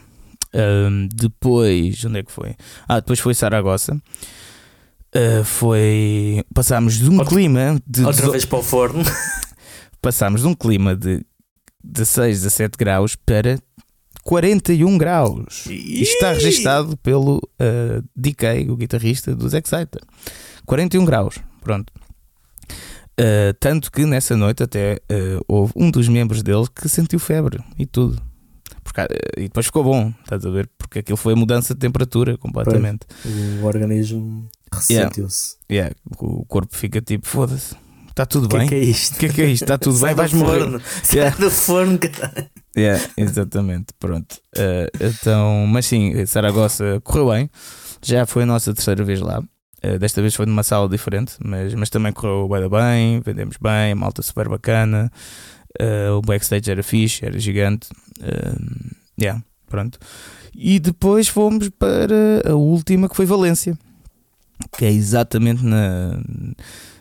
Um, 0.55 1.09
depois, 1.09 2.05
onde 2.05 2.19
é 2.19 2.23
que 2.23 2.31
foi? 2.31 2.55
Ah, 2.88 3.01
depois 3.01 3.21
foi 3.21 3.35
Saragossa. 3.35 3.95
Uh, 5.15 5.45
foi. 5.45 6.45
Passámos 6.55 6.99
de 6.99 7.09
um 7.09 7.19
outra, 7.19 7.35
clima 7.35 7.81
de. 7.87 8.05
Outra 8.05 8.31
vez 8.31 8.45
para 8.45 8.59
o 8.59 8.62
forno. 8.62 9.03
Passámos 10.01 10.43
de 10.43 10.47
um 10.47 10.55
clima 10.55 10.97
de 10.97 11.25
16, 11.85 12.43
17 12.43 12.79
graus 12.79 13.15
para 13.15 13.59
41 14.23 14.99
graus. 14.99 15.67
Isto 15.67 16.15
está 16.15 16.33
registado 16.33 16.97
pelo 16.99 17.37
uh, 17.37 18.03
DK, 18.17 18.71
o 18.71 18.77
guitarrista 18.77 19.35
dos 19.35 19.53
Exciter. 19.53 20.01
41 20.65 21.05
graus, 21.05 21.37
pronto. 21.61 21.93
Uh, 23.21 23.53
tanto 23.61 23.93
que 23.93 24.07
nessa 24.07 24.37
noite 24.37 24.62
até 24.62 24.95
uh, 25.11 25.45
houve 25.47 25.73
um 25.77 25.91
dos 25.91 26.09
membros 26.09 26.43
dele 26.43 26.67
que 26.75 26.88
sentiu 26.88 27.19
febre 27.19 27.62
e 27.79 27.85
tudo. 27.85 28.21
Porque, 28.83 29.01
uh, 29.01 29.07
e 29.37 29.42
depois 29.42 29.66
ficou 29.66 29.85
bom, 29.85 30.12
estás 30.23 30.45
a 30.45 30.51
ver? 30.51 30.68
Porque 30.79 31.01
aquilo 31.01 31.16
foi 31.16 31.33
a 31.33 31.37
mudança 31.37 31.75
de 31.75 31.81
temperatura 31.81 32.37
completamente. 32.37 33.07
O 33.61 33.66
organismo 33.66 34.49
ressentiu-se. 34.73 35.57
Yeah. 35.71 35.95
yeah. 35.95 35.97
O 36.18 36.45
corpo 36.45 36.77
fica 36.77 37.01
tipo, 37.01 37.27
foda-se, 37.27 37.75
está 38.09 38.27
tudo 38.27 38.49
que 38.49 38.57
bem. 38.57 38.66
O 38.66 38.68
que 38.68 38.75
é 38.75 38.79
isto? 38.79 39.16
O 39.16 39.18
que 39.21 39.27
é 39.27 39.29
que 39.29 39.42
é 39.42 39.47
isto? 39.47 39.62
Está 39.64 39.79
tudo 39.79 39.99
bem, 40.01 40.14
vais 40.14 40.33
morrer. 40.33 40.81
Sai 41.03 41.18
yeah. 41.18 41.37
do 41.37 41.51
forno, 41.51 41.99
caralho. 41.99 42.51
Yeah, 42.77 43.05
exatamente, 43.18 43.92
pronto. 44.01 44.37
então, 44.99 45.66
mas 45.66 45.87
sim, 45.87 46.25
Saragossa 46.27 47.01
correu 47.05 47.31
bem. 47.31 47.51
Já 48.03 48.27
foi 48.27 48.42
a 48.42 48.47
nossa 48.47 48.75
terceira 48.75 49.05
vez 49.05 49.21
lá. 49.21 49.42
Uh, 49.85 49.99
desta 49.99 50.21
vez 50.21 50.33
foi 50.35 50.47
numa 50.47 50.62
sala 50.62 50.88
diferente, 50.88 51.35
mas, 51.45 51.75
mas 51.75 51.90
também 51.90 52.12
correu 52.12 52.49
bem, 52.49 52.68
bem, 52.68 53.21
vendemos 53.21 53.57
bem, 53.61 53.90
a 53.90 53.97
malta 53.97 54.23
super 54.23 54.49
bacana, 54.49 55.11
uh, 55.81 56.17
o 56.17 56.23
backstage 56.23 56.71
era 56.71 56.83
fixe, 56.83 57.25
era 57.25 57.39
gigante. 57.39 57.89
Uh, 58.21 58.95
yeah, 59.21 59.43
pronto. 59.69 59.99
E 60.55 60.79
depois 60.79 61.29
fomos 61.29 61.69
para 61.71 62.43
a 62.51 62.55
última 62.55 63.09
que 63.09 63.17
foi 63.17 63.25
Valência, 63.25 63.77
que 64.77 64.85
é 64.85 64.91
exatamente 64.91 65.65
na, 65.65 66.21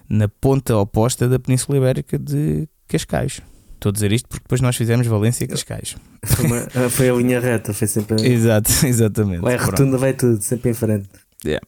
na 0.10 0.28
ponta 0.28 0.78
oposta 0.78 1.28
da 1.28 1.40
Península 1.40 1.78
Ibérica 1.78 2.18
de 2.18 2.68
Cascais. 2.88 3.42
Estou 3.74 3.90
a 3.90 3.94
dizer 3.94 4.12
isto 4.12 4.30
porque 4.30 4.44
depois 4.44 4.62
nós 4.62 4.76
fizemos 4.76 5.08
Valência 5.08 5.44
e 5.44 5.48
Cascais. 5.48 5.96
Foi, 6.24 6.46
uma, 6.46 6.90
foi 6.90 7.10
a 7.10 7.14
linha 7.14 7.40
reta, 7.40 7.74
foi 7.74 7.88
sempre. 7.88 8.26
Exato, 8.26 8.70
exatamente. 8.86 9.42
Vai 9.42 9.58
rotunda, 9.58 9.98
vai 9.98 10.14
tudo, 10.14 10.42
sempre 10.42 10.70
em 10.70 10.74
frente. 10.74 11.10
Yeah. 11.44 11.66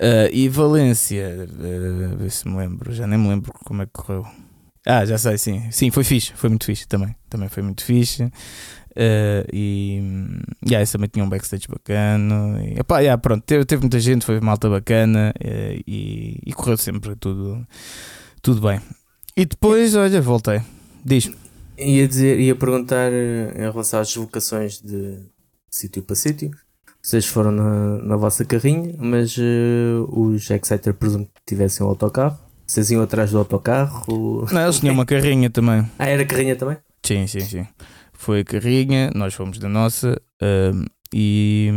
Uh, 0.00 0.28
e 0.30 0.48
Valência, 0.48 1.48
uh, 1.50 2.16
ver 2.16 2.30
se 2.30 2.46
me 2.46 2.56
lembro, 2.56 2.92
já 2.92 3.06
nem 3.06 3.18
me 3.18 3.28
lembro 3.28 3.52
como 3.64 3.82
é 3.82 3.86
que 3.86 3.92
correu. 3.92 4.26
Ah, 4.88 5.04
já 5.04 5.18
sei, 5.18 5.36
sim. 5.36 5.70
Sim, 5.70 5.90
foi 5.90 6.02
fixe, 6.02 6.32
foi 6.34 6.48
muito 6.48 6.64
fixe 6.64 6.88
também. 6.88 7.14
Também 7.28 7.48
foi 7.50 7.62
muito 7.62 7.84
fixe. 7.84 8.24
Uh, 8.24 9.44
e 9.52 10.02
yeah, 10.66 10.82
esse 10.82 10.92
também 10.92 11.10
tinha 11.12 11.22
um 11.22 11.28
backstage 11.28 11.68
bacana. 11.68 12.64
E, 12.64 12.80
opá, 12.80 13.00
yeah, 13.00 13.20
pronto, 13.20 13.44
teve, 13.44 13.66
teve 13.66 13.82
muita 13.82 14.00
gente, 14.00 14.24
foi 14.24 14.40
malta 14.40 14.70
bacana 14.70 15.34
uh, 15.36 15.82
e, 15.86 16.40
e, 16.44 16.52
correu 16.54 16.78
sempre 16.78 17.14
tudo, 17.16 17.66
tudo 18.40 18.66
bem. 18.66 18.80
E 19.36 19.44
depois, 19.44 19.94
olha, 19.94 20.22
voltei. 20.22 20.62
Diz. 21.04 21.30
Ia, 21.76 22.08
dizer, 22.08 22.40
ia 22.40 22.56
perguntar 22.56 23.12
em 23.12 23.70
relação 23.70 24.00
às 24.00 24.08
deslocações 24.08 24.80
de 24.80 25.20
sítio 25.70 26.02
para 26.02 26.16
sítio 26.16 26.50
vocês 27.02 27.26
foram 27.26 27.52
na, 27.52 27.98
na 28.02 28.16
vossa 28.16 28.44
carrinha, 28.44 28.94
mas 28.98 29.36
uh, 29.38 30.04
os 30.10 30.50
Exciter 30.50 30.92
presumo 30.92 31.26
que 31.26 31.40
tivessem 31.46 31.86
um 31.86 31.88
autocarro. 31.88 32.38
Vocês 32.68 32.90
iam 32.90 33.02
atrás 33.02 33.30
do 33.30 33.38
autocarro? 33.38 34.46
Não, 34.52 34.60
eles 34.60 34.78
tinham 34.78 34.92
uma 34.92 35.06
carrinha 35.06 35.48
também. 35.48 35.90
Ah, 35.98 36.06
era 36.06 36.22
carrinha 36.26 36.54
também? 36.54 36.76
Sim, 37.02 37.26
sim, 37.26 37.40
sim. 37.40 37.66
Foi 38.12 38.40
a 38.40 38.44
carrinha, 38.44 39.10
nós 39.14 39.32
fomos 39.32 39.58
da 39.58 39.70
nossa 39.70 40.20
e, 41.14 41.72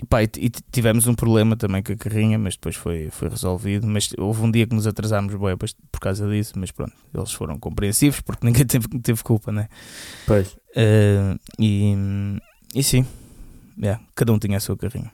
e, 0.00 0.06
pá, 0.06 0.22
e, 0.22 0.28
tivemos 0.70 1.08
um 1.08 1.14
problema 1.14 1.56
também 1.56 1.82
com 1.82 1.92
a 1.92 1.96
carrinha, 1.96 2.38
mas 2.38 2.54
depois 2.54 2.76
foi, 2.76 3.10
foi 3.10 3.28
resolvido. 3.28 3.88
Mas 3.88 4.08
houve 4.16 4.42
um 4.42 4.50
dia 4.52 4.68
que 4.68 4.74
nos 4.74 4.86
atrasámos 4.86 5.34
bem 5.34 5.56
por 5.90 6.00
causa 6.00 6.28
disso, 6.30 6.52
mas 6.56 6.70
pronto, 6.70 6.92
eles 7.12 7.32
foram 7.32 7.58
compreensivos 7.58 8.20
porque 8.20 8.46
ninguém 8.46 8.64
teve, 8.66 8.86
teve 9.00 9.20
culpa, 9.24 9.50
né? 9.50 9.68
Pois. 10.28 10.52
Uh, 10.76 11.36
e, 11.58 11.92
e 12.72 12.82
sim, 12.84 13.04
yeah, 13.76 14.00
cada 14.14 14.32
um 14.32 14.38
tinha 14.38 14.58
a 14.58 14.60
sua 14.60 14.76
carrinha. 14.76 15.10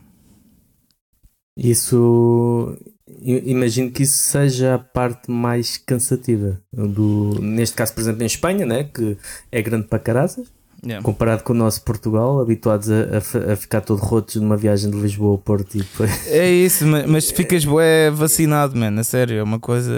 Isso 1.57 2.77
imagino 3.21 3.91
que 3.91 4.03
isso 4.03 4.17
seja 4.17 4.75
a 4.75 4.79
parte 4.79 5.29
mais 5.29 5.77
cansativa 5.77 6.59
do 6.71 7.37
neste 7.41 7.75
caso 7.75 7.93
por 7.93 8.01
exemplo 8.01 8.23
em 8.23 8.25
Espanha 8.25 8.65
né 8.65 8.85
que 8.85 9.17
é 9.51 9.61
grande 9.61 9.87
para 9.87 9.99
caraças 9.99 10.47
yeah. 10.81 11.03
comparado 11.03 11.43
com 11.43 11.51
o 11.51 11.55
nosso 11.55 11.81
Portugal 11.83 12.39
habituados 12.39 12.89
a, 12.89 12.95
a, 12.95 13.53
a, 13.53 13.55
ficar 13.57 13.81
todo 13.81 13.99
rotos 13.99 14.35
numa 14.37 14.55
viagem 14.55 14.89
de 14.89 14.97
Lisboa 14.97 15.31
ao 15.31 15.37
Porto 15.37 15.77
depois... 15.77 16.27
é 16.27 16.49
isso 16.49 16.85
mas, 16.87 17.05
mas 17.05 17.31
ficas 17.31 17.65
bué 17.65 18.09
vacinado 18.09 18.77
mano 18.77 19.01
a 19.01 19.03
sério 19.03 19.37
é 19.37 19.43
uma 19.43 19.59
coisa 19.59 19.93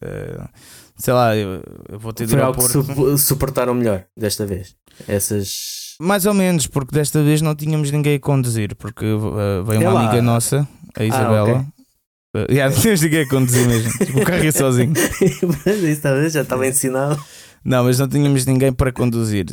é, 0.00 0.40
sei 0.96 1.12
lá 1.12 1.36
eu, 1.36 1.62
eu 1.90 1.98
vou 1.98 2.12
ter 2.14 2.26
de 2.26 2.34
ir 2.34 2.40
ao 2.40 2.54
Porto 2.54 3.18
suportaram 3.18 3.74
melhor 3.74 4.04
desta 4.16 4.46
vez 4.46 4.74
essas 5.06 5.86
mais 5.98 6.26
ou 6.26 6.34
menos, 6.34 6.66
porque 6.66 6.94
desta 6.94 7.22
vez 7.22 7.40
não 7.40 7.54
tínhamos 7.54 7.90
ninguém 7.90 8.16
a 8.16 8.20
conduzir, 8.20 8.76
porque 8.76 9.06
uh, 9.06 9.64
veio 9.64 9.80
uma 9.80 10.00
amiga 10.00 10.20
nossa, 10.20 10.68
a 10.94 11.04
Isabela. 11.04 11.38
Ah, 11.38 11.60
okay. 11.60 11.75
Yeah, 12.50 12.74
não 12.74 12.80
tínhamos 12.80 13.02
ninguém 13.02 13.22
a 13.22 13.28
conduzir 13.28 13.68
mesmo. 13.68 13.92
tipo, 14.04 14.20
o 14.20 14.24
carro 14.24 14.44
ia 14.44 14.52
sozinho. 14.52 14.92
isso 15.90 16.30
já 16.30 16.42
estava 16.42 16.66
ensinado. 16.66 17.20
Não, 17.64 17.82
mas 17.82 17.98
não 17.98 18.06
tínhamos 18.06 18.46
ninguém 18.46 18.72
para 18.72 18.92
conduzir. 18.92 19.46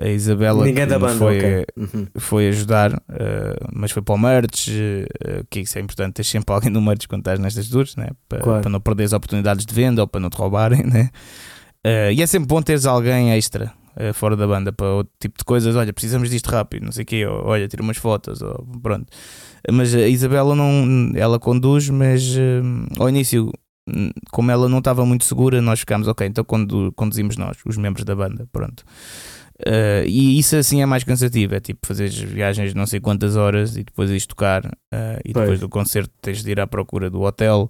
A, 0.00 0.04
a 0.04 0.08
Isabela 0.10 0.64
ninguém 0.64 0.86
da 0.86 0.98
banda, 0.98 1.14
foi, 1.14 1.38
okay. 1.38 1.64
uhum. 1.76 2.06
foi 2.16 2.48
ajudar, 2.48 2.92
uh, 2.92 3.68
mas 3.72 3.90
foi 3.90 4.02
para 4.02 4.14
o 4.14 4.18
merch, 4.18 4.68
uh, 4.68 5.46
que 5.48 5.60
isso 5.60 5.78
é 5.78 5.80
importante, 5.80 6.14
tens 6.14 6.28
sempre 6.28 6.54
alguém 6.54 6.70
no 6.70 6.82
merch 6.82 7.06
quando 7.08 7.22
estás 7.22 7.38
nestas 7.38 7.68
tours, 7.68 7.96
né? 7.96 8.08
para, 8.28 8.40
claro. 8.40 8.60
para 8.60 8.70
não 8.70 8.80
perder 8.80 9.04
as 9.04 9.12
oportunidades 9.14 9.64
de 9.64 9.74
venda 9.74 10.02
ou 10.02 10.06
para 10.06 10.20
não 10.20 10.28
te 10.28 10.36
roubarem. 10.36 10.82
Né? 10.84 11.08
Uh, 11.86 12.12
e 12.12 12.20
é 12.20 12.26
sempre 12.26 12.48
bom 12.48 12.60
teres 12.60 12.84
alguém 12.84 13.32
extra 13.32 13.72
uh, 14.00 14.14
fora 14.14 14.36
da 14.36 14.46
banda 14.46 14.72
para 14.72 14.86
outro 14.86 15.12
tipo 15.18 15.38
de 15.38 15.44
coisas. 15.44 15.76
Olha, 15.76 15.92
precisamos 15.92 16.30
disto 16.30 16.48
rápido, 16.48 16.84
não 16.84 16.92
sei 16.92 17.02
o 17.02 17.06
quê, 17.06 17.26
ou, 17.26 17.46
olha, 17.46 17.68
tira 17.68 17.82
umas 17.82 17.96
fotos, 17.96 18.42
ou 18.42 18.66
pronto. 18.82 19.06
Mas 19.70 19.94
a 19.94 20.08
Isabela 20.08 20.54
não, 20.54 21.12
ela 21.14 21.38
conduz, 21.38 21.90
mas 21.90 22.36
uh, 22.36 23.00
ao 23.00 23.08
início, 23.08 23.50
como 24.30 24.50
ela 24.50 24.68
não 24.68 24.78
estava 24.78 25.04
muito 25.04 25.24
segura, 25.24 25.60
nós 25.60 25.80
ficámos, 25.80 26.08
ok, 26.08 26.26
então 26.26 26.44
condu 26.44 26.92
conduzimos 26.92 27.36
nós, 27.36 27.56
os 27.64 27.76
membros 27.76 28.04
da 28.04 28.14
banda, 28.14 28.48
pronto. 28.52 28.84
Uh, 29.60 30.06
e 30.06 30.38
isso 30.38 30.54
assim 30.54 30.82
é 30.82 30.86
mais 30.86 31.02
cansativo, 31.02 31.52
é 31.52 31.58
tipo 31.58 31.84
fazer 31.84 32.08
viagens 32.08 32.70
de 32.70 32.76
não 32.76 32.86
sei 32.86 33.00
quantas 33.00 33.34
horas 33.34 33.76
e 33.76 33.82
depois 33.82 34.08
ires 34.08 34.24
tocar 34.24 34.64
uh, 34.64 35.18
e 35.24 35.32
depois 35.32 35.48
pois. 35.48 35.60
do 35.60 35.68
concerto 35.68 36.12
tens 36.22 36.44
de 36.44 36.50
ir 36.52 36.60
à 36.60 36.66
procura 36.66 37.10
do 37.10 37.22
hotel 37.22 37.68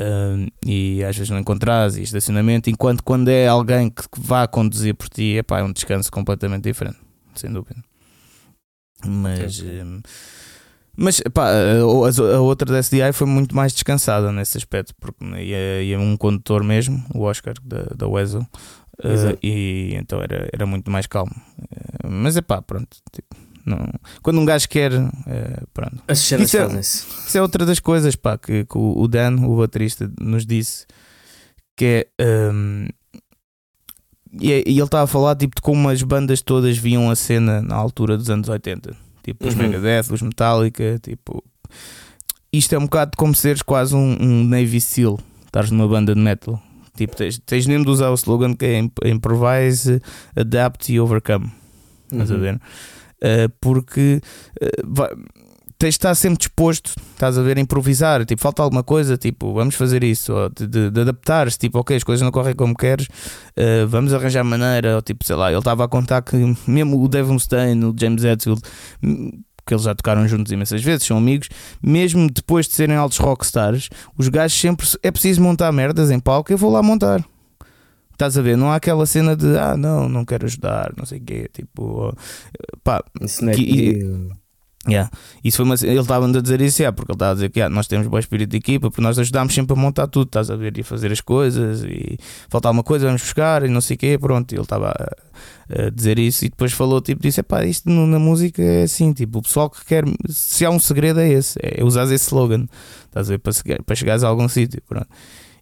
uh, 0.00 0.52
e 0.64 1.04
às 1.04 1.14
vezes 1.14 1.28
não 1.28 1.38
encontras 1.38 1.98
e 1.98 2.02
estacionamento, 2.02 2.70
enquanto 2.70 3.04
quando 3.04 3.28
é 3.28 3.46
alguém 3.46 3.90
que, 3.90 4.08
que 4.08 4.18
vá 4.18 4.46
conduzir 4.46 4.94
por 4.94 5.10
ti, 5.10 5.36
epá, 5.36 5.58
é 5.58 5.62
um 5.62 5.70
descanso 5.70 6.10
completamente 6.10 6.62
diferente, 6.62 6.96
sem 7.34 7.52
dúvida. 7.52 7.84
Mas, 9.04 9.62
mas 11.00 11.22
pá, 11.32 11.48
a, 11.48 11.80
a, 11.80 12.40
outra 12.40 12.72
da 12.72 12.82
SDI 12.82 13.12
foi 13.12 13.26
muito 13.28 13.54
mais 13.54 13.72
descansada 13.72 14.32
nesse 14.32 14.58
aspecto, 14.58 14.92
porque 14.98 15.24
ia, 15.24 15.82
ia 15.82 15.98
um 15.98 16.16
condutor 16.16 16.64
mesmo, 16.64 17.04
o 17.14 17.22
Oscar 17.22 17.54
da, 17.62 17.84
da 17.96 18.08
Weasel. 18.08 18.44
Uh, 18.98 19.38
e 19.40 19.94
então 19.94 20.20
era, 20.20 20.48
era 20.52 20.66
muito 20.66 20.90
mais 20.90 21.06
calmo. 21.06 21.32
Uh, 21.56 22.08
mas 22.10 22.36
é 22.36 22.42
pá, 22.42 22.60
pronto. 22.60 22.96
Tipo, 23.12 23.28
não, 23.64 23.86
quando 24.22 24.40
um 24.40 24.44
gajo 24.44 24.68
quer, 24.68 24.92
uh, 24.92 25.68
pronto. 25.72 26.02
As 26.08 26.18
cenas 26.18 26.48
isso, 26.48 26.58
é, 26.58 26.80
isso. 26.80 27.38
é 27.38 27.40
outra 27.40 27.64
das 27.64 27.78
coisas 27.78 28.16
pá, 28.16 28.36
que, 28.36 28.64
que 28.64 28.76
o 28.76 29.06
Dan, 29.06 29.36
o 29.46 29.56
baterista, 29.56 30.10
nos 30.20 30.44
disse 30.44 30.84
que 31.76 32.08
é. 32.18 32.50
Um, 32.52 32.88
e, 34.40 34.50
e, 34.50 34.72
ele 34.72 34.82
estava 34.82 35.04
a 35.04 35.06
falar 35.06 35.36
tipo, 35.36 35.54
de 35.54 35.62
como 35.62 35.88
as 35.88 36.02
bandas 36.02 36.42
todas 36.42 36.76
viam 36.76 37.08
a 37.08 37.14
cena 37.14 37.62
na 37.62 37.76
altura 37.76 38.16
dos 38.16 38.28
anos 38.28 38.48
80, 38.48 38.94
tipo 39.22 39.46
os 39.46 39.54
uhum. 39.54 39.62
Megadeth, 39.62 40.12
os 40.12 40.22
Metallica, 40.22 40.98
tipo. 41.02 41.42
Isto 42.52 42.74
é 42.74 42.78
um 42.78 42.84
bocado 42.84 43.12
como 43.16 43.34
seres 43.34 43.62
quase 43.62 43.94
um, 43.94 44.16
um 44.20 44.44
Navy 44.44 44.80
SEAL, 44.80 45.18
estares 45.44 45.70
numa 45.70 45.86
banda 45.86 46.14
de 46.14 46.20
metal 46.20 46.62
Tipo, 46.98 47.14
tens, 47.14 47.38
tens 47.46 47.64
mesmo 47.64 47.84
de 47.84 47.92
usar 47.92 48.10
o 48.10 48.14
slogan 48.14 48.56
que 48.56 48.66
é 48.66 49.08
improvise, 49.08 50.02
adapt 50.34 50.92
e 50.92 50.98
overcome. 50.98 51.48
Estás 52.10 52.32
a 52.32 52.34
uhum. 52.34 52.40
ver? 52.40 52.54
Uh, 52.56 53.48
porque 53.60 54.20
uh, 54.60 54.84
vai, 54.84 55.08
tens 55.78 55.90
de 55.90 55.98
estar 55.98 56.14
sempre 56.14 56.38
disposto, 56.38 56.92
estás 57.12 57.38
a 57.38 57.42
ver, 57.42 57.56
a 57.56 57.60
improvisar. 57.60 58.24
Tipo, 58.26 58.42
falta 58.42 58.62
alguma 58.62 58.82
coisa, 58.82 59.16
tipo, 59.16 59.54
vamos 59.54 59.76
fazer 59.76 60.02
isso, 60.02 60.34
ou 60.34 60.48
de, 60.48 60.66
de, 60.66 60.90
de 60.90 61.00
adaptar-se. 61.00 61.56
Tipo, 61.56 61.78
ok, 61.78 61.96
as 61.96 62.02
coisas 62.02 62.22
não 62.22 62.32
correm 62.32 62.54
como 62.54 62.76
queres, 62.76 63.06
uh, 63.06 63.86
vamos 63.86 64.12
arranjar 64.12 64.42
maneira. 64.42 64.96
Ou 64.96 65.02
tipo, 65.02 65.24
sei 65.24 65.36
lá, 65.36 65.50
ele 65.50 65.58
estava 65.58 65.84
a 65.84 65.88
contar 65.88 66.22
que 66.22 66.36
mesmo 66.66 67.00
o 67.00 67.08
Devon 67.08 67.34
Mustaine, 67.34 67.84
o 67.84 67.94
James 67.96 68.24
Hetfield, 68.24 68.60
porque 69.56 69.74
eles 69.74 69.84
já 69.84 69.94
tocaram 69.94 70.26
juntos 70.26 70.50
imensas 70.50 70.82
vezes, 70.82 71.06
são 71.06 71.16
amigos, 71.16 71.48
mesmo 71.80 72.28
depois 72.28 72.66
de 72.66 72.74
serem 72.74 72.96
altos 72.96 73.18
rockstars, 73.18 73.88
os 74.16 74.28
gajos 74.28 74.58
sempre 74.58 74.86
é 75.02 75.10
preciso 75.10 75.42
montar 75.42 75.70
merdas 75.70 76.10
em 76.10 76.18
palco, 76.18 76.50
eu 76.50 76.58
vou 76.58 76.72
lá 76.72 76.82
montar. 76.82 77.24
Estás 78.12 78.36
a 78.36 78.42
ver? 78.42 78.56
Não 78.56 78.72
há 78.72 78.76
aquela 78.76 79.06
cena 79.06 79.36
de 79.36 79.56
ah, 79.56 79.76
não, 79.76 80.08
não 80.08 80.24
quero 80.24 80.44
ajudar, 80.46 80.92
não 80.96 81.06
sei 81.06 81.18
o 81.18 81.22
quê. 81.22 81.48
Tipo, 81.52 82.12
pá, 82.82 83.04
Isso 83.20 83.44
não 83.44 83.52
é 83.52 83.54
que, 83.54 84.28
Yeah. 84.86 85.10
Isso 85.42 85.56
foi 85.58 85.64
uma, 85.64 85.74
ele 85.74 85.98
estava 85.98 86.26
a 86.26 86.40
dizer 86.40 86.60
isso, 86.60 86.80
yeah, 86.80 86.94
porque 86.94 87.10
ele 87.10 87.16
estava 87.16 87.32
a 87.32 87.34
dizer 87.34 87.50
que 87.50 87.58
yeah, 87.58 87.74
nós 87.74 87.86
temos 87.86 88.06
bom 88.06 88.18
espírito 88.18 88.50
de 88.50 88.56
equipa, 88.58 88.90
porque 88.90 89.02
nós 89.02 89.18
ajudámos 89.18 89.52
sempre 89.52 89.72
a 89.72 89.76
montar 89.76 90.06
tudo, 90.06 90.28
estás 90.28 90.50
a 90.50 90.56
ver, 90.56 90.76
e 90.78 90.82
a 90.82 90.84
fazer 90.84 91.10
as 91.10 91.20
coisas, 91.20 91.82
e 91.82 92.16
faltar 92.48 92.72
uma 92.72 92.82
coisa, 92.82 93.06
vamos 93.06 93.22
buscar, 93.22 93.64
e 93.64 93.68
não 93.68 93.80
sei 93.80 93.96
o 93.96 93.98
quê, 93.98 94.18
pronto. 94.18 94.52
Ele 94.52 94.62
estava 94.62 94.90
a, 94.90 95.86
a, 95.86 95.90
dizer 95.90 96.18
isso 96.18 96.44
e 96.44 96.48
depois 96.48 96.72
falou, 96.72 97.00
tipo, 97.00 97.20
disse: 97.20 97.42
pá, 97.42 97.64
isto 97.64 97.90
na 97.90 98.18
música 98.18 98.62
é 98.62 98.84
assim, 98.84 99.12
tipo, 99.12 99.40
o 99.40 99.42
pessoal 99.42 99.68
que 99.68 99.84
quer, 99.84 100.04
se 100.28 100.64
há 100.64 100.70
um 100.70 100.78
segredo 100.78 101.20
é 101.20 101.28
esse, 101.28 101.58
é 101.62 101.84
usar 101.84 102.04
esse 102.04 102.26
slogan, 102.26 102.66
estás 103.06 103.28
a 103.28 103.32
ver, 103.32 103.38
para, 103.38 103.52
para 103.84 103.96
chegares 103.96 104.22
a 104.22 104.28
algum 104.28 104.48
sítio, 104.48 104.80
pronto. 104.88 105.08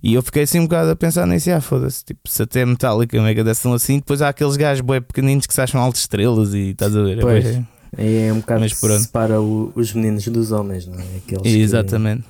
E 0.02 0.14
eu 0.14 0.22
fiquei 0.22 0.42
assim 0.42 0.60
um 0.60 0.64
bocado 0.64 0.90
a 0.90 0.96
pensar 0.96 1.26
nisso, 1.26 1.50
ah, 1.50 1.60
foda-se, 1.60 2.04
tipo, 2.04 2.20
se 2.26 2.42
até 2.42 2.64
Metallica 2.64 3.16
e 3.16 3.20
Megadeth 3.20 3.54
são 3.54 3.72
assim, 3.72 3.96
depois 3.96 4.22
há 4.22 4.28
aqueles 4.28 4.56
gajos 4.56 4.82
bem 4.82 5.00
pequeninos 5.00 5.46
que 5.46 5.54
se 5.54 5.60
acham 5.60 5.80
altas 5.80 6.02
estrelas 6.02 6.54
e 6.54 6.70
estás 6.70 6.94
a 6.94 7.02
ver. 7.02 7.18
Pois. 7.20 7.44
É, 7.44 7.64
é 7.96 8.32
um 8.32 8.40
bocado 8.40 8.60
Mas 8.60 8.72
que 8.72 8.98
separa 8.98 9.40
o, 9.40 9.72
os 9.74 9.92
meninos 9.92 10.26
dos 10.28 10.52
homens, 10.52 10.86
não 10.86 10.98
é? 10.98 11.16
Aqueles 11.16 11.54
Exatamente. 11.54 12.22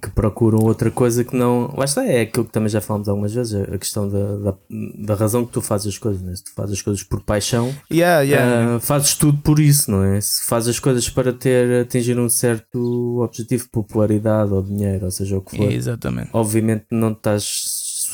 Que, 0.00 0.08
que, 0.08 0.14
procuram 0.14 0.58
outra 0.58 0.90
coisa 0.90 1.24
que 1.24 1.36
não. 1.36 1.72
Lá 1.76 1.84
está, 1.84 2.04
é 2.04 2.22
aquilo 2.22 2.44
que 2.44 2.52
também 2.52 2.68
já 2.68 2.80
falamos 2.80 3.08
algumas 3.08 3.32
vezes, 3.32 3.54
a 3.54 3.78
questão 3.78 4.08
da, 4.08 4.36
da, 4.36 4.54
da 4.98 5.14
razão 5.14 5.44
que 5.46 5.52
tu 5.52 5.60
fazes 5.60 5.88
as 5.88 5.98
coisas, 5.98 6.26
é? 6.26 6.36
Se 6.36 6.44
tu 6.44 6.52
fazes 6.54 6.74
as 6.74 6.82
coisas 6.82 7.02
por 7.02 7.22
paixão, 7.22 7.74
yeah, 7.90 8.20
yeah. 8.20 8.76
Uh, 8.76 8.80
fazes 8.80 9.14
tudo 9.14 9.38
por 9.38 9.58
isso, 9.58 9.90
não 9.90 10.04
é? 10.04 10.20
Se 10.20 10.46
fazes 10.46 10.70
as 10.70 10.78
coisas 10.78 11.08
para 11.08 11.32
ter, 11.32 11.82
atingir 11.82 12.18
um 12.18 12.28
certo 12.28 13.20
objetivo, 13.22 13.68
popularidade 13.70 14.52
ou 14.52 14.62
dinheiro, 14.62 15.06
ou 15.06 15.10
seja 15.10 15.36
o 15.36 15.40
que 15.40 15.56
for, 15.56 15.72
Exatamente. 15.72 16.30
obviamente 16.32 16.86
não 16.90 17.12
estás 17.12 17.44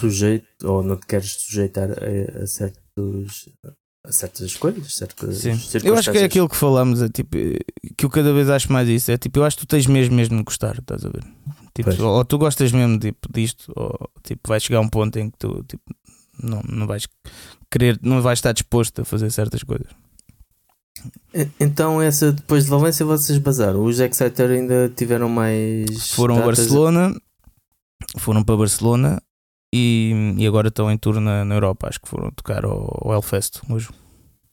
sujeito 0.00 0.46
ou 0.64 0.82
não 0.82 0.96
te 0.96 1.06
queres 1.06 1.32
sujeitar 1.32 1.90
a, 1.90 2.42
a 2.42 2.46
certos 2.46 3.48
certas 4.08 4.56
coisas, 4.56 4.94
certas 4.94 5.38
Sim. 5.38 5.60
Eu 5.84 5.94
acho 5.94 6.10
que 6.10 6.18
é 6.18 6.24
aquilo 6.24 6.48
que 6.48 6.56
falamos, 6.56 7.02
é 7.02 7.08
tipo, 7.08 7.36
que 7.96 8.04
eu 8.04 8.10
cada 8.10 8.32
vez 8.32 8.48
acho 8.48 8.72
mais 8.72 8.88
isso, 8.88 9.10
é 9.10 9.18
tipo, 9.18 9.38
eu 9.38 9.44
acho 9.44 9.56
que 9.56 9.66
tu 9.66 9.68
tens 9.68 9.86
mesmo 9.86 10.14
mesmo 10.14 10.38
de 10.38 10.44
gostar, 10.44 10.78
estás 10.78 11.04
a 11.04 11.08
ver? 11.08 11.24
Tipo, 11.74 12.02
ou 12.02 12.24
tu 12.24 12.38
gostas 12.38 12.72
mesmo 12.72 12.98
tipo, 12.98 13.30
disto, 13.32 13.72
ou 13.76 14.10
tipo, 14.22 14.48
vai 14.48 14.58
chegar 14.58 14.80
um 14.80 14.88
ponto 14.88 15.18
em 15.18 15.30
que 15.30 15.38
tu 15.38 15.64
tipo, 15.68 15.82
não, 16.42 16.62
não 16.68 16.86
vais 16.86 17.06
querer, 17.70 17.98
não 18.02 18.22
vais 18.22 18.38
estar 18.38 18.52
disposto 18.52 19.02
a 19.02 19.04
fazer 19.04 19.30
certas 19.30 19.62
coisas. 19.62 19.88
Então, 21.58 22.02
essa 22.02 22.32
depois 22.32 22.64
de 22.64 22.70
Valência, 22.70 23.06
vocês 23.06 23.38
basaram. 23.38 23.84
Os 23.84 24.00
Exciter 24.00 24.50
ainda 24.50 24.92
tiveram 24.94 25.28
mais. 25.28 26.10
Foram 26.10 26.38
a 26.38 26.42
Barcelona, 26.42 27.14
foram 28.18 28.42
para 28.42 28.56
Barcelona 28.56 29.22
e, 29.72 30.34
e 30.36 30.46
agora 30.46 30.68
estão 30.68 30.90
em 30.90 30.98
tour 30.98 31.20
na, 31.20 31.44
na, 31.44 31.54
Europa. 31.54 31.88
Acho 31.88 32.00
que 32.00 32.08
foram 32.08 32.30
tocar 32.30 32.64
ao, 32.64 33.00
ao 33.02 33.12
Hellfest 33.12 33.60
hoje. 33.68 33.88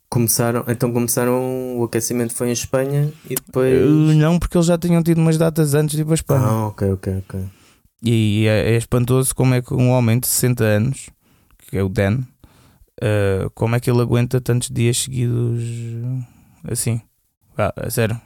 Começaram, 0.09 0.63
então 0.69 0.93
começaram, 0.93 1.77
o 1.77 1.83
aquecimento 1.83 2.33
foi 2.33 2.49
em 2.49 2.53
Espanha 2.53 3.11
e 3.29 3.35
depois. 3.35 3.83
Uh, 3.83 4.13
não, 4.15 4.39
porque 4.39 4.55
eles 4.55 4.67
já 4.67 4.77
tinham 4.77 5.03
tido 5.03 5.19
umas 5.19 5.37
datas 5.37 5.73
antes 5.73 5.95
de 5.95 6.01
ir 6.01 6.05
para 6.05 6.13
a 6.13 6.15
Espanha. 6.15 6.45
Ah, 6.45 6.67
ok, 6.67 6.91
ok, 6.93 7.17
ok. 7.17 7.45
E 8.01 8.45
é, 8.47 8.71
é 8.73 8.77
espantoso 8.77 9.35
como 9.35 9.53
é 9.53 9.61
que 9.61 9.73
um 9.73 9.89
homem 9.89 10.19
de 10.19 10.27
60 10.27 10.63
anos, 10.63 11.09
que 11.57 11.77
é 11.77 11.83
o 11.83 11.89
Dan, 11.89 12.19
uh, 13.01 13.49
como 13.53 13.75
é 13.75 13.79
que 13.81 13.91
ele 13.91 14.01
aguenta 14.01 14.39
tantos 14.39 14.69
dias 14.69 14.97
seguidos 14.97 15.61
assim? 16.69 17.01
Ah, 17.57 17.73
sério. 17.89 18.19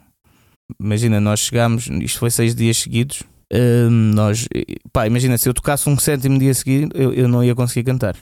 Imagina, 0.78 1.20
nós 1.20 1.40
chegámos, 1.40 1.88
isto 1.88 2.18
foi 2.18 2.30
seis 2.30 2.54
dias 2.54 2.76
seguidos, 2.76 3.22
Uh, 3.52 3.90
nós, 3.90 4.48
pá, 4.92 5.06
imagina, 5.06 5.36
se 5.36 5.46
eu 5.46 5.52
tocasse 5.52 5.88
um 5.88 5.98
sétimo 5.98 6.38
dia 6.38 6.54
seguido, 6.54 6.96
eu, 6.96 7.12
eu 7.12 7.28
não 7.28 7.44
ia 7.44 7.54
conseguir 7.54 7.84
cantar. 7.84 8.16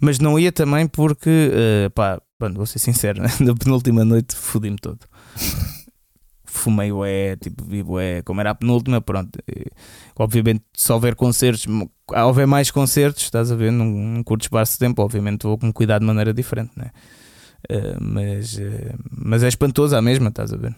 Mas 0.00 0.18
não 0.18 0.38
ia 0.38 0.50
também 0.50 0.86
porque, 0.86 1.50
uh, 1.52 1.90
pá, 1.90 2.20
bom, 2.40 2.54
vou 2.54 2.64
ser 2.64 2.78
sincero, 2.78 3.20
né? 3.22 3.28
na 3.40 3.54
penúltima 3.54 4.04
noite 4.04 4.34
fodi-me 4.34 4.78
todo. 4.78 5.00
Fumei 6.46 6.90
o 6.90 7.04
é, 7.04 7.36
tipo, 7.36 7.62
vivo 7.62 8.00
é, 8.00 8.22
como 8.22 8.40
era 8.40 8.50
a 8.50 8.54
penúltima, 8.54 9.00
pronto. 9.02 9.38
obviamente, 10.16 10.64
se 10.72 10.90
houver 10.90 11.14
concertos, 11.14 11.66
houver 12.24 12.46
mais 12.46 12.70
concertos, 12.70 13.24
estás 13.24 13.52
a 13.52 13.54
ver, 13.54 13.70
num, 13.70 14.14
num 14.14 14.22
curto 14.22 14.42
espaço 14.42 14.72
de 14.72 14.78
tempo, 14.78 15.02
obviamente 15.02 15.42
vou 15.42 15.58
com 15.58 15.70
cuidado 15.70 16.00
de 16.00 16.06
maneira 16.06 16.32
diferente, 16.32 16.72
né? 16.74 16.90
Uh, 17.70 17.98
mas, 18.00 18.54
uh, 18.56 18.98
mas 19.10 19.42
é 19.42 19.48
espantoso 19.48 19.94
à 19.94 20.00
mesma, 20.00 20.28
estás 20.28 20.52
a 20.52 20.56
ver? 20.56 20.74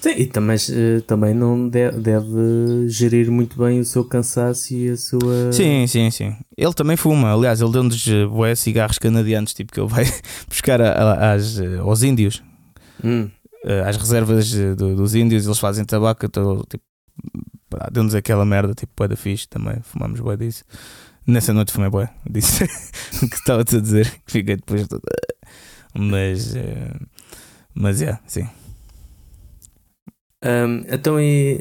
Sim, 0.00 0.14
e 0.16 0.26
também, 0.26 0.56
eh, 0.56 1.00
também 1.06 1.34
não 1.34 1.68
deve, 1.68 2.00
deve, 2.00 2.88
gerir 2.88 3.30
muito 3.30 3.56
bem 3.56 3.80
o 3.80 3.84
seu 3.84 4.04
cansaço 4.04 4.74
e 4.74 4.90
a 4.90 4.96
sua. 4.96 5.52
Sim, 5.52 5.86
sim, 5.86 6.10
sim. 6.10 6.36
Ele 6.56 6.74
também 6.74 6.96
fuma. 6.96 7.32
Aliás, 7.32 7.60
ele 7.60 7.72
deu-nos 7.72 8.06
eh, 8.08 8.26
bué 8.26 8.54
cigarros 8.54 8.98
canadianos, 8.98 9.54
tipo 9.54 9.72
que 9.72 9.80
ele 9.80 9.88
vai 9.88 10.04
buscar 10.48 10.80
a, 10.80 10.90
a, 10.92 11.32
às, 11.34 11.58
eh, 11.58 11.78
aos 11.78 12.02
índios, 12.02 12.42
hum. 13.04 13.30
às 13.86 13.96
reservas 13.96 14.52
do, 14.76 14.96
dos 14.96 15.14
índios. 15.14 15.46
Eles 15.46 15.58
fazem 15.58 15.84
tabaco. 15.84 16.26
Então, 16.26 16.64
tipo, 16.68 16.84
deu-nos 17.92 18.14
aquela 18.14 18.44
merda, 18.44 18.74
tipo, 18.74 18.92
bué 18.96 19.08
da 19.08 19.16
fixe. 19.16 19.48
Também 19.48 19.76
fumamos 19.82 20.20
bué 20.20 20.36
disso. 20.36 20.64
Nessa 21.26 21.52
noite 21.52 21.72
fumei 21.72 21.88
bué, 21.88 22.10
disse 22.28 22.66
que 22.66 23.36
estava-te 23.36 23.76
a 23.76 23.80
dizer, 23.80 24.10
que 24.26 24.32
fiquei 24.32 24.56
depois. 24.56 24.86
Mas, 25.94 26.54
mas 27.74 28.02
é, 28.02 28.06
yeah, 28.06 28.20
sim. 28.26 28.48
Um, 30.44 30.84
então, 30.88 31.20
e 31.20 31.60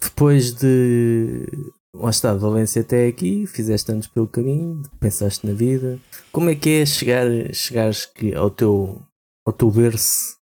depois 0.00 0.52
de. 0.52 1.46
Lá 1.94 2.10
está, 2.10 2.34
Valência 2.34 2.82
até 2.82 3.06
aqui, 3.06 3.46
fizeste 3.46 3.90
anos 3.90 4.06
pelo 4.06 4.28
caminho, 4.28 4.82
pensaste 5.00 5.46
na 5.46 5.54
vida. 5.54 5.98
Como 6.30 6.50
é 6.50 6.54
que 6.54 6.68
é 6.68 6.86
chegar, 6.86 7.26
chegares 7.52 8.08
ao 8.36 8.50
teu, 8.50 9.02
ao 9.46 9.52
teu 9.52 9.70
berço 9.70 10.38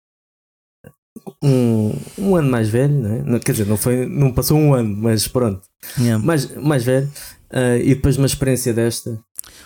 um, 1.42 1.92
um 2.18 2.36
ano 2.36 2.50
mais 2.50 2.68
velho, 2.68 3.24
não 3.26 3.36
é? 3.36 3.40
Quer 3.40 3.52
dizer, 3.52 3.66
não, 3.66 3.76
foi, 3.76 4.06
não 4.06 4.32
passou 4.32 4.58
um 4.58 4.74
ano, 4.74 4.96
mas 4.96 5.28
pronto, 5.28 5.62
yeah. 5.98 6.24
mais, 6.24 6.54
mais 6.56 6.84
velho, 6.84 7.10
uh, 7.50 7.80
e 7.82 7.94
depois 7.94 8.16
uma 8.16 8.26
experiência 8.26 8.72
desta? 8.72 9.18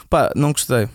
Pá, 0.08 0.32
não 0.34 0.52
gostei. 0.52 0.88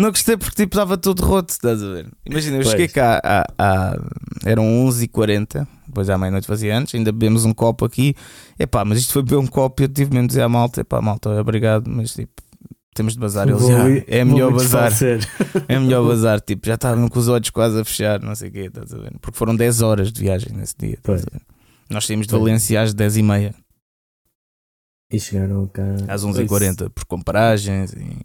Não 0.00 0.08
gostei 0.08 0.34
porque 0.34 0.56
tipo 0.56 0.74
estava 0.74 0.96
todo 0.96 1.20
roto, 1.20 1.50
estás 1.50 1.82
a 1.82 1.86
ver? 1.86 2.08
Imagina, 2.24 2.56
eu 2.56 2.64
cheguei 2.64 2.88
cá 2.88 3.20
a, 3.58 3.96
eram 4.46 4.64
11h40, 4.86 5.66
depois 5.86 6.08
à 6.08 6.16
meia-noite 6.16 6.46
fazia 6.46 6.76
antes, 6.76 6.94
ainda 6.94 7.12
bebemos 7.12 7.44
um 7.44 7.52
copo 7.52 7.84
aqui. 7.84 8.14
Epá, 8.58 8.82
mas 8.82 8.98
isto 8.98 9.12
foi 9.12 9.22
beber 9.22 9.36
um 9.36 9.46
copo 9.46 9.82
e 9.82 9.84
eu 9.84 9.88
tive 9.88 10.10
mesmo 10.14 10.26
de 10.26 10.28
dizer 10.28 10.42
à 10.42 10.48
malta: 10.48 10.80
epá, 10.80 11.02
malta, 11.02 11.28
obrigado, 11.38 11.90
mas 11.90 12.14
tipo, 12.14 12.32
temos 12.94 13.12
de 13.12 13.20
bazar. 13.20 13.46
Eles 13.46 13.66
já, 13.66 13.88
é 14.06 14.24
melhor 14.24 14.52
bazar. 14.54 14.90
É 15.68 15.78
melhor 15.78 16.06
bazar, 16.06 16.40
tipo, 16.40 16.66
já 16.66 16.76
estavam 16.76 17.06
com 17.06 17.18
os 17.18 17.28
olhos 17.28 17.50
quase 17.50 17.78
a 17.78 17.84
fechar, 17.84 18.22
não 18.22 18.34
sei 18.34 18.48
o 18.48 18.52
quê, 18.52 18.60
estás 18.60 18.94
a 18.94 18.96
ver? 18.96 19.12
Porque 19.20 19.36
foram 19.36 19.54
10 19.54 19.82
horas 19.82 20.10
de 20.10 20.18
viagem 20.18 20.50
nesse 20.56 20.74
dia, 20.78 20.94
estás 20.94 21.22
a 21.22 21.30
ver? 21.30 21.42
Nós 21.90 22.06
saímos 22.06 22.26
de 22.26 22.32
Valência 22.32 22.80
às 22.80 22.94
10h30. 22.94 23.54
E 25.12 25.20
chegaram 25.20 25.66
cá 25.66 25.82
às 26.08 26.24
11h40 26.24 26.88
por 26.88 27.04
comparagens 27.04 27.92
e 27.92 28.16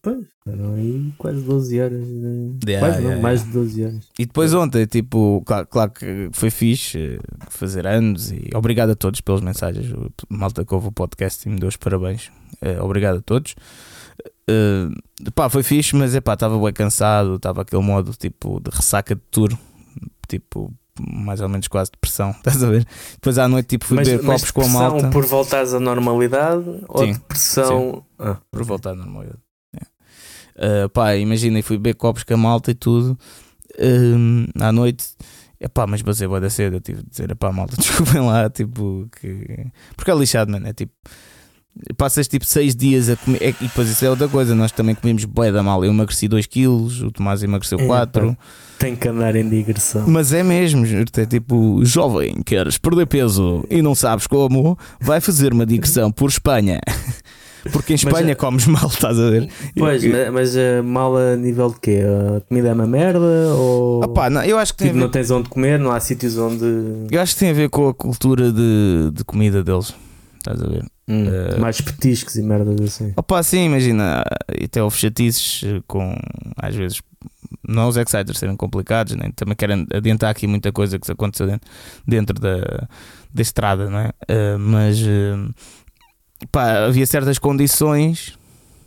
Pois, 0.00 0.26
eram 0.46 0.74
aí 0.74 1.12
quase 1.18 1.42
12 1.42 1.80
horas. 1.80 2.06
De... 2.06 2.70
Yeah, 2.70 2.86
quase, 2.86 2.98
yeah, 3.00 3.14
não, 3.16 3.22
mais 3.22 3.44
de 3.44 3.50
12 3.50 3.84
horas. 3.84 4.08
E 4.18 4.26
depois 4.26 4.54
ontem, 4.54 4.86
tipo, 4.86 5.42
claro, 5.44 5.66
claro, 5.66 5.90
que 5.90 6.30
foi 6.32 6.50
fixe 6.50 6.98
eh, 6.98 7.18
fazer 7.50 7.86
anos 7.86 8.30
e 8.30 8.50
obrigado 8.54 8.90
a 8.90 8.94
todos 8.94 9.20
pelas 9.20 9.40
mensagens. 9.40 9.92
O 9.92 10.10
malta 10.28 10.64
que 10.64 10.74
ouve 10.74 10.88
o 10.88 10.92
podcast 10.92 11.48
e 11.48 11.52
me 11.52 11.58
deu 11.58 11.68
os 11.68 11.76
parabéns. 11.76 12.30
Uh, 12.62 12.82
obrigado 12.82 13.18
a 13.18 13.22
todos. 13.22 13.54
Uh, 14.48 15.32
pá, 15.32 15.48
foi 15.48 15.62
fixe, 15.62 15.96
mas 15.96 16.14
epá, 16.14 16.34
estava 16.34 16.58
bem 16.58 16.72
cansado, 16.72 17.36
estava 17.36 17.62
aquele 17.62 17.82
modo 17.82 18.12
tipo 18.12 18.60
de 18.60 18.70
ressaca 18.70 19.14
de 19.14 19.22
tour, 19.30 19.56
tipo, 20.28 20.72
mais 21.00 21.40
ou 21.40 21.48
menos 21.48 21.68
quase 21.68 21.90
depressão, 21.90 22.30
estás 22.38 22.62
a 22.62 22.68
ver? 22.68 22.86
Depois 23.14 23.38
à 23.38 23.48
noite 23.48 23.66
tipo 23.66 23.84
fui 23.84 23.96
mas, 23.96 24.08
beber 24.08 24.24
copos 24.24 24.50
com 24.50 24.62
a 24.62 24.68
malta. 24.68 25.10
por 25.10 25.24
voltares 25.24 25.74
à 25.74 25.80
normalidade 25.80 26.64
sim, 26.64 26.84
ou 26.88 27.06
depressão? 27.06 27.94
Sim, 27.94 28.02
ah. 28.18 28.36
Por 28.50 28.64
voltar 28.64 28.90
à 28.90 28.94
normalidade. 28.94 29.38
Uh, 30.56 30.88
pá, 30.90 31.16
imagina, 31.16 31.62
fui 31.62 31.78
beber 31.78 31.94
copos 31.94 32.22
com 32.22 32.34
a 32.34 32.36
malta 32.36 32.70
e 32.70 32.74
tudo 32.74 33.18
uh, 33.78 34.62
à 34.62 34.72
noite. 34.72 35.04
Epá, 35.60 35.86
mas 35.86 36.02
basei 36.02 36.26
boa 36.26 36.40
da 36.40 36.50
cedo, 36.50 36.76
eu 36.76 36.80
tive 36.80 37.02
de 37.02 37.10
dizer, 37.10 37.34
pá, 37.36 37.52
malta, 37.52 37.76
desculpem 37.78 38.20
lá, 38.20 38.50
tipo, 38.50 39.08
que... 39.20 39.66
Porque 39.94 40.10
é 40.10 40.14
lixado, 40.14 40.50
mano, 40.50 40.66
é 40.66 40.72
tipo... 40.72 40.92
Passas 41.96 42.28
tipo 42.28 42.44
6 42.44 42.74
dias 42.76 43.08
a 43.08 43.16
comer, 43.16 43.42
é, 43.42 43.48
e 43.48 43.54
depois 43.62 43.88
isso 43.88 44.04
é 44.04 44.10
outra 44.10 44.28
coisa, 44.28 44.54
nós 44.54 44.72
também 44.72 44.94
comemos 44.94 45.24
bué 45.24 45.50
da 45.50 45.62
mal, 45.62 45.82
eu 45.82 45.90
emagreci 45.90 46.28
2 46.28 46.44
quilos, 46.44 47.00
o 47.00 47.10
Tomás 47.10 47.42
emagreceu 47.42 47.78
4. 47.86 48.28
É, 48.28 48.36
tem 48.78 48.94
que 48.94 49.08
andar 49.08 49.34
em 49.36 49.48
digressão. 49.48 50.06
Mas 50.06 50.34
é 50.34 50.42
mesmo, 50.42 50.84
é 50.84 51.24
tipo, 51.24 51.82
jovem, 51.82 52.42
queres 52.44 52.76
perder 52.76 53.06
peso 53.06 53.64
e 53.70 53.80
não 53.80 53.94
sabes 53.94 54.26
como, 54.26 54.76
vai 55.00 55.18
fazer 55.18 55.54
uma 55.54 55.64
digressão 55.64 56.12
por 56.12 56.28
Espanha. 56.28 56.78
Porque 57.70 57.92
em 57.92 57.96
Espanha 57.96 58.28
mas, 58.28 58.36
comes 58.36 58.66
mal, 58.66 58.86
estás 58.86 59.18
a 59.18 59.30
ver? 59.30 59.48
Pois, 59.76 60.02
eu, 60.02 60.32
mas 60.32 60.54
uh, 60.56 60.82
mal 60.84 61.16
a 61.16 61.36
nível 61.36 61.70
de 61.70 61.80
quê? 61.80 62.00
A 62.36 62.40
comida 62.40 62.68
é 62.68 62.72
uma 62.72 62.86
merda? 62.86 63.54
Ou 63.54 64.04
Opa, 64.04 64.28
não, 64.28 64.42
eu 64.42 64.58
acho 64.58 64.74
que 64.74 64.84
tipo, 64.84 64.96
não 64.96 65.08
tens 65.08 65.30
onde 65.30 65.48
comer, 65.48 65.78
não 65.78 65.92
há 65.92 66.00
sítios 66.00 66.36
onde. 66.38 66.64
Eu 67.10 67.20
acho 67.20 67.34
que 67.34 67.40
tem 67.40 67.50
a 67.50 67.54
ver 67.54 67.68
com 67.68 67.88
a 67.88 67.94
cultura 67.94 68.50
de, 68.50 69.10
de 69.12 69.24
comida 69.24 69.62
deles. 69.62 69.94
Estás 70.38 70.60
a 70.60 70.66
ver? 70.66 70.84
Hum, 71.08 71.26
uh, 71.26 71.60
mais 71.60 71.80
petiscos 71.80 72.36
e 72.36 72.42
merdas 72.42 72.80
assim. 72.80 73.12
Opa, 73.16 73.42
sim, 73.42 73.66
imagina, 73.66 74.24
até 74.64 74.82
houve 74.82 74.96
chatices 74.96 75.62
com 75.86 76.16
às 76.56 76.74
vezes 76.74 77.00
não 77.66 77.88
os 77.88 77.96
Exciters 77.96 78.38
serem 78.38 78.56
complicados, 78.56 79.14
nem 79.14 79.30
também 79.30 79.54
quero 79.54 79.86
adiantar 79.94 80.30
aqui 80.30 80.46
muita 80.46 80.72
coisa 80.72 80.98
que 80.98 81.10
aconteceu 81.10 81.46
dentro, 81.46 81.70
dentro 82.06 82.40
da, 82.40 82.88
da 83.32 83.42
estrada, 83.42 83.88
não 83.88 83.98
é? 83.98 84.08
Uh, 84.28 84.58
mas 84.58 85.00
uh, 85.00 85.54
pá, 86.50 86.84
havia 86.86 87.06
certas 87.06 87.38
condições, 87.38 88.38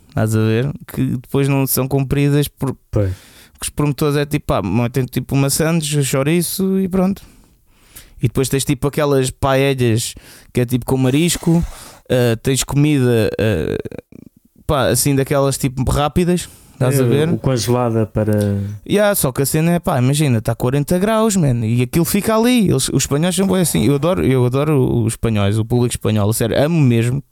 estás 0.08 0.34
a 0.34 0.40
ver, 0.40 0.72
que 0.86 1.16
depois 1.16 1.48
não 1.48 1.66
são 1.66 1.88
cumpridas 1.88 2.48
por. 2.48 2.76
Os 3.60 3.70
promotores 3.70 4.16
é 4.16 4.26
tipo, 4.26 4.46
pá, 4.46 4.60
tem 4.90 5.04
tipo 5.06 5.34
uma 5.34 5.48
sandes, 5.48 6.06
chouriço 6.06 6.78
e 6.78 6.88
pronto. 6.88 7.22
E 8.18 8.28
depois 8.28 8.48
tens 8.48 8.64
tipo 8.64 8.86
aquelas 8.88 9.30
paelhas 9.30 10.14
que 10.52 10.60
é 10.60 10.66
tipo 10.66 10.84
com 10.84 10.96
marisco, 10.96 11.58
uh, 11.58 12.36
tens 12.42 12.64
comida 12.64 13.30
pá, 14.66 14.88
assim 14.88 15.14
daquelas 15.14 15.56
tipo 15.56 15.82
rápidas 15.90 16.48
Estás 16.76 17.00
é, 17.00 17.02
a 17.02 17.06
ver? 17.06 17.28
O 17.30 17.38
congelada 17.38 18.04
para. 18.06 18.60
Yeah, 18.88 19.14
só 19.14 19.32
que 19.32 19.42
a 19.42 19.46
cena 19.46 19.72
é 19.72 19.78
pá, 19.78 19.98
imagina, 19.98 20.38
está 20.38 20.54
40 20.54 20.98
graus, 20.98 21.34
man, 21.34 21.64
e 21.64 21.82
aquilo 21.82 22.04
fica 22.04 22.36
ali. 22.36 22.68
Eles, 22.68 22.90
os 22.90 23.04
espanhóis 23.04 23.34
são 23.34 23.46
bem 23.46 23.60
assim. 23.60 23.86
Eu 23.86 23.94
adoro, 23.94 24.24
eu 24.24 24.44
adoro 24.44 25.04
os 25.04 25.14
espanhóis, 25.14 25.58
o 25.58 25.64
público 25.64 25.94
espanhol, 25.94 26.30
sério, 26.34 26.62
amo 26.62 26.78
mesmo. 26.78 27.22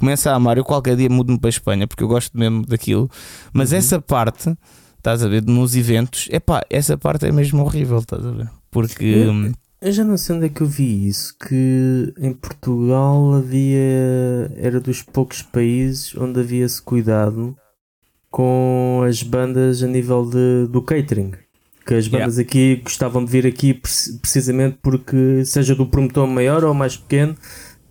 Começa 0.00 0.32
a 0.32 0.34
amar. 0.34 0.56
Eu 0.56 0.64
qualquer 0.64 0.96
dia 0.96 1.10
mudo-me 1.10 1.38
para 1.38 1.48
a 1.48 1.50
Espanha 1.50 1.86
porque 1.86 2.02
eu 2.02 2.08
gosto 2.08 2.36
mesmo 2.36 2.64
daquilo. 2.64 3.08
Mas 3.52 3.70
uhum. 3.70 3.78
essa 3.78 4.00
parte, 4.00 4.56
estás 4.96 5.22
a 5.22 5.28
ver, 5.28 5.44
nos 5.44 5.76
eventos, 5.76 6.26
é 6.30 6.40
pá, 6.40 6.62
essa 6.70 6.96
parte 6.96 7.26
é 7.26 7.30
mesmo 7.30 7.62
horrível, 7.62 7.98
estás 7.98 8.24
a 8.24 8.30
ver? 8.30 8.48
Porque. 8.70 9.04
Eu, 9.04 9.52
eu 9.82 9.92
já 9.92 10.02
não 10.02 10.16
sei 10.16 10.36
onde 10.36 10.46
é 10.46 10.48
que 10.48 10.62
eu 10.62 10.66
vi 10.66 11.06
isso. 11.06 11.36
Que 11.38 12.14
em 12.18 12.32
Portugal 12.32 13.34
havia. 13.34 14.50
Era 14.56 14.80
dos 14.80 15.02
poucos 15.02 15.42
países 15.42 16.16
onde 16.16 16.40
havia 16.40 16.64
esse 16.64 16.80
cuidado 16.80 17.54
com 18.30 19.02
as 19.06 19.22
bandas 19.22 19.82
a 19.82 19.86
nível 19.86 20.24
de, 20.24 20.66
do 20.72 20.80
catering. 20.80 21.32
Que 21.84 21.94
as 21.94 22.06
bandas 22.06 22.36
yeah. 22.36 22.48
aqui 22.48 22.76
gostavam 22.76 23.24
de 23.24 23.30
vir 23.30 23.46
aqui 23.46 23.74
precisamente 23.74 24.78
porque, 24.80 25.44
seja 25.44 25.74
do 25.74 25.86
promotor 25.86 26.26
maior 26.26 26.62
ou 26.62 26.72
mais 26.72 26.96
pequeno, 26.96 27.36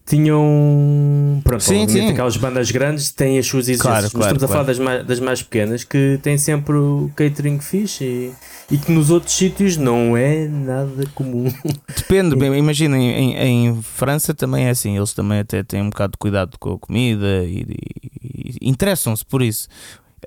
tinham. 0.10 1.39
Pronto, 1.43 1.64
sim, 1.64 1.88
sim. 1.88 2.10
aquelas 2.10 2.36
bandas 2.36 2.72
grandes 2.72 3.12
têm 3.12 3.38
as 3.38 3.45
suas 3.45 3.70
exigências. 3.70 4.12
Claro, 4.12 4.12
claro, 4.12 4.36
estamos 4.36 4.39
claro. 4.39 4.45
a 4.45 4.47
falar 4.47 4.64
das 4.64 4.80
mais, 4.80 5.05
das 5.05 5.20
mais 5.20 5.43
pequenas 5.43 5.84
que 5.84 6.20
têm 6.24 6.38
sempre 6.38 6.76
o 6.76 7.12
catering 7.16 7.60
fixe 7.60 8.03
e, 8.03 8.34
e 8.72 8.78
que 8.78 8.91
nos 8.91 9.12
outros 9.12 9.36
sítios 9.36 9.78
não 9.78 10.18
é 10.18 10.47
nada 10.47 11.05
comum. 11.14 11.53
Depende, 11.95 12.36
bem, 12.36 12.51
imagina, 12.57 12.97
em, 12.97 13.36
em, 13.38 13.82
França 13.84 14.34
também 14.34 14.66
é 14.66 14.72
assim, 14.72 14.97
eles 14.97 15.14
também 15.14 15.39
até 15.39 15.62
têm 15.62 15.84
um 15.84 15.91
bocado 15.91 16.14
de 16.14 16.18
cuidado 16.18 16.57
com 16.60 16.74
a 16.74 16.80
comida 16.80 17.43
e, 17.45 17.66
e, 18.24 18.57
e 18.62 18.70
interessam-se 18.70 19.24
por 19.24 19.43
isso. 19.43 19.68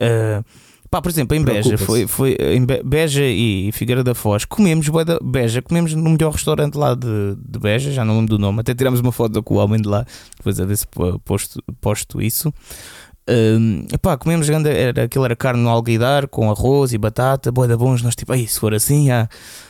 Uh, 0.01 0.45
pá, 0.93 1.01
por 1.01 1.09
exemplo, 1.09 1.35
em 1.35 1.43
Beja, 1.43 1.79
foi, 1.79 2.07
foi 2.07 2.37
em 2.39 2.67
Beja 2.85 3.25
e 3.25 3.73
Figueira 3.73 4.05
da 4.05 4.15
Foz, 4.15 4.45
comemos 4.45 4.87
Beja, 5.25 5.63
comemos 5.63 5.95
no 5.95 6.11
melhor 6.11 6.33
restaurante 6.33 6.75
lá 6.75 6.95
de, 6.95 7.35
de 7.35 7.59
Beja, 7.59 7.91
já 7.91 8.05
não 8.05 8.19
lembro 8.19 8.37
do 8.37 8.39
nome, 8.39 8.61
até 8.61 8.75
tiramos 8.75 9.01
uma 9.01 9.11
foto 9.11 9.43
com 9.43 9.55
o 9.55 9.57
homem 9.57 9.81
de 9.81 9.89
lá, 9.89 10.05
depois 10.37 10.61
a 10.61 10.67
ver 10.67 10.77
se 10.77 10.87
posto, 11.25 11.65
posto 11.81 12.21
isso. 12.21 12.53
Pá, 14.03 14.19
comemos 14.19 14.47
grande, 14.47 14.69
era, 14.69 15.05
aquilo 15.05 15.25
era 15.25 15.35
carne 15.35 15.63
no 15.63 15.71
alguidar 15.71 16.29
com 16.29 16.51
arroz 16.51 16.93
e 16.93 16.99
batata, 16.99 17.51
boa 17.51 17.67
da 17.67 17.75
bons, 17.75 18.03
nós 18.03 18.15
tipo, 18.15 18.31
aí 18.31 18.47
se 18.47 18.61
for 18.61 18.75
assim, 18.75 19.11
ah, 19.11 19.27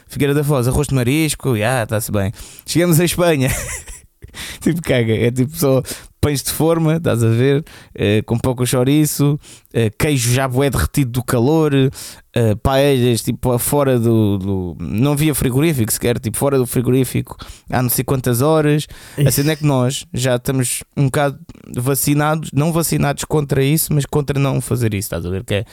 Figueira 0.09 0.35
da 0.35 0.43
Foz, 0.43 0.67
arroz 0.67 0.89
de 0.89 0.95
marisco, 0.97 1.51
ah, 1.51 1.85
está-se 1.85 2.11
bem. 2.11 2.33
Chegamos 2.67 2.99
a 2.99 3.05
Espanha. 3.05 3.49
tipo, 4.61 4.81
caga, 4.83 5.15
é 5.15 5.31
tipo 5.31 5.57
só 5.57 5.83
pães 6.23 6.41
de 6.41 6.53
forma, 6.53 6.97
estás 6.97 7.23
a 7.25 7.29
ver? 7.29 7.65
Uh, 7.91 8.25
com 8.25 8.39
pouco 8.39 8.65
chouriço, 8.65 9.35
uh, 9.35 9.97
queijo 9.99 10.33
já 10.33 10.47
bué 10.47 10.71
derretido 10.71 11.11
do 11.11 11.25
calor, 11.25 11.75
uh, 11.75 12.57
paelhas 12.63 13.23
tipo 13.23 13.59
fora 13.59 13.99
do, 13.99 14.39
do, 14.39 14.77
Não 14.79 15.13
havia 15.13 15.35
frigorífico 15.35 15.93
sequer, 15.93 16.21
tipo 16.21 16.39
fora 16.39 16.57
do 16.57 16.65
frigorífico 16.65 17.37
há 17.69 17.83
não 17.83 17.91
sei 17.91 18.05
quantas 18.05 18.41
horas. 18.41 18.87
A 19.27 19.31
cena 19.33 19.53
é 19.53 19.57
que 19.57 19.67
nós 19.67 20.07
já 20.15 20.37
estamos 20.37 20.85
um 20.97 21.07
bocado 21.07 21.41
vacinados, 21.77 22.51
não 22.53 22.73
vacinados 22.73 23.25
contra 23.25 23.63
isso, 23.63 23.93
mas 23.93 24.07
contra 24.07 24.39
não 24.39 24.61
fazer 24.61 24.95
isso, 24.95 25.07
estás 25.07 25.27
a 25.27 25.29
ver? 25.29 25.43
Que 25.43 25.55
é, 25.55 25.65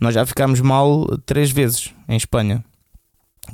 nós 0.00 0.14
já 0.14 0.24
ficámos 0.24 0.62
mal 0.62 1.06
três 1.26 1.50
vezes 1.50 1.92
em 2.08 2.16
Espanha. 2.16 2.64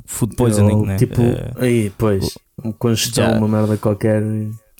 Food 0.05 0.35
poisoning, 0.35 0.79
Eu, 0.79 0.85
né? 0.85 0.95
Tipo, 0.97 1.21
aí, 1.57 1.91
pois, 1.97 2.37
congestão, 2.79 3.31
já, 3.31 3.37
uma 3.37 3.47
merda 3.47 3.77
qualquer. 3.77 4.23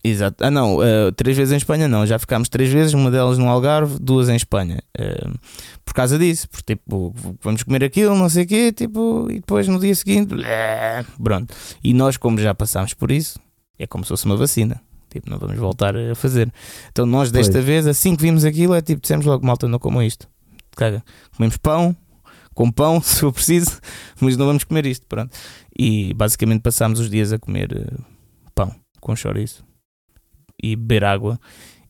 Exato. 0.03 0.43
Ah, 0.43 0.51
não, 0.51 0.77
uh, 0.77 1.11
três 1.15 1.35
vezes 1.35 1.51
em 1.51 1.57
Espanha 1.57 1.87
não. 1.87 2.05
Já 2.05 2.19
ficámos 2.19 2.47
três 2.47 2.71
vezes, 2.71 2.93
uma 2.93 3.09
delas 3.09 3.37
no 3.37 3.49
Algarve, 3.49 3.97
duas 3.99 4.29
em 4.29 4.35
Espanha. 4.35 4.81
Uh, 4.97 5.37
por 5.83 5.93
causa 5.93 6.19
disso, 6.19 6.47
porque 6.49 6.75
tipo, 6.75 7.13
vamos 7.41 7.63
comer 7.63 7.83
aquilo, 7.83 8.15
não 8.15 8.29
sei 8.29 8.43
o 8.43 8.47
quê, 8.47 8.71
tipo, 8.71 9.27
e 9.29 9.35
depois 9.35 9.67
no 9.67 9.79
dia 9.79 9.95
seguinte, 9.95 10.35
pronto. 11.21 11.53
E 11.83 11.93
nós, 11.93 12.17
como 12.17 12.37
já 12.37 12.53
passámos 12.53 12.93
por 12.93 13.11
isso, 13.11 13.39
é 13.79 13.87
como 13.87 14.03
se 14.03 14.09
fosse 14.09 14.25
uma 14.25 14.37
vacina. 14.37 14.79
Tipo, 15.09 15.29
não 15.29 15.39
vamos 15.39 15.57
voltar 15.57 15.95
a 15.95 16.13
fazer. 16.13 16.51
Então, 16.91 17.05
nós 17.05 17.31
desta 17.31 17.53
pois. 17.53 17.65
vez, 17.65 17.87
assim 17.87 18.15
que 18.15 18.21
vimos 18.21 18.43
aquilo, 18.43 18.73
é 18.75 18.81
tipo, 18.81 19.01
dissemos 19.01 19.25
logo, 19.25 19.45
malta, 19.45 19.67
não 19.67 19.79
comam 19.79 20.03
isto. 20.03 20.27
Caga. 20.75 21.01
Comemos 21.35 21.55
pão, 21.57 21.95
com 22.55 22.71
pão, 22.71 22.99
se 23.03 23.19
for 23.19 23.31
preciso, 23.31 23.79
mas 24.19 24.35
não 24.35 24.47
vamos 24.47 24.63
comer 24.63 24.87
isto, 24.87 25.05
pronto. 25.05 25.35
E 25.77 26.13
basicamente 26.15 26.61
passámos 26.61 26.99
os 26.99 27.09
dias 27.09 27.31
a 27.31 27.37
comer 27.37 27.71
uh, 27.71 28.03
pão 28.55 28.73
com 28.99 29.15
chouriço 29.15 29.63
e 30.63 30.75
beber 30.75 31.03
água. 31.03 31.39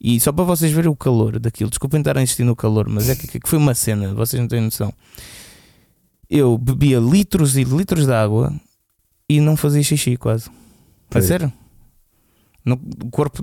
E 0.01 0.19
só 0.19 0.31
para 0.31 0.43
vocês 0.43 0.71
verem 0.71 0.91
o 0.91 0.95
calor 0.95 1.39
daquilo, 1.39 1.69
desculpem 1.69 2.01
estar 2.01 2.17
a 2.17 2.21
insistir 2.21 2.43
no 2.43 2.55
calor, 2.55 2.89
mas 2.89 3.09
é 3.09 3.15
que, 3.15 3.39
que 3.39 3.47
foi 3.47 3.57
uma 3.57 3.73
cena, 3.73 4.13
vocês 4.13 4.39
não 4.39 4.47
têm 4.47 4.59
noção. 4.59 4.93
Eu 6.29 6.57
bebia 6.57 6.99
litros 6.99 7.55
e 7.55 7.63
litros 7.63 8.05
de 8.05 8.11
água 8.11 8.53
e 9.29 9.39
não 9.39 9.55
fazia 9.55 9.81
xixi 9.83 10.17
quase. 10.17 10.49
A 11.13 11.21
sério? 11.21 11.53
No, 12.65 12.75
o 13.03 13.09
corpo 13.11 13.41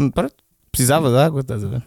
precisava 0.70 1.09
de 1.11 1.16
água, 1.16 1.41
estás 1.41 1.64
a 1.64 1.68
ver? 1.68 1.83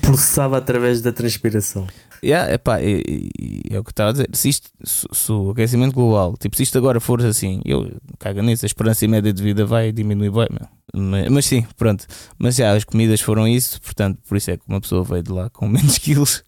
Processava 0.00 0.58
através 0.58 1.00
da 1.00 1.12
transpiração. 1.12 1.86
Yeah, 2.24 2.54
epá, 2.54 2.80
é, 2.80 2.98
é, 2.98 3.74
é 3.74 3.78
o 3.78 3.84
que 3.84 3.90
estava 3.90 4.10
a 4.10 4.12
dizer. 4.12 4.28
Se, 4.32 4.48
isto, 4.48 4.70
se, 4.82 5.06
se, 5.12 5.32
o 5.32 5.50
aquecimento 5.50 5.94
global, 5.94 6.36
tipo, 6.36 6.56
se 6.56 6.62
isto 6.62 6.78
agora 6.78 6.98
for 6.98 7.24
assim, 7.24 7.60
eu 7.64 7.90
cago 8.18 8.42
nisso, 8.42 8.64
a 8.64 8.68
esperança 8.68 9.06
média 9.06 9.32
de 9.32 9.42
vida 9.42 9.64
vai 9.64 9.92
diminuir 9.92 10.30
bem, 10.30 10.48
mas, 10.94 11.28
mas, 11.28 11.46
sim, 11.46 11.66
pronto. 11.76 12.06
Mas 12.38 12.56
já 12.56 12.72
as 12.72 12.84
comidas 12.84 13.20
foram 13.20 13.46
isso, 13.46 13.80
portanto, 13.82 14.18
por 14.26 14.36
isso 14.36 14.50
é 14.50 14.56
que 14.56 14.62
uma 14.66 14.80
pessoa 14.80 15.04
veio 15.04 15.22
de 15.22 15.32
lá 15.32 15.50
com 15.50 15.68
menos 15.68 15.98
quilos. 15.98 16.42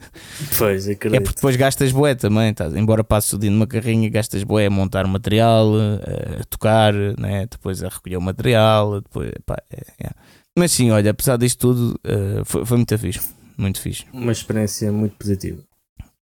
Pois, 0.57 0.89
acredito. 0.89 1.17
É 1.17 1.21
porque 1.21 1.37
depois 1.37 1.57
gastas 1.57 1.93
boé 1.93 2.15
também, 2.15 2.53
tá? 2.55 2.67
embora 2.75 3.05
passes 3.05 3.33
o 3.33 3.39
dia 3.39 3.51
numa 3.51 3.67
carrinha, 3.67 4.09
gastas 4.09 4.43
boé 4.43 4.67
a 4.67 4.71
montar 4.71 5.05
o 5.05 5.09
material, 5.09 5.75
a 5.77 6.45
tocar, 6.45 6.95
né? 6.95 7.47
depois 7.51 7.83
a 7.83 7.89
recolher 7.89 8.17
o 8.17 8.23
material, 8.23 9.01
depois, 9.01 9.31
pá, 9.45 9.57
é, 9.71 10.07
é. 10.07 10.11
Mas 10.59 10.73
sim, 10.73 10.91
olha, 10.91 11.13
apesar 11.13 11.37
disto 11.37 11.59
tudo, 11.61 12.01
uh, 12.05 12.45
foi, 12.45 12.65
foi 12.67 12.77
muito 12.77 12.99
fixe. 12.99 13.21
Muito 13.57 13.81
fixe. 13.81 14.05
Uma 14.13 14.33
experiência 14.33 14.91
muito 14.91 15.17
positiva. 15.17 15.63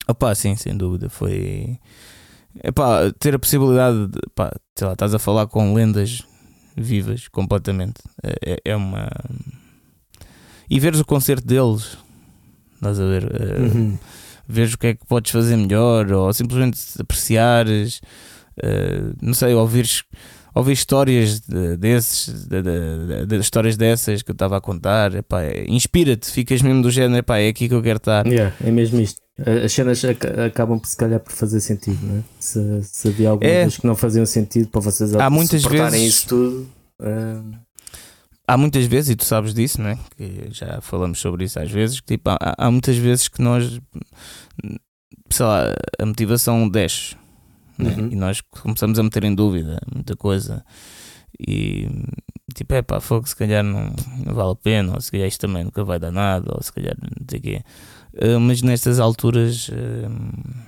Opa, 0.07 0.33
sim, 0.33 0.55
sem 0.55 0.75
dúvida. 0.75 1.09
Foi. 1.09 1.77
Epá, 2.63 3.11
ter 3.19 3.35
a 3.35 3.39
possibilidade 3.39 4.07
de. 4.07 4.19
Pá, 4.33 4.53
sei 4.77 4.87
lá, 4.87 4.93
estás 4.93 5.13
a 5.13 5.19
falar 5.19 5.47
com 5.47 5.73
lendas 5.73 6.23
vivas 6.75 7.27
completamente. 7.27 8.01
É, 8.23 8.61
é, 8.63 8.75
uma. 8.75 9.09
E 10.69 10.79
veres 10.79 11.01
o 11.01 11.05
concerto 11.05 11.45
deles, 11.45 11.97
estás 12.75 12.99
a 12.99 13.05
ver? 13.05 13.23
Uhum. 13.59 13.97
Veres 14.47 14.73
o 14.73 14.77
que 14.77 14.87
é 14.87 14.93
que 14.93 15.05
podes 15.05 15.31
fazer 15.31 15.57
melhor, 15.57 16.11
ou 16.11 16.33
simplesmente 16.33 16.79
apreciares, 16.99 18.01
uh, 18.57 19.13
não 19.21 19.33
sei, 19.33 19.53
ouvires 19.53 20.03
ouvir 20.53 20.73
histórias 20.73 21.39
de, 21.39 21.77
desses, 21.77 22.45
de, 22.45 23.25
de, 23.25 23.37
histórias 23.37 23.77
dessas 23.77 24.21
que 24.21 24.31
eu 24.31 24.33
estava 24.33 24.57
a 24.57 24.61
contar, 24.61 25.11
é, 25.15 25.65
inspira-te, 25.67 26.29
ficas 26.29 26.61
mesmo 26.61 26.81
do 26.81 26.91
género, 26.91 27.19
epá, 27.19 27.37
é 27.37 27.47
aqui 27.47 27.67
que 27.67 27.73
eu 27.73 27.81
quero 27.81 27.97
estar. 27.97 28.25
Yeah, 28.25 28.55
é 28.63 28.71
mesmo 28.71 28.99
isto. 28.99 29.21
As 29.65 29.73
cenas 29.73 30.03
acabam 30.05 30.79
por 30.79 30.87
se 30.87 30.95
calhar 30.95 31.19
por 31.19 31.31
fazer 31.31 31.59
sentido, 31.61 31.99
não 32.03 32.19
é? 32.19 32.23
Se, 32.39 32.83
se 32.83 33.07
havia 33.07 33.29
algumas 33.29 33.51
é. 33.51 33.81
que 33.81 33.87
não 33.87 33.95
faziam 33.95 34.25
sentido 34.25 34.67
para 34.67 34.81
vocês 34.81 35.15
Há 35.15 35.29
muitas 35.29 35.63
vezes 35.63 36.01
isso 36.01 36.27
tudo. 36.27 36.69
Há 38.47 38.57
muitas 38.57 38.85
vezes, 38.85 39.11
e 39.11 39.15
tu 39.15 39.23
sabes 39.23 39.53
disso, 39.53 39.81
né? 39.81 39.97
que 40.17 40.49
já 40.51 40.81
falamos 40.81 41.19
sobre 41.19 41.45
isso 41.45 41.57
às 41.57 41.71
vezes, 41.71 42.01
que 42.01 42.17
tipo, 42.17 42.29
há, 42.29 42.37
há 42.57 42.69
muitas 42.69 42.97
vezes 42.97 43.29
que 43.29 43.41
nós, 43.41 43.79
sei 45.29 45.45
lá, 45.45 45.73
a 45.97 46.05
motivação 46.05 46.67
desce 46.67 47.15
né? 47.81 47.95
Uhum. 47.97 48.09
E 48.11 48.15
nós 48.15 48.41
começamos 48.41 48.97
a 48.99 49.03
meter 49.03 49.23
em 49.23 49.33
dúvida 49.33 49.79
muita 49.93 50.15
coisa. 50.15 50.63
E 51.39 51.87
tipo, 52.53 52.73
é 52.73 52.81
pá, 52.81 52.99
fogo, 52.99 53.27
se 53.27 53.35
calhar 53.35 53.63
não, 53.63 53.93
não, 54.25 54.33
vale 54.33 54.51
a 54.51 54.55
pena, 54.55 54.93
ou 54.93 55.01
se 55.01 55.11
calhar 55.11 55.27
isto 55.27 55.41
também 55.41 55.63
nunca 55.63 55.83
vai 55.83 55.99
dar 55.99 56.11
nada, 56.11 56.51
ou 56.53 56.61
se 56.61 56.71
calhar 56.71 56.95
não 57.01 57.25
sei 57.29 57.39
o 57.39 57.41
quê. 57.41 57.63
Uh, 58.13 58.39
mas 58.39 58.61
nestas 58.61 58.99
alturas, 58.99 59.69
uh, 59.69 60.63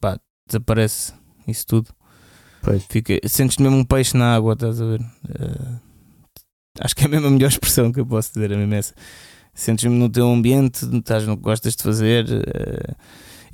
pá, 0.00 0.18
desaparece 0.46 1.12
isso 1.46 1.66
tudo. 1.66 1.90
Pois. 2.62 2.84
Fica, 2.88 3.18
sentes-te 3.26 3.62
mesmo 3.62 3.76
um 3.76 3.84
peixe 3.84 4.16
na 4.16 4.34
água, 4.34 4.54
estás 4.54 4.80
a 4.80 4.84
ver? 4.84 5.00
Uh, 5.00 5.80
acho 6.80 6.96
que 6.96 7.04
é 7.04 7.08
mesmo 7.08 7.26
a 7.26 7.30
melhor 7.30 7.48
expressão 7.50 7.92
que 7.92 8.00
eu 8.00 8.06
posso 8.06 8.32
dizer, 8.32 8.52
a 8.52 8.56
mesmo 8.56 8.74
essa. 8.74 8.94
Sentes-me 9.54 9.94
no 9.94 10.08
teu 10.08 10.26
ambiente, 10.30 10.86
estás 10.96 11.26
no 11.26 11.36
que 11.36 11.42
gostas 11.42 11.76
de 11.76 11.82
fazer. 11.82 12.24
Uh, 12.24 12.96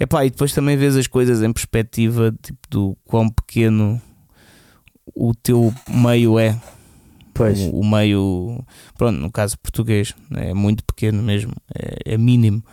Epá, 0.01 0.25
e 0.25 0.31
depois 0.31 0.53
também 0.53 0.77
vês 0.77 0.97
as 0.97 1.07
coisas 1.07 1.43
em 1.43 1.53
perspectiva 1.53 2.35
tipo, 2.43 2.59
do 2.71 2.97
quão 3.05 3.29
pequeno 3.29 4.01
o 5.15 5.35
teu 5.35 5.75
meio 5.89 6.39
é. 6.39 6.59
Pois. 7.35 7.59
O, 7.61 7.81
o 7.81 7.87
meio, 7.87 8.65
pronto, 8.97 9.19
no 9.19 9.31
caso 9.31 9.59
português, 9.59 10.15
né, 10.31 10.51
é 10.51 10.55
muito 10.55 10.85
pequeno 10.85 11.23
mesmo, 11.23 11.53
é, 11.75 12.15
é 12.15 12.19
mínimo. 12.19 12.65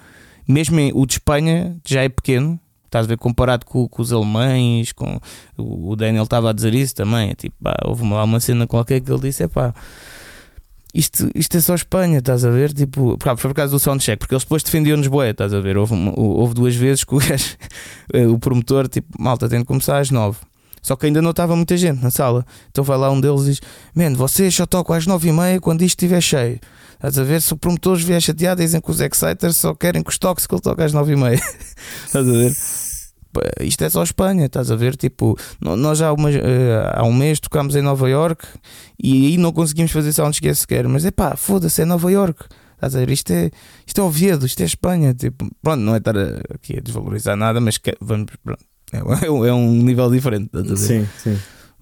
Mesmo 0.48 0.80
em, 0.80 0.92
o 0.94 1.06
de 1.06 1.14
Espanha 1.14 1.76
já 1.86 2.04
é 2.04 2.10
pequeno, 2.10 2.60
estás 2.86 3.06
a 3.06 3.10
ver, 3.10 3.18
comparado 3.18 3.66
com, 3.66 3.88
com 3.88 4.02
os 4.02 4.14
alemães, 4.14 4.92
com 4.92 5.20
o 5.58 5.96
Daniel 5.96 6.24
estava 6.24 6.50
a 6.50 6.54
dizer 6.54 6.74
isso 6.74 6.96
também. 6.96 7.32
É 7.32 7.36
tipo, 7.36 7.56
pá, 7.62 7.76
houve 7.84 8.04
uma, 8.04 8.24
uma 8.24 8.40
cena 8.40 8.66
qualquer 8.68 9.02
que 9.02 9.12
ele 9.12 9.22
disse: 9.22 9.44
é 9.44 9.48
pá, 9.48 9.74
isto, 10.96 11.30
isto 11.36 11.58
é 11.58 11.60
só 11.60 11.76
Espanha, 11.76 12.20
estás 12.20 12.46
a 12.46 12.50
ver? 12.50 12.72
Tipo, 12.74 13.18
por, 13.18 13.38
por 13.38 13.54
causa 13.54 13.72
do 13.72 13.80
soundcheck, 13.80 14.18
porque 14.18 14.34
eles 14.34 14.44
depois 14.44 14.64
defendiam-nos 14.64 15.08
boé, 15.08 15.32
estás 15.32 15.54
a 15.54 15.60
ver? 15.60 15.78
Houve, 15.78 15.94
houve 16.16 16.54
duas 16.54 16.74
vezes 16.74 17.04
que 17.04 17.14
o, 17.14 17.20
gajo, 17.20 17.58
o 18.34 18.40
promotor, 18.40 18.88
tipo, 18.88 19.08
malta, 19.22 19.50
tem 19.50 19.60
de 19.60 19.66
começar 19.66 20.00
às 20.00 20.10
nove. 20.10 20.38
Só 20.82 20.96
que 20.96 21.08
ainda 21.08 21.22
não 21.22 21.32
estava 21.32 21.56
muita 21.56 21.76
gente 21.76 22.02
na 22.02 22.12
sala. 22.12 22.46
Então 22.72 22.84
vai 22.84 22.98
lá 22.98 23.12
um 23.12 23.20
deles 23.20 23.42
e 23.42 23.46
diz: 23.46 23.62
Mano, 23.94 24.16
vocês 24.16 24.54
só 24.54 24.68
tocam 24.68 24.96
às 24.96 25.08
nove 25.08 25.30
e 25.30 25.34
meia 25.34 25.60
quando 25.60 25.82
isto 25.82 25.98
estiver 25.98 26.22
cheio. 26.22 26.60
Estás 26.94 27.18
a 27.18 27.24
ver? 27.24 27.42
Se 27.42 27.54
o 27.54 27.58
promotor 27.58 27.98
vier 27.98 28.22
chateado, 28.22 28.62
dizem 28.62 28.80
que 28.80 28.92
os 28.92 29.02
Exciters 29.02 29.58
só 29.58 29.74
querem 29.74 30.04
que 30.04 30.10
os 30.10 30.18
toques 30.20 30.46
que 30.46 30.54
ele 30.54 30.62
às 30.78 30.94
nove 30.94 31.14
e 31.14 31.16
meia. 31.16 31.42
estás 32.06 32.28
a 32.28 32.32
ver? 32.32 32.85
Isto 33.62 33.84
é 33.84 33.90
só 33.90 34.04
Espanha, 34.04 34.46
estás 34.46 34.72
a 34.72 34.76
ver? 34.76 34.96
Tipo, 34.96 35.38
nós 35.60 36.02
há, 36.02 36.10
eh, 36.10 36.92
há 36.94 37.04
um 37.04 37.14
mês 37.14 37.40
tocámos 37.40 37.76
em 37.76 37.82
Nova 37.82 38.10
York 38.10 38.46
e 39.02 39.28
aí 39.28 39.38
não 39.38 39.52
conseguimos 39.52 39.92
fazer 39.92 40.14
soundcheck 40.14 40.54
sequer, 40.56 40.88
mas 40.88 41.06
é 41.06 41.12
pá, 41.12 41.36
foda-se, 41.36 41.82
é 41.82 41.86
Nova 41.86 42.12
York. 42.12 42.46
Estás 42.76 42.96
a 42.96 43.00
ver? 43.00 43.10
Isto 43.10 43.32
é, 43.32 43.52
isto 43.86 44.02
é 44.02 44.04
Oviedo, 44.04 44.46
isto 44.46 44.62
é 44.62 44.66
Espanha. 44.66 45.14
Tipo, 45.14 45.50
pronto, 45.62 45.80
não 45.80 45.96
é 45.96 45.98
estar 45.98 46.16
aqui 46.54 46.78
a 46.78 46.82
desvalorizar 46.82 47.36
nada, 47.36 47.60
mas 47.62 47.78
que, 47.78 47.96
vamos, 48.02 48.28
pronto, 48.44 48.64
é, 48.92 48.98
é, 49.48 49.54
um 49.54 49.72
nível 49.72 50.10
diferente. 50.12 50.46
Estás 50.46 50.66
a 50.66 50.76
ver? 50.76 50.78
Sim, 50.78 51.08
sim. 51.18 51.38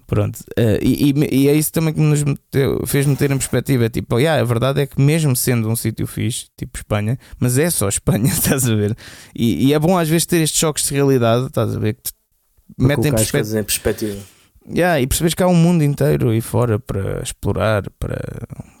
Pronto, 0.06 0.38
uh, 0.58 0.78
e, 0.82 1.10
e, 1.10 1.34
e, 1.34 1.48
é 1.48 1.54
isso 1.54 1.72
também 1.72 1.94
que 1.94 2.00
nos 2.00 2.22
meteu, 2.22 2.86
fez 2.86 3.06
meter 3.06 3.30
em 3.30 3.38
perspectiva. 3.38 3.86
É 3.86 3.88
tipo, 3.88 4.18
yeah, 4.18 4.40
a 4.40 4.44
verdade 4.44 4.82
é 4.82 4.86
que, 4.86 5.00
mesmo 5.00 5.34
sendo 5.34 5.68
um 5.68 5.74
sítio 5.74 6.06
fixe, 6.06 6.46
tipo 6.56 6.76
Espanha, 6.76 7.18
mas 7.38 7.56
é 7.56 7.70
só 7.70 7.88
Espanha, 7.88 8.30
estás 8.30 8.68
a 8.68 8.74
ver? 8.74 8.96
E, 9.34 9.68
e 9.68 9.72
é 9.72 9.78
bom 9.78 9.96
às 9.96 10.08
vezes 10.08 10.26
ter 10.26 10.42
estes 10.42 10.60
choques 10.60 10.86
de 10.86 10.94
realidade, 10.94 11.46
estás 11.46 11.74
a 11.74 11.78
ver? 11.78 11.94
Que 11.94 12.02
te 12.02 12.12
metem 12.78 13.10
em, 13.10 13.14
perspe 13.14 13.38
em 13.38 13.64
perspectiva. 13.64 14.34
Yeah, 14.68 15.00
e 15.00 15.06
percebes 15.06 15.34
que 15.34 15.42
há 15.42 15.46
um 15.46 15.54
mundo 15.54 15.84
inteiro 15.84 16.30
aí 16.30 16.40
fora 16.40 16.78
para 16.78 17.22
explorar, 17.22 17.88
para, 17.98 18.18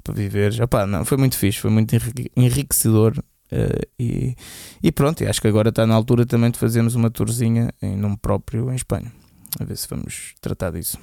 para 0.02 0.14
viver. 0.14 0.60
Opa, 0.62 0.86
não, 0.86 1.04
foi 1.04 1.18
muito 1.18 1.36
fixe, 1.36 1.58
foi 1.58 1.70
muito 1.70 1.94
enriquecedor. 2.36 3.18
Uh, 3.52 3.86
e, 3.98 4.34
e 4.82 4.90
pronto, 4.90 5.22
e 5.22 5.26
acho 5.26 5.40
que 5.40 5.46
agora 5.46 5.68
está 5.68 5.86
na 5.86 5.94
altura 5.94 6.26
também 6.26 6.50
de 6.50 6.58
fazermos 6.58 6.94
uma 6.94 7.10
tourzinha 7.10 7.72
em 7.82 7.96
nome 7.96 8.16
próprio 8.16 8.70
em 8.70 8.74
Espanha. 8.74 9.12
A 9.60 9.64
ver 9.64 9.76
se 9.76 9.86
vamos 9.88 10.34
tratar 10.40 10.72
disso. 10.72 10.98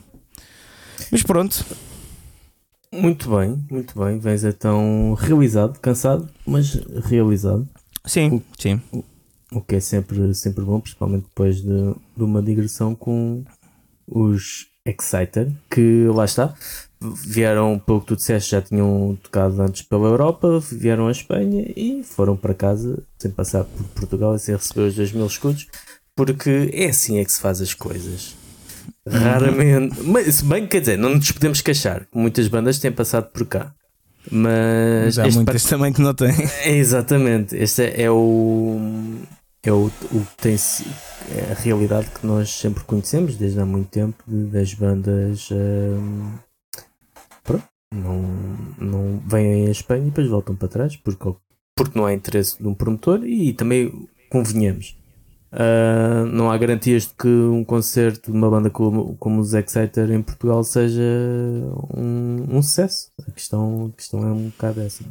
Mas 1.11 1.23
pronto. 1.23 1.65
Muito 2.93 3.29
bem, 3.29 3.65
muito 3.69 3.97
bem. 3.97 4.19
Vens 4.19 4.43
então 4.43 5.13
realizado, 5.13 5.79
cansado, 5.79 6.29
mas 6.45 6.73
realizado. 7.05 7.67
Sim, 8.05 8.35
o, 8.35 8.43
sim. 8.59 8.81
O, 8.91 9.03
o, 9.53 9.61
que 9.61 9.75
é 9.75 9.79
sempre, 9.79 10.33
sempre 10.35 10.65
bom, 10.65 10.79
principalmente 10.79 11.23
depois 11.23 11.61
de, 11.61 11.95
de 12.17 12.23
uma 12.23 12.41
digressão 12.41 12.93
com 12.93 13.45
os 14.07 14.67
Exciter, 14.85 15.51
que 15.69 16.05
lá 16.07 16.25
está, 16.25 16.53
vieram, 16.99 17.79
pelo 17.79 18.01
que 18.01 18.07
tu 18.07 18.15
disseste, 18.15 18.51
já 18.51 18.61
tinham 18.61 19.17
tocado 19.21 19.61
antes 19.61 19.83
pela 19.83 20.07
Europa, 20.07 20.59
vieram 20.71 21.07
à 21.07 21.11
Espanha 21.11 21.71
e 21.75 22.03
foram 22.03 22.35
para 22.35 22.53
casa 22.53 23.01
sem 23.17 23.31
passar 23.31 23.63
por 23.63 23.83
Portugal 23.89 24.35
e 24.35 24.39
sem 24.39 24.55
receber 24.55 24.87
os 24.87 24.95
2 24.95 25.11
mil 25.13 25.27
escudos, 25.27 25.67
porque 26.15 26.69
é 26.73 26.89
assim 26.89 27.19
é 27.19 27.25
que 27.25 27.31
se 27.31 27.39
faz 27.39 27.61
as 27.61 27.73
coisas. 27.73 28.35
Raramente. 29.07 30.01
Mas, 30.03 30.41
bem, 30.41 30.67
quer 30.67 30.81
dizer, 30.81 30.97
não 30.97 31.15
nos 31.15 31.31
podemos 31.31 31.61
queixar. 31.61 32.07
Muitas 32.13 32.47
bandas 32.47 32.79
têm 32.79 32.91
passado 32.91 33.31
por 33.31 33.45
cá. 33.45 33.73
Mas. 34.29 35.17
mas 35.17 35.19
há 35.19 35.29
muitas 35.31 35.63
também 35.63 35.91
que 35.91 36.01
não 36.01 36.13
têm. 36.13 36.35
É, 36.63 36.71
exatamente. 36.77 37.55
Este 37.55 37.83
é, 37.83 38.03
é 38.03 38.11
o. 38.11 38.79
É 39.63 39.71
o, 39.71 39.85
o 39.85 40.27
tem 40.37 40.55
é 40.55 41.51
a 41.51 41.61
realidade 41.61 42.07
que 42.09 42.25
nós 42.25 42.49
sempre 42.49 42.83
conhecemos 42.83 43.35
desde 43.35 43.59
há 43.59 43.65
muito 43.65 43.89
tempo 43.89 44.23
das 44.27 44.73
bandas. 44.73 45.49
Hum, 45.51 46.33
pronto, 47.43 47.63
não, 47.93 48.21
não 48.79 49.21
vêm 49.27 49.67
à 49.67 49.71
Espanha 49.71 50.01
e 50.01 50.05
depois 50.05 50.27
voltam 50.27 50.55
para 50.55 50.67
trás 50.67 50.97
porque, 50.97 51.31
porque 51.75 51.97
não 51.97 52.07
há 52.07 52.13
interesse 52.13 52.57
de 52.57 52.67
um 52.67 52.73
promotor 52.73 53.23
e 53.23 53.53
também 53.53 54.07
convenhamos 54.31 54.95
Uh, 55.51 56.25
não 56.27 56.49
há 56.49 56.57
garantias 56.57 57.03
de 57.03 57.13
que 57.13 57.27
um 57.27 57.63
concerto 57.63 58.31
de 58.31 58.37
uma 58.37 58.49
banda 58.49 58.69
como, 58.69 59.17
como 59.17 59.41
os 59.41 59.53
Exciter 59.53 60.09
em 60.09 60.21
Portugal 60.21 60.63
seja 60.63 61.03
um, 61.95 62.45
um 62.49 62.61
sucesso. 62.61 63.11
A 63.27 63.31
questão, 63.31 63.91
a 63.91 63.95
questão 63.97 64.23
é 64.23 64.31
um 64.31 64.49
bocado 64.49 64.81
essa. 64.81 65.03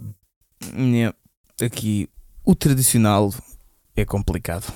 Yeah. 0.75 1.15
Aqui 1.61 2.09
o 2.45 2.55
tradicional 2.55 3.33
é 3.95 4.05
complicado. 4.05 4.73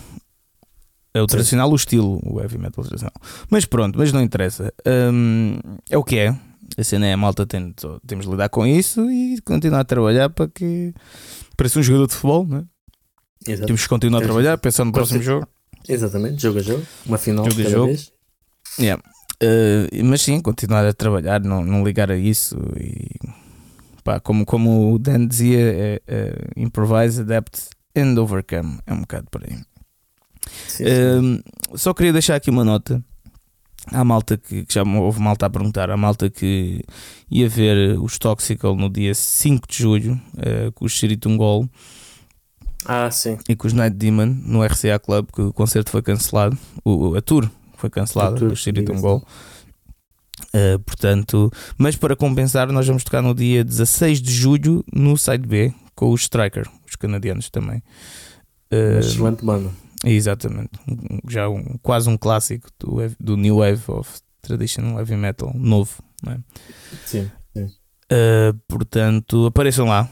É 1.15 1.23
o 1.23 1.27
tradicional, 1.27 1.71
o 1.71 1.77
estilo, 1.77 2.21
o 2.25 2.41
heavy 2.41 2.59
metal 2.59 2.85
tradicional. 2.85 3.15
Mas 3.49 3.65
pronto, 3.65 3.99
mas 3.99 4.12
não 4.12 4.21
interessa. 4.21 4.73
Um, 4.87 5.59
é 5.89 5.97
o 5.97 6.05
que 6.05 6.19
é. 6.19 6.37
A 6.77 6.83
cena 6.83 7.07
é 7.07 7.12
a 7.12 7.17
malta, 7.17 7.47
tem, 7.47 7.73
temos 8.07 8.27
de 8.27 8.31
lidar 8.33 8.49
com 8.49 8.67
isso 8.67 9.09
e 9.11 9.41
continuar 9.43 9.81
a 9.81 9.85
trabalhar 9.85 10.29
para 10.29 10.49
que. 10.49 10.93
Parece 11.57 11.79
um 11.79 11.83
jogador 11.83 12.09
de 12.09 12.15
futebol, 12.15 12.45
não 12.47 12.59
é? 12.59 12.65
Exato. 13.47 13.67
Temos 13.67 13.83
que 13.83 13.89
continuar 13.89 14.23
a 14.23 14.25
trabalhar, 14.25 14.59
pensando 14.59 14.87
no 14.87 14.93
próximo 14.93 15.23
jogo. 15.23 15.47
Exatamente, 15.89 16.43
jogo 16.43 16.59
a 16.59 16.63
jogo, 16.63 16.83
uma 17.05 17.19
final 17.19 17.45
jogo 17.51 17.61
a 17.61 17.71
jogo. 17.71 17.87
Vez. 17.87 18.13
Yeah. 18.79 19.03
Uh, 19.43 20.05
mas 20.05 20.23
sim, 20.23 20.41
continuar 20.41 20.87
a 20.87 20.93
trabalhar, 20.93 21.41
não, 21.41 21.65
não 21.65 21.85
ligar 21.85 22.11
a 22.11 22.17
isso 22.17 22.57
e 22.79 23.11
pá, 24.03 24.21
como, 24.21 24.45
como 24.45 24.95
o 24.95 24.99
Dan 24.99 25.27
dizia, 25.27 25.59
é, 25.59 26.03
é, 26.07 26.35
improvise, 26.57 27.23
adapt 27.23 27.69
and 27.97 28.19
overcome. 28.21 28.79
É 28.87 28.93
um 28.93 29.01
bocado 29.01 29.27
por 29.31 29.43
aí. 29.43 29.59
Sim, 30.69 30.85
sim. 30.85 31.43
Uh, 31.73 31.79
só 31.79 31.93
queria 31.93 32.13
deixar 32.13 32.37
aqui 32.37 32.51
uma 32.51 32.65
nota 32.65 33.03
à 33.93 34.05
malta 34.05 34.37
que, 34.37 34.65
que, 34.65 34.75
já 34.75 34.83
houve 34.83 35.21
malta 35.21 35.47
a 35.47 35.51
perguntar, 35.51 35.91
à 35.91 35.97
malta 35.97 36.31
que 36.31 36.83
ia 37.31 37.49
ver 37.49 37.99
os 37.99 38.19
Toxical 38.19 38.77
no 38.77 38.89
dia 38.89 39.15
5 39.15 39.67
de 39.69 39.79
julho 39.79 40.21
uh, 40.35 40.73
com 40.73 40.85
o 40.85 40.89
Shiritungol. 40.89 41.69
Ah, 42.85 43.11
sim. 43.11 43.39
E 43.49 43.57
com 43.57 43.66
os 43.66 43.72
Night 43.72 43.97
Demon 43.97 44.26
no 44.26 44.62
RCA 44.62 44.99
Club, 44.99 45.28
que 45.32 45.43
o 45.43 45.53
concerto 45.53 45.91
foi 45.91 46.03
cancelado, 46.03 46.57
o, 46.85 47.14
a 47.14 47.22
tour 47.22 47.49
foi 47.76 47.91
cancelada 47.91 48.37
do 48.37 48.57
Shiriton 48.57 49.01
Goal. 49.01 49.26
Uh, 50.49 50.78
portanto, 50.80 51.51
mas 51.78 51.97
para 51.97 52.16
compensar, 52.16 52.70
nós 52.70 52.87
vamos 52.87 53.05
tocar 53.05 53.22
no 53.22 53.35
dia 53.35 53.64
16 53.64 54.20
de 54.20 54.32
julho 54.32 54.85
no 54.93 55.16
side 55.16 55.47
B 55.47 55.72
com 55.95 56.11
os 56.12 56.22
Striker, 56.22 56.68
os 56.87 56.97
canadianos 56.97 57.49
também. 57.51 57.82
Uh, 58.72 58.99
Excelente 58.99 59.45
banda. 59.45 59.70
Exatamente, 60.05 60.70
já 61.28 61.49
um, 61.49 61.78
quase 61.82 62.11
um 62.11 62.16
clássico 62.16 62.68
do, 62.78 62.97
do 63.18 63.37
New 63.37 63.59
Wave 63.59 63.82
of 63.89 64.11
Traditional 64.43 64.99
Heavy 64.99 65.16
Metal 65.16 65.51
novo, 65.55 66.03
não 66.22 66.35
é? 66.35 66.39
Sim. 67.07 67.30
sim. 67.57 67.64
Uh, 68.12 68.53
portanto, 68.68 69.47
apareçam 69.47 69.87
lá, 69.87 70.11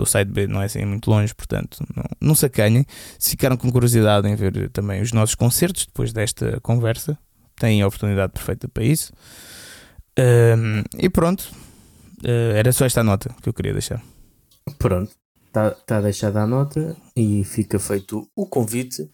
o 0.00 0.06
site 0.06 0.28
B 0.28 0.46
não 0.46 0.62
é 0.62 0.66
assim 0.66 0.84
muito 0.84 1.10
longe, 1.10 1.34
portanto 1.34 1.78
não, 1.94 2.04
não 2.20 2.34
se 2.34 2.46
acanhem. 2.46 2.86
Se 3.18 3.30
ficaram 3.30 3.56
com 3.56 3.70
curiosidade 3.70 4.28
em 4.28 4.34
ver 4.34 4.70
também 4.70 5.02
os 5.02 5.12
nossos 5.12 5.34
concertos 5.34 5.86
depois 5.86 6.12
desta 6.12 6.60
conversa, 6.60 7.18
têm 7.56 7.82
a 7.82 7.86
oportunidade 7.86 8.32
perfeita 8.32 8.68
para 8.68 8.84
isso. 8.84 9.12
E 10.98 11.08
pronto, 11.08 11.50
uh, 12.22 12.56
era 12.56 12.72
só 12.72 12.84
esta 12.84 13.02
nota 13.02 13.34
que 13.42 13.48
eu 13.48 13.52
queria 13.52 13.72
deixar. 13.72 14.02
Pronto, 14.78 15.12
está 15.46 15.70
tá 15.70 16.00
deixada 16.00 16.42
a 16.42 16.46
nota 16.46 16.96
e 17.16 17.44
fica 17.44 17.78
feito 17.78 18.28
o 18.34 18.46
convite 18.46 19.08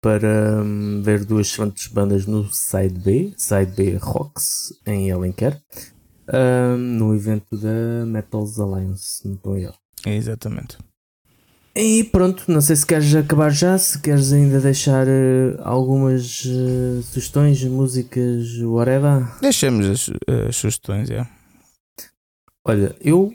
para 0.00 0.62
um, 0.62 1.02
ver 1.02 1.24
duas 1.24 1.48
excelentes 1.48 1.86
bandas 1.88 2.26
no 2.26 2.50
Side 2.52 2.98
B, 2.98 3.34
Side 3.36 3.72
B 3.76 3.96
Rocks, 3.96 4.72
em 4.86 5.12
Alenquer, 5.12 5.60
um, 6.32 6.76
no 6.76 7.14
evento 7.14 7.56
da 7.56 8.06
Metals 8.06 8.58
Alliance, 8.58 9.26
não 9.26 9.34
estou 9.34 9.58
é 10.06 10.14
exatamente. 10.14 10.78
E 11.74 12.02
pronto, 12.04 12.44
não 12.48 12.60
sei 12.60 12.74
se 12.74 12.84
queres 12.84 13.14
acabar 13.14 13.50
já, 13.50 13.78
se 13.78 14.00
queres 14.00 14.32
ainda 14.32 14.60
deixar 14.60 15.06
uh, 15.06 15.56
algumas 15.62 16.44
uh, 16.44 17.02
sugestões, 17.02 17.62
músicas, 17.64 18.58
whatever. 18.60 19.40
Deixamos 19.40 19.86
as, 19.86 20.10
sugestões, 20.56 21.10
é. 21.10 21.26
Olha, 22.66 22.94
eu 23.00 23.32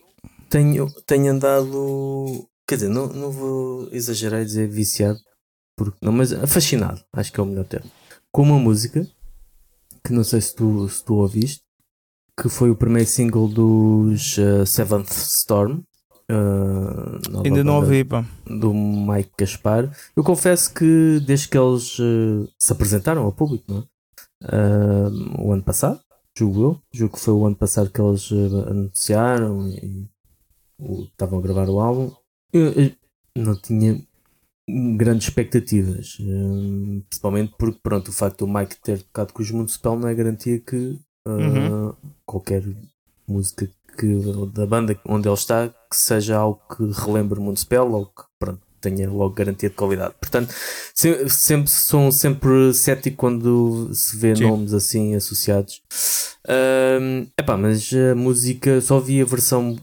tenho, 0.49 0.91
tenho 1.05 1.31
andado, 1.31 2.47
quer 2.67 2.75
dizer, 2.75 2.89
não, 2.89 3.07
não 3.07 3.31
vou 3.31 3.89
exagerar 3.91 4.41
e 4.41 4.45
dizer 4.45 4.67
viciado, 4.67 5.19
porque, 5.77 5.97
não, 6.01 6.11
mas 6.11 6.31
fascinado, 6.47 7.01
acho 7.13 7.31
que 7.31 7.39
é 7.39 7.43
o 7.43 7.45
melhor 7.45 7.65
termo, 7.65 7.89
com 8.31 8.43
uma 8.43 8.59
música 8.59 9.07
que 10.05 10.13
não 10.13 10.23
sei 10.23 10.41
se 10.41 10.53
tu, 10.53 10.87
se 10.87 11.03
tu 11.03 11.15
ouviste, 11.15 11.63
que 12.39 12.49
foi 12.49 12.69
o 12.69 12.75
primeiro 12.75 13.09
single 13.09 13.47
dos 13.47 14.37
uh, 14.37 14.65
Seventh 14.65 15.09
Storm, 15.09 15.81
Uh, 16.31 17.43
Ainda 17.43 17.63
não 17.63 17.75
ouvi, 17.75 18.03
pá. 18.03 18.25
Do 18.45 18.73
Mike 18.73 19.31
Gaspar. 19.37 19.95
Eu 20.15 20.23
confesso 20.23 20.73
que 20.73 21.19
desde 21.25 21.47
que 21.47 21.57
eles 21.57 21.99
uh, 21.99 22.49
se 22.59 22.73
apresentaram 22.73 23.23
ao 23.23 23.31
público, 23.31 23.65
não 23.67 23.79
é? 23.79 23.85
Uh, 24.43 25.41
o 25.41 25.51
ano 25.51 25.63
passado, 25.63 25.99
julgo 26.37 26.61
eu, 26.61 26.81
julgo 26.91 27.15
que 27.15 27.23
foi 27.23 27.33
o 27.33 27.45
ano 27.45 27.55
passado 27.55 27.89
que 27.89 28.01
eles 28.01 28.31
anunciaram 28.31 29.67
e, 29.69 30.07
e 30.79 31.03
estavam 31.03 31.39
a 31.39 31.41
gravar 31.41 31.69
o 31.69 31.79
álbum. 31.79 32.11
Eu, 32.51 32.71
eu 32.73 32.91
não 33.37 33.55
tinha 33.55 34.01
grandes 34.97 35.27
expectativas, 35.27 36.17
principalmente 37.07 37.53
porque 37.57 37.79
pronto, 37.81 38.09
o 38.09 38.13
facto 38.13 38.45
do 38.45 38.51
Mike 38.51 38.81
ter 38.81 39.03
tocado 39.03 39.31
com 39.31 39.41
os 39.41 39.51
Municipal 39.51 39.97
não 39.97 40.09
é 40.09 40.15
garantia 40.15 40.59
que 40.59 40.99
uhum. 41.27 41.93
qualquer 42.25 42.63
música 43.27 43.69
que, 43.97 44.19
da 44.53 44.65
banda 44.65 44.99
onde 45.05 45.27
ele 45.27 45.35
está 45.35 45.73
que 45.95 46.01
seja 46.01 46.35
algo 46.35 46.59
que 46.75 46.83
relembre 46.91 47.39
Municipal 47.39 47.89
ou 47.89 48.05
que 48.07 48.23
pronto, 48.37 48.59
tenha 48.81 49.09
logo 49.09 49.33
garantia 49.33 49.69
de 49.69 49.75
qualidade. 49.75 50.13
Portanto, 50.19 50.53
sempre, 50.93 51.29
sempre 51.29 51.71
sou 51.71 52.11
sempre 52.11 52.73
cético 52.73 53.15
quando 53.15 53.89
se 53.93 54.17
vê 54.17 54.35
Sim. 54.35 54.43
nomes 54.43 54.73
assim 54.73 55.15
associados. 55.15 55.81
Um, 56.99 57.27
epá, 57.39 57.55
mas 57.55 57.89
a 57.93 58.13
música 58.13 58.81
só 58.81 58.99
vi 58.99 59.21
a 59.21 59.25
versão 59.25 59.77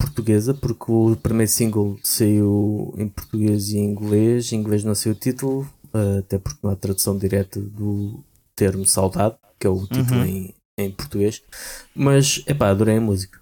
portuguesa 0.00 0.54
porque 0.54 0.90
o 0.90 1.16
primeiro 1.22 1.52
single 1.52 1.98
saiu 2.02 2.94
em 2.96 3.08
português 3.08 3.68
e 3.68 3.78
em 3.78 3.90
inglês. 3.90 4.50
Em 4.50 4.56
inglês 4.56 4.82
não 4.84 4.94
saiu 4.94 5.14
o 5.14 5.18
título, 5.18 5.68
até 6.18 6.38
porque 6.38 6.60
não 6.62 6.70
há 6.70 6.76
tradução 6.76 7.16
direta 7.18 7.60
do 7.60 8.24
termo 8.56 8.86
saudade, 8.86 9.36
que 9.60 9.66
é 9.66 9.70
o 9.70 9.86
título 9.86 10.20
uhum. 10.20 10.24
em, 10.24 10.54
em 10.78 10.90
português. 10.90 11.42
Mas, 11.94 12.42
epá, 12.46 12.70
adorei 12.70 12.96
a 12.96 13.00
música 13.00 13.38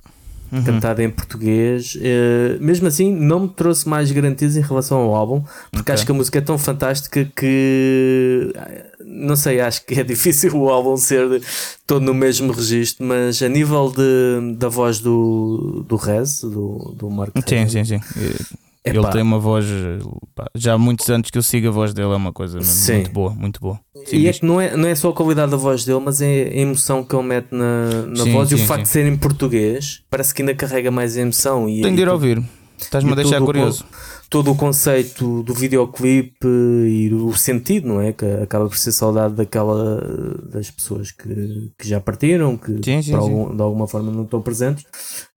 uhum. 0.56 0.64
cantada 0.64 1.02
em 1.02 1.10
português. 1.10 1.94
Uh, 1.96 2.62
mesmo 2.62 2.86
assim, 2.86 3.14
não 3.14 3.40
me 3.40 3.48
trouxe 3.48 3.88
mais 3.88 4.10
garantias 4.10 4.56
em 4.56 4.60
relação 4.60 4.98
ao 4.98 5.14
álbum, 5.14 5.42
porque 5.70 5.82
okay. 5.82 5.94
acho 5.94 6.06
que 6.06 6.12
a 6.12 6.14
música 6.14 6.38
é 6.38 6.40
tão 6.40 6.58
fantástica 6.58 7.24
que 7.36 8.52
não 9.04 9.36
sei, 9.36 9.60
acho 9.60 9.84
que 9.86 10.00
é 10.00 10.02
difícil 10.04 10.56
o 10.56 10.68
álbum 10.68 10.96
ser 10.96 11.42
todo 11.86 12.04
no 12.04 12.14
mesmo 12.14 12.52
registro, 12.52 13.06
mas 13.06 13.42
a 13.42 13.48
nível 13.48 13.92
de, 13.92 14.56
da 14.56 14.68
voz 14.68 14.98
do, 14.98 15.84
do 15.88 15.96
Rez, 15.96 16.40
do, 16.40 16.94
do 16.96 17.10
Marco. 17.10 17.38
Sim, 17.46 17.68
sim, 17.68 17.84
sim. 17.84 18.00
Epá. 18.86 18.98
Ele 18.98 19.10
tem 19.10 19.22
uma 19.22 19.40
voz. 19.40 19.66
Pá, 20.32 20.46
já 20.54 20.74
há 20.74 20.78
muitos 20.78 21.10
anos 21.10 21.28
que 21.28 21.36
eu 21.36 21.42
sigo 21.42 21.66
a 21.68 21.70
voz 21.72 21.92
dele, 21.92 22.12
é 22.12 22.16
uma 22.16 22.32
coisa 22.32 22.60
Sim. 22.62 22.94
muito 22.94 23.10
boa, 23.10 23.30
muito 23.30 23.60
boa. 23.60 23.80
Sim, 24.04 24.16
e 24.16 24.28
é 24.28 24.32
que 24.32 24.46
não 24.46 24.60
é, 24.60 24.76
não 24.76 24.88
é 24.88 24.94
só 24.94 25.10
a 25.10 25.12
qualidade 25.12 25.50
da 25.50 25.56
voz 25.56 25.84
dele, 25.84 26.00
mas 26.04 26.20
é 26.20 26.44
a 26.44 26.56
emoção 26.56 27.02
que 27.02 27.14
ele 27.16 27.26
mete 27.26 27.48
na, 27.50 28.06
na 28.06 28.22
sim, 28.22 28.32
voz 28.32 28.48
sim, 28.48 28.56
e 28.56 28.62
o 28.62 28.64
facto 28.64 28.82
de 28.82 28.88
ser 28.88 29.06
em 29.06 29.16
português 29.16 30.04
parece 30.08 30.32
que 30.32 30.42
ainda 30.42 30.54
carrega 30.54 30.90
mais 30.90 31.16
emoção. 31.16 31.68
E, 31.68 31.82
Tenho 31.82 31.96
de 31.96 32.02
ir 32.02 32.08
ouvir, 32.08 32.42
estás-me 32.78 33.10
a 33.10 33.14
deixar 33.16 33.40
curioso. 33.40 33.84
O, 33.84 34.16
todo 34.30 34.52
o 34.52 34.54
conceito 34.54 35.42
do 35.42 35.52
videoclipe 35.52 36.46
e 36.46 37.12
o 37.12 37.32
sentido, 37.34 37.88
não 37.88 38.00
é? 38.00 38.12
Que 38.12 38.24
acaba 38.24 38.68
por 38.68 38.76
ser 38.76 38.92
saudade 38.92 39.34
daquela 39.34 40.00
das 40.48 40.70
pessoas 40.70 41.10
que, 41.10 41.72
que 41.76 41.88
já 41.88 42.00
partiram, 42.00 42.56
que 42.56 42.80
algum, 43.12 43.54
de 43.54 43.62
alguma 43.62 43.88
forma 43.88 44.12
não 44.12 44.22
estão 44.22 44.40
presentes. 44.40 44.84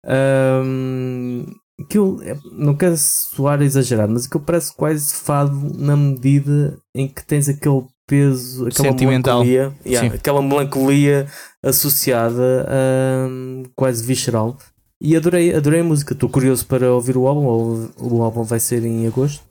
Um, 0.06 1.46
aquilo 1.80 2.22
é, 2.24 2.38
não 2.52 2.76
quero 2.76 2.98
soar 2.98 3.62
exagerado, 3.62 4.12
mas 4.12 4.26
aquilo 4.26 4.44
parece 4.44 4.74
quase 4.74 5.14
fado 5.14 5.56
na 5.78 5.96
medida 5.96 6.78
em 6.94 7.08
que 7.08 7.24
tens 7.26 7.48
aquele 7.48 7.86
peso, 8.06 8.68
aquela 8.68 8.94
melancolia, 8.94 9.74
yeah, 9.86 10.16
aquela 10.16 10.42
melancolia 10.42 11.28
associada 11.64 12.68
um, 13.30 13.64
quase 13.76 14.04
visceral. 14.04 14.58
E 15.02 15.16
adorei, 15.16 15.56
adorei 15.56 15.80
a 15.80 15.84
música. 15.84 16.14
Estou 16.14 16.28
curioso 16.28 16.66
para 16.66 16.92
ouvir 16.92 17.16
o 17.16 17.26
álbum. 17.26 17.90
O 17.98 18.22
álbum 18.22 18.44
vai 18.44 18.60
ser 18.60 18.84
em 18.84 19.08
agosto. 19.08 19.42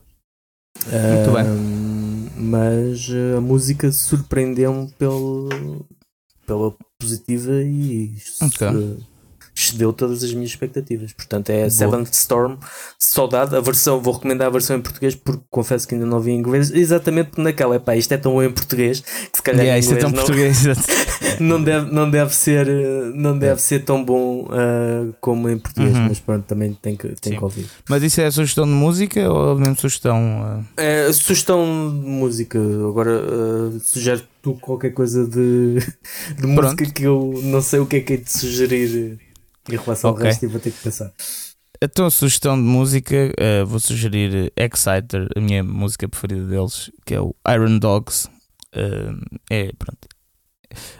Muito 0.86 1.30
um, 1.30 1.34
bem. 1.34 2.30
Mas 2.36 3.08
a 3.34 3.40
música 3.40 3.90
surpreendeu-me 3.90 4.92
pela 6.46 6.74
positiva 7.00 7.62
e 7.62 8.14
okay 8.42 8.98
excedeu 9.58 9.92
todas 9.92 10.22
as 10.22 10.32
minhas 10.32 10.50
expectativas. 10.50 11.12
Portanto, 11.12 11.50
é 11.50 11.58
Boa. 11.58 11.70
Seventh 11.70 12.12
Storm, 12.12 12.56
saudade. 12.98 13.56
A 13.56 13.60
versão, 13.60 14.00
vou 14.00 14.14
recomendar 14.14 14.46
a 14.46 14.50
versão 14.50 14.76
em 14.76 14.80
português 14.80 15.14
porque 15.14 15.42
confesso 15.50 15.86
que 15.86 15.94
ainda 15.94 16.06
não 16.06 16.20
vi 16.20 16.30
em 16.30 16.38
inglês. 16.38 16.70
Exatamente 16.70 17.30
porque 17.30 17.42
naquela, 17.42 17.76
epá, 17.76 17.96
isto 17.96 18.12
é 18.12 18.16
tão 18.16 18.32
bom 18.32 18.42
em 18.42 18.50
português 18.50 19.00
que 19.00 19.36
se 19.36 19.42
calhar 19.42 19.62
yeah, 19.62 19.78
isto 19.78 19.94
é 19.94 19.96
tão 19.96 20.10
não, 20.10 20.16
português, 20.16 20.64
não, 21.40 21.62
deve, 21.62 21.90
não 21.92 22.10
deve 22.10 22.34
ser, 22.34 22.66
não 23.14 23.38
deve 23.38 23.60
ser 23.60 23.84
tão 23.84 24.04
bom 24.04 24.44
uh, 24.44 25.14
como 25.20 25.48
em 25.48 25.58
português, 25.58 25.94
uhum. 25.94 26.08
mas 26.08 26.20
pronto, 26.20 26.44
também 26.44 26.72
tem 26.80 26.96
que, 26.96 27.08
tem 27.20 27.36
que 27.36 27.42
ouvir. 27.42 27.66
Mas 27.88 28.02
isso 28.02 28.20
é 28.20 28.26
a 28.26 28.30
sugestão 28.30 28.64
de 28.64 28.72
música 28.72 29.30
ou 29.30 29.58
mesmo 29.58 29.76
sugestão? 29.76 30.60
Uh... 30.60 30.64
É 30.76 31.12
sugestão 31.12 31.64
de 31.90 32.08
música. 32.08 32.58
Agora 32.58 33.10
uh, 33.10 33.80
sugere 33.80 34.22
tu 34.42 34.54
qualquer 34.54 34.90
coisa 34.90 35.26
de, 35.26 35.78
de 36.38 36.46
música 36.46 36.86
que 36.86 37.02
eu 37.02 37.40
não 37.42 37.60
sei 37.60 37.80
o 37.80 37.86
que 37.86 37.96
é 37.96 38.00
que 38.00 38.12
é 38.14 38.16
de 38.16 38.30
sugerir 38.30 39.18
em 39.68 39.76
relação 39.76 40.10
okay. 40.10 40.22
ao 40.22 40.26
resto, 40.28 40.44
e 40.44 40.48
vou 40.48 40.60
ter 40.60 40.72
que 40.72 40.82
pensar. 40.82 41.12
A 41.80 41.86
tua 41.86 42.10
sugestão 42.10 42.56
de 42.56 42.62
música, 42.62 43.14
uh, 43.14 43.66
vou 43.66 43.78
sugerir 43.78 44.52
Exciter, 44.56 45.28
a 45.36 45.40
minha 45.40 45.62
música 45.62 46.08
preferida 46.08 46.44
deles, 46.44 46.90
que 47.06 47.14
é 47.14 47.20
o 47.20 47.34
Iron 47.48 47.78
Dogs. 47.78 48.28
Uh, 48.74 49.38
é, 49.48 49.72
pronto. 49.78 50.08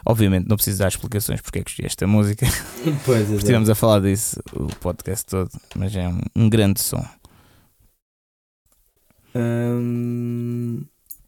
Obviamente 0.05 0.47
não 0.47 0.55
preciso 0.55 0.79
dar 0.79 0.87
explicações 0.87 1.41
porque 1.41 1.59
é 1.59 1.63
que 1.63 1.69
escolhi 1.69 1.85
esta 1.85 2.07
música. 2.07 2.47
Pois, 3.05 3.29
Estivemos 3.29 3.69
a 3.69 3.75
falar 3.75 3.99
disso 3.99 4.41
o 4.53 4.67
podcast 4.77 5.25
todo, 5.25 5.49
mas 5.75 5.95
é 5.95 6.07
um, 6.07 6.21
um 6.35 6.49
grande 6.49 6.79
som. 6.79 7.05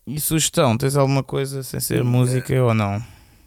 E 0.08 0.20
sugestão, 0.20 0.78
tens 0.78 0.96
alguma 0.96 1.24
coisa 1.24 1.62
sem 1.62 1.80
ser 1.80 2.04
música 2.04 2.62
ou 2.64 2.74
não? 2.74 3.02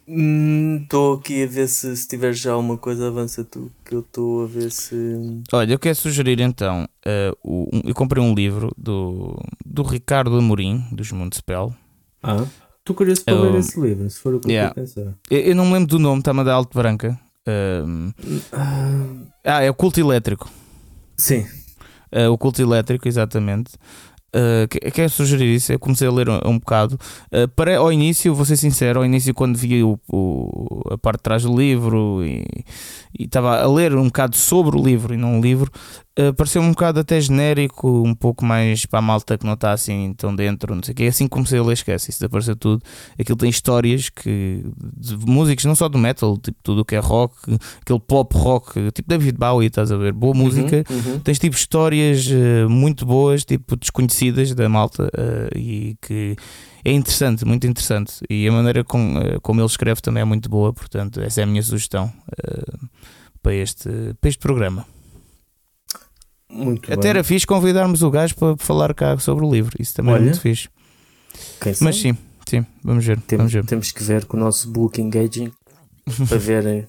Estou 0.07 1.15
hum, 1.15 1.19
aqui 1.19 1.43
a 1.43 1.47
ver 1.47 1.67
se, 1.67 1.97
se 1.97 2.07
tiver 2.07 2.31
já 2.31 2.51
alguma 2.51 2.77
coisa, 2.77 3.07
avança 3.07 3.43
tu, 3.43 3.71
que 3.83 3.95
eu 3.95 4.01
estou 4.01 4.43
a 4.43 4.47
ver 4.47 4.71
se. 4.71 4.95
Olha, 5.51 5.73
eu 5.73 5.79
quero 5.79 5.95
sugerir 5.95 6.39
então. 6.41 6.87
Uh, 7.05 7.35
o, 7.43 7.69
um, 7.75 7.81
eu 7.85 7.95
comprei 7.95 8.23
um 8.23 8.35
livro 8.35 8.71
do, 8.77 9.41
do 9.65 9.81
Ricardo 9.81 10.37
Amorim, 10.37 10.85
dos 10.91 11.11
Municipal. 11.11 11.73
Ah, 12.21 12.45
tu 12.83 12.93
querias 12.93 13.19
para 13.19 13.33
ler 13.33 13.55
esse 13.55 13.79
livro, 13.79 14.07
se 14.07 14.19
for 14.19 14.35
o 14.35 14.39
que 14.39 14.51
yeah. 14.51 14.69
eu 14.69 14.75
pensar. 14.75 15.13
Eu, 15.29 15.39
eu, 15.39 15.55
não 15.55 15.65
me 15.65 15.73
lembro 15.73 15.87
do 15.87 15.99
nome, 15.99 16.19
está-me 16.19 16.41
a 16.41 16.43
dar 16.43 16.53
alto 16.53 16.77
branca. 16.77 17.19
Uh, 17.47 18.13
ah, 19.43 19.63
é 19.63 19.69
o 19.71 19.73
culto 19.73 19.99
elétrico. 19.99 20.51
Sim. 21.17 21.47
Uh, 22.11 22.29
o 22.31 22.37
culto 22.37 22.61
elétrico, 22.61 23.07
exatamente. 23.07 23.71
Uh, 24.35 24.91
quero 24.91 25.09
sugerir 25.09 25.55
isso. 25.55 25.71
Eu 25.71 25.79
comecei 25.79 26.07
a 26.07 26.11
ler 26.11 26.27
um, 26.27 26.39
um 26.45 26.59
bocado. 26.59 26.99
Uh, 27.31 27.47
para, 27.55 27.77
ao 27.77 27.91
início, 27.91 28.35
vou 28.35 28.43
ser 28.43 28.57
sincero, 28.57 28.99
ao 28.99 29.05
início, 29.05 29.33
quando 29.33 29.57
vi 29.57 29.81
o, 29.81 29.97
o, 30.11 30.81
a 30.91 30.97
parte 30.97 31.19
de 31.19 31.23
trás 31.23 31.43
do 31.43 31.57
livro 31.57 32.21
e, 32.25 32.45
estava 33.17 33.61
a 33.61 33.71
ler 33.71 33.95
um 33.95 34.05
bocado 34.05 34.35
sobre 34.35 34.77
o 34.77 34.83
livro 34.83 35.13
e 35.13 35.17
não 35.17 35.39
o 35.39 35.41
livro, 35.41 35.71
uh, 36.19 36.33
pareceu 36.33 36.61
um 36.61 36.71
bocado 36.71 36.99
até 36.99 37.19
genérico, 37.21 38.03
um 38.05 38.13
pouco 38.13 38.43
mais 38.43 38.85
para 38.85 38.99
a 38.99 39.01
malta 39.01 39.37
que 39.37 39.45
não 39.45 39.53
está 39.53 39.71
assim 39.71 40.13
tão 40.17 40.35
dentro. 40.35 40.75
Não 40.75 40.83
sei 40.83 40.93
o 40.93 40.95
que. 40.95 41.03
É 41.03 41.07
assim 41.07 41.25
que 41.25 41.31
comecei 41.31 41.59
a 41.59 41.63
ler, 41.63 41.73
esquece, 41.73 42.09
isso 42.09 42.19
desapareceu 42.19 42.55
tudo. 42.55 42.83
Aquilo 43.19 43.37
tem 43.37 43.49
histórias 43.49 44.09
que, 44.09 44.65
de 44.97 45.17
músicos, 45.25 45.65
não 45.65 45.75
só 45.75 45.87
do 45.87 45.97
metal, 45.97 46.37
tipo 46.37 46.57
tudo 46.63 46.81
o 46.81 46.85
que 46.85 46.95
é 46.95 46.99
rock, 46.99 47.35
aquele 47.81 47.99
pop 47.99 48.35
rock, 48.37 48.91
tipo 48.91 49.07
David 49.07 49.37
Bowie, 49.37 49.67
estás 49.67 49.91
a 49.91 49.97
ver? 49.97 50.13
Boa 50.13 50.35
uhum, 50.35 50.43
música. 50.43 50.83
Uhum, 50.89 51.13
uhum. 51.13 51.19
Tens 51.19 51.39
tipo 51.39 51.55
histórias 51.55 52.27
muito 52.69 53.05
boas, 53.05 53.45
tipo 53.45 53.75
desconhecidas 53.75 54.15
conhecidas 54.15 54.53
da 54.53 54.69
malta 54.69 55.05
uh, 55.05 55.57
e 55.57 55.97
que 56.01 56.35
é 56.83 56.91
interessante, 56.91 57.45
muito 57.45 57.67
interessante. 57.67 58.13
E 58.29 58.47
a 58.47 58.51
maneira 58.51 58.83
com, 58.83 59.17
uh, 59.17 59.41
como 59.41 59.59
ele 59.59 59.67
escreve 59.67 60.01
também 60.01 60.21
é 60.21 60.25
muito 60.25 60.49
boa, 60.49 60.73
portanto, 60.73 61.21
essa 61.21 61.41
é 61.41 61.43
a 61.43 61.47
minha 61.47 61.63
sugestão 61.63 62.11
uh, 62.31 62.89
para, 63.41 63.53
este, 63.53 63.89
para 64.19 64.29
este 64.29 64.39
programa. 64.39 64.85
Muito 66.55 66.91
Até 66.91 67.01
bem. 67.01 67.09
era 67.09 67.23
fixe 67.23 67.45
convidarmos 67.45 68.01
o 68.01 68.09
gajo 68.09 68.33
para 68.35 68.55
falar 68.57 68.93
cá 68.93 69.17
sobre 69.17 69.43
o 69.45 69.51
livro, 69.51 69.75
isso 69.79 69.93
também 69.93 70.13
Olha, 70.13 70.21
é 70.21 70.23
muito 70.25 70.39
fixe. 70.39 70.69
Mas 71.81 71.97
sim, 71.97 72.17
sim, 72.47 72.65
vamos 72.81 73.05
ver, 73.05 73.19
Tem, 73.21 73.37
vamos 73.37 73.51
ver. 73.51 73.65
Temos 73.65 73.91
que 73.91 74.01
ver 74.01 74.25
com 74.25 74.37
o 74.37 74.39
nosso 74.39 74.71
book 74.71 75.01
engaging 75.01 75.51
para 76.29 76.37
ver 76.37 76.87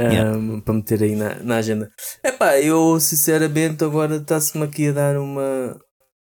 um, 0.00 0.60
para 0.60 0.74
meter 0.74 1.02
aí 1.02 1.16
na, 1.16 1.34
na 1.42 1.56
agenda. 1.56 1.90
Epá, 2.22 2.58
eu 2.60 3.00
sinceramente 3.00 3.82
agora 3.82 4.16
está-se-me 4.16 4.64
aqui 4.64 4.88
a 4.88 4.92
dar 4.92 5.18
uma, 5.18 5.76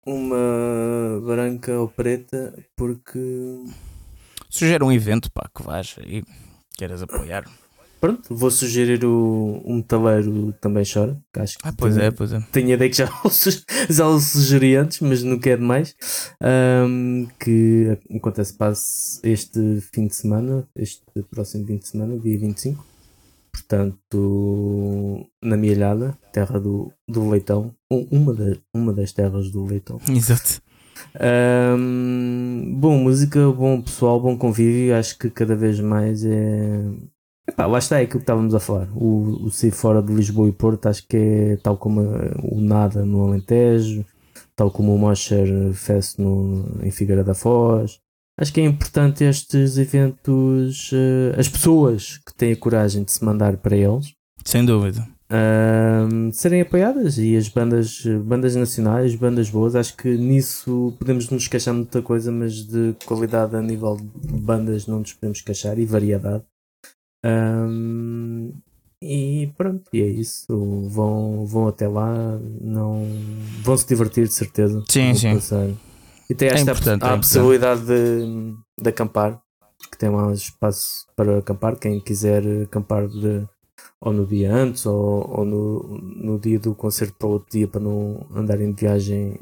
uma 0.06 1.22
branca 1.26 1.80
ou 1.80 1.88
preta 1.88 2.54
porque. 2.76 3.20
Sugere 4.50 4.84
um 4.84 4.92
evento 4.92 5.32
pá, 5.32 5.50
que 5.56 5.64
vais 5.64 5.96
e 6.06 6.24
queiras 6.78 7.02
apoiar. 7.02 7.46
Pronto, 8.02 8.36
vou 8.36 8.50
sugerir 8.50 9.06
o, 9.06 9.62
o 9.64 9.76
Metaleiro 9.76 10.52
Também 10.60 10.84
Chora. 10.84 11.22
Que 11.32 11.40
acho 11.40 11.60
que 11.60 11.68
ah, 11.68 11.72
pois 11.78 11.94
tenho, 11.94 12.06
é, 12.08 12.10
pois 12.10 12.34
é. 12.34 12.40
Tenho 12.52 12.70
a 12.70 12.74
ideia 12.74 12.90
que 12.90 12.98
já, 12.98 13.08
já 13.88 14.08
o 14.08 14.20
sugeri 14.20 14.76
antes, 14.76 15.00
mas 15.02 15.22
não 15.22 15.38
quero 15.38 15.62
mais. 15.62 15.96
Um, 16.42 17.28
que 17.40 17.96
acontece 18.14 18.54
passe 18.56 19.20
este 19.22 19.80
fim 19.94 20.08
de 20.08 20.16
semana, 20.16 20.68
este 20.76 21.04
próximo 21.30 21.68
fim 21.68 21.78
de 21.78 21.88
semana, 21.88 22.18
dia 22.18 22.40
25. 22.40 22.84
portanto, 23.52 25.28
na 25.40 25.56
Mielhada, 25.56 26.18
terra 26.34 26.60
do, 26.60 26.92
do 27.08 27.30
leitão, 27.30 27.76
uma, 27.88 28.34
das 28.34 28.58
uma 28.74 28.92
das 28.92 29.12
terras 29.12 29.52
do 29.52 29.64
leitão. 29.64 30.00
Exato. 30.10 30.60
Um, 31.78 32.80
bom, 32.80 32.98
música, 32.98 33.52
bom 33.52 33.80
pessoal, 33.80 34.20
bom 34.20 34.36
convívio. 34.36 34.96
Acho 34.96 35.20
que 35.20 35.30
cada 35.30 35.56
vez 35.56 35.80
mais 35.80 36.26
é. 36.26 36.84
Epá, 37.52 37.66
lá 37.66 37.80
está, 37.80 38.00
é 38.00 38.04
aquilo 38.04 38.20
que 38.20 38.24
estávamos 38.24 38.56
a 38.56 38.60
falar. 38.60 38.88
O, 38.96 39.46
o 39.46 39.52
sair 39.52 39.72
fora 39.72 40.02
de 40.02 40.14
Lisboa 40.14 40.48
e 40.48 40.54
Porto, 40.54 40.88
acho 40.88 41.06
que 41.06 41.18
é 41.18 41.58
tal 41.58 41.78
como 41.78 42.02
o 42.44 42.62
Nada 42.62 43.06
no 43.06 43.28
Alentejo, 43.28 44.06
tal 44.56 44.72
como 44.72 44.96
o 44.96 44.98
Mosher 44.98 45.74
Fest 45.74 46.18
no, 46.18 46.80
em 46.82 46.92
Figueira 46.92 47.24
da 47.24 47.34
Foz. 47.34 48.00
Acho 48.40 48.54
que 48.54 48.62
é 48.62 48.66
importante 48.66 49.26
estes 49.26 49.78
eventos, 49.78 50.92
uh, 50.94 51.38
as 51.38 51.50
pessoas 51.50 52.18
que 52.26 52.34
têm 52.34 52.54
a 52.54 52.58
coragem 52.58 53.04
de 53.04 53.12
se 53.12 53.24
mandar 53.24 53.58
para 53.58 53.76
eles. 53.76 54.14
Sem 54.46 54.66
dúvida 54.66 55.06
serem 56.34 56.62
apoiadas 56.62 57.18
e 57.18 57.36
as 57.38 57.48
bandas, 57.48 58.04
bandas 58.26 58.56
nacionais, 58.56 59.16
bandas 59.16 59.50
boas, 59.50 59.76
acho 59.76 59.96
que 59.96 60.18
nisso 60.18 60.94
podemos 61.00 61.30
nos 61.30 61.48
queixar 61.48 61.74
muita 61.74 62.02
coisa, 62.02 62.32
mas 62.32 62.66
de 62.66 62.96
qualidade 63.06 63.56
a 63.56 63.62
nível 63.62 63.96
de 63.98 64.34
bandas 64.42 64.88
não 64.88 65.00
nos 65.00 65.14
podemos 65.14 65.42
queixar 65.42 65.80
e 65.80 65.86
variedade. 65.86 66.44
Um, 67.26 68.54
e 69.02 69.52
pronto, 69.58 69.90
e 69.92 70.02
é 70.02 70.08
isso. 70.08 70.48
Vão, 70.90 71.46
vão 71.46 71.68
até 71.68 71.88
lá, 71.88 72.40
não 72.62 73.06
vão 73.64 73.76
se 73.76 73.88
divertir 73.88 74.28
de 74.28 74.34
certeza. 74.34 74.84
Sim, 74.88 75.14
sim. 75.16 75.34
Passar. 75.36 75.70
E 76.30 76.36
tem 76.36 76.50
esta 76.50 76.72
é 76.72 76.74
a, 77.02 77.12
a 77.12 77.14
é 77.14 77.18
possibilidade 77.18 77.82
de, 77.82 78.56
de 78.80 78.90
acampar, 78.90 79.42
que 79.92 79.98
tem 79.98 80.10
lá 80.10 80.32
espaço 80.32 81.06
para 81.16 81.40
acampar. 81.40 81.78
Quem 81.78 82.00
quiser 82.00 82.44
acampar 82.64 83.08
de, 83.08 83.46
ou 84.00 84.14
no 84.14 84.26
dia 84.26 84.54
antes 84.54 84.86
ou, 84.86 85.40
ou 85.40 85.46
no, 85.46 85.98
no 85.98 86.40
dia 86.40 86.60
do 86.60 86.74
concerto 86.76 87.16
para 87.18 87.28
outro 87.28 87.52
dia 87.52 87.68
para 87.68 87.82
não 87.82 88.26
andarem 88.34 88.72
de 88.72 88.82
viagem 88.82 89.40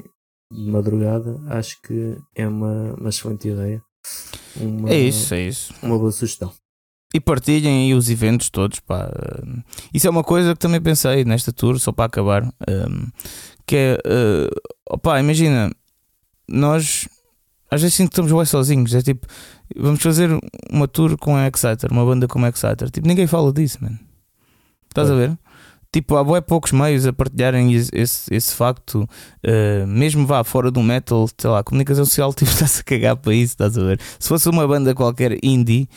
de 0.52 0.70
madrugada, 0.70 1.40
acho 1.48 1.80
que 1.82 2.16
é 2.34 2.48
uma, 2.48 2.94
uma 2.94 3.08
excelente 3.08 3.48
ideia. 3.48 3.82
Uma, 4.56 4.90
é 4.90 4.98
isso, 4.98 5.32
é 5.34 5.42
isso. 5.46 5.72
Uma 5.82 5.96
boa 5.96 6.10
sugestão. 6.10 6.52
E 7.12 7.18
partilhem 7.18 7.86
aí 7.86 7.94
os 7.94 8.08
eventos 8.08 8.50
todos, 8.50 8.78
pá. 8.80 9.10
Isso 9.92 10.06
é 10.06 10.10
uma 10.10 10.22
coisa 10.22 10.52
que 10.52 10.60
também 10.60 10.80
pensei 10.80 11.24
nesta 11.24 11.52
tour, 11.52 11.78
só 11.78 11.90
para 11.90 12.04
acabar. 12.04 12.44
Um, 12.44 13.08
que 13.66 13.76
é, 13.76 13.98
uh, 14.06 14.94
opá, 14.94 15.18
imagina, 15.18 15.72
nós 16.48 17.08
às 17.70 17.80
vezes 17.80 17.94
sinto 17.94 18.08
que 18.08 18.14
estamos 18.14 18.32
bem 18.32 18.44
sozinhos. 18.44 18.94
É 18.94 19.00
tipo, 19.00 19.26
vamos 19.76 20.02
fazer 20.02 20.30
uma 20.70 20.88
tour 20.88 21.16
com 21.16 21.36
a 21.36 21.46
Exciter, 21.46 21.92
uma 21.92 22.04
banda 22.04 22.26
como 22.26 22.44
a 22.46 22.48
Exciter. 22.48 22.90
Tipo, 22.90 23.06
ninguém 23.06 23.26
fala 23.26 23.52
disso, 23.52 23.78
mano. 23.80 23.98
Estás 24.88 25.08
é. 25.08 25.12
a 25.12 25.16
ver? 25.16 25.38
Tipo, 25.92 26.16
há 26.16 26.24
bem 26.24 26.42
poucos 26.42 26.70
meios 26.70 27.04
a 27.06 27.12
partilharem 27.12 27.72
esse, 27.72 27.90
esse, 27.92 28.34
esse 28.34 28.54
facto, 28.54 29.02
uh, 29.02 29.86
mesmo 29.86 30.24
vá 30.24 30.44
fora 30.44 30.70
do 30.70 30.80
metal, 30.82 31.28
sei 31.36 31.50
lá, 31.50 31.60
a 31.60 31.64
comunicação 31.64 32.04
social, 32.04 32.32
tipo, 32.34 32.50
está-se 32.50 32.80
a 32.80 32.84
cagar 32.84 33.16
para 33.16 33.34
isso, 33.34 33.54
estás 33.54 33.76
a 33.76 33.82
ver? 33.82 34.00
Se 34.18 34.28
fosse 34.28 34.48
uma 34.48 34.66
banda 34.66 34.94
qualquer 34.94 35.36
indie, 35.42 35.88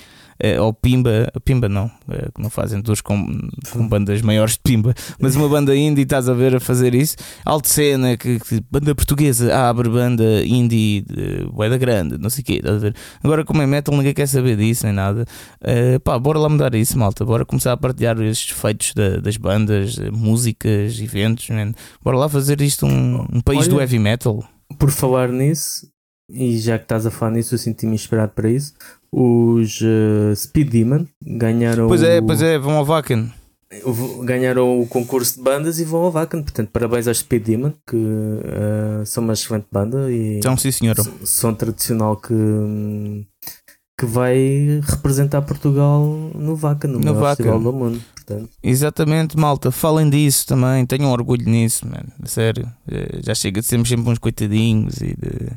ou 0.59 0.73
Pimba, 0.73 1.31
Pimba 1.43 1.69
não, 1.69 1.85
uh, 1.85 2.31
que 2.33 2.41
não 2.41 2.49
fazem 2.49 2.81
todos 2.81 3.01
com, 3.01 3.25
com 3.71 3.87
bandas 3.87 4.21
maiores 4.21 4.53
de 4.53 4.59
Pimba, 4.59 4.93
mas 5.19 5.35
uma 5.35 5.47
banda 5.47 5.75
indie, 5.75 6.03
estás 6.03 6.27
a 6.27 6.33
ver 6.33 6.55
a 6.55 6.59
fazer 6.59 6.95
isso. 6.95 7.15
Alto 7.45 7.67
cena, 7.67 8.17
que, 8.17 8.39
que, 8.39 8.61
banda 8.69 8.93
portuguesa 8.95 9.55
abre 9.55 9.89
banda 9.89 10.43
indie, 10.43 11.01
de 11.01 11.45
Boeda 11.51 11.77
Grande, 11.77 12.17
não 12.17 12.29
sei 12.29 12.41
o 12.41 12.45
quê, 12.45 12.53
estás 12.53 12.75
a 12.75 12.79
ver? 12.79 12.95
Agora, 13.23 13.45
como 13.45 13.61
é 13.61 13.67
metal, 13.67 13.95
ninguém 13.95 14.13
quer 14.13 14.27
saber 14.27 14.57
disso 14.57 14.85
nem 14.85 14.93
nada. 14.93 15.25
Uh, 15.61 15.99
pá, 15.99 16.17
bora 16.17 16.39
lá 16.39 16.49
mudar 16.49 16.73
isso, 16.75 16.97
malta, 16.97 17.25
bora 17.25 17.45
começar 17.45 17.73
a 17.73 17.77
partilhar 17.77 18.19
estes 18.21 18.57
feitos 18.57 18.93
da, 18.93 19.17
das 19.17 19.37
bandas, 19.37 19.97
músicas, 20.11 20.99
eventos, 20.99 21.49
man. 21.49 21.73
bora 22.03 22.17
lá 22.17 22.29
fazer 22.29 22.61
isto 22.61 22.85
um, 22.85 23.25
um 23.31 23.41
país 23.41 23.61
Olha, 23.61 23.69
do 23.69 23.79
heavy 23.81 23.99
metal. 23.99 24.43
Por 24.77 24.91
falar 24.91 25.29
nisso, 25.29 25.87
e 26.29 26.57
já 26.57 26.77
que 26.77 26.85
estás 26.85 27.05
a 27.05 27.11
falar 27.11 27.31
nisso, 27.31 27.53
eu 27.53 27.59
senti-me 27.59 27.93
inspirado 27.93 28.31
para 28.33 28.49
isso 28.49 28.73
os 29.13 29.79
uh, 29.81 30.35
Speed 30.35 30.69
Demon 30.71 31.05
ganharam. 31.21 31.87
Pois 31.87 32.01
é, 32.01 32.19
pois 32.19 32.41
é, 32.41 32.57
vão 32.57 32.75
ao 32.77 32.83
Vacan. 32.83 33.29
Ganharam 34.23 34.79
o 34.79 34.87
concurso 34.87 35.37
de 35.37 35.43
bandas 35.43 35.79
e 35.79 35.85
vão 35.85 36.01
ao 36.01 36.11
Vacan. 36.11 36.41
Portanto, 36.41 36.69
parabéns 36.73 37.07
aos 37.07 37.19
Speed 37.19 37.43
Demon, 37.43 37.73
que 37.87 37.95
uh, 37.95 39.05
são 39.05 39.23
uma 39.23 39.33
excelente 39.33 39.67
banda. 39.71 40.11
E 40.11 40.37
então, 40.37 40.57
sim, 40.57 40.71
senhor. 40.71 40.95
São 41.23 41.53
tradicional 41.53 42.17
que, 42.17 42.33
que 43.99 44.05
vai 44.05 44.81
representar 44.83 45.43
Portugal 45.43 46.03
no 46.33 46.55
Vacan, 46.55 46.87
no, 46.87 46.99
no 46.99 47.13
Vacan. 47.13 47.35
Festival 47.35 47.59
do 47.59 47.73
Mundo. 47.73 48.01
Portanto. 48.15 48.49
Exatamente, 48.63 49.37
malta. 49.37 49.69
Falem 49.69 50.09
disso 50.09 50.47
também. 50.47 50.85
Tenham 50.85 51.11
orgulho 51.11 51.45
nisso, 51.45 51.85
mano. 51.85 52.11
Sério. 52.25 52.67
Eh, 52.89 53.19
já 53.23 53.35
chega 53.35 53.61
de 53.61 53.67
sermos 53.67 53.89
sempre 53.89 54.09
uns 54.09 54.17
coitadinhos 54.17 55.01
e 55.01 55.07
de 55.07 55.51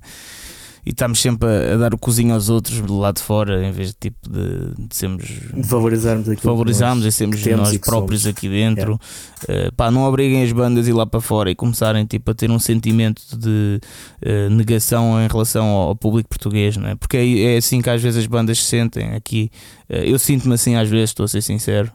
e 0.87 0.91
estamos 0.91 1.21
sempre 1.21 1.49
a, 1.49 1.75
a, 1.75 1.77
dar 1.77 1.93
o 1.93 1.99
cozinho 1.99 2.33
aos 2.33 2.49
outros 2.49 2.81
do 2.81 2.97
lado 2.97 3.17
de 3.17 3.23
fora, 3.23 3.67
em 3.67 3.73
vez 3.73 3.89
de 3.89 3.95
tipo 3.95 4.31
de, 4.31 4.87
de 4.87 4.95
sermos 4.95 5.25
de 5.25 5.63
valorizarmos 5.63 6.29
aquilo 6.29 6.53
valorizarmos 6.53 7.05
nós, 7.05 7.13
e 7.13 7.17
sermos 7.17 7.45
nós 7.45 7.77
próprios 7.79 8.23
somos. 8.23 8.37
aqui 8.37 8.49
dentro. 8.49 9.01
Yeah. 9.49 9.69
Uh, 9.69 9.75
pá, 9.75 9.91
não 9.91 10.05
obriguem 10.05 10.45
as 10.45 10.53
bandas 10.53 10.87
a 10.87 10.91
ir 10.91 10.93
lá 10.93 11.05
para 11.05 11.21
fora 11.21 11.51
e 11.51 11.57
começarem 11.57 12.07
tipo, 12.07 12.31
a 12.31 12.35
ter 12.35 12.53
um 12.53 12.61
sentimento 12.61 13.21
de 13.37 13.81
uh, 14.25 14.49
negação 14.51 15.21
em 15.21 15.27
relação 15.27 15.67
ao, 15.67 15.89
ao, 15.89 15.97
público 15.97 16.29
português, 16.29 16.77
não 16.77 16.89
é? 16.89 16.95
Porque 16.95 17.17
é, 17.17 17.55
é, 17.55 17.57
assim 17.57 17.83
que 17.83 17.91
às 17.91 18.01
vezes 18.01 18.21
as 18.21 18.27
bandas 18.29 18.61
se 18.61 18.67
sentem 18.67 19.13
aqui. 19.15 19.51
Uh, 19.91 19.97
eu 19.97 20.21
sinto-me 20.21 20.55
assim 20.55 20.77
às 20.77 20.89
vezes, 20.89 21.11
estou 21.11 21.25
a 21.25 21.29
ser 21.29 21.43
sincero. 21.43 21.91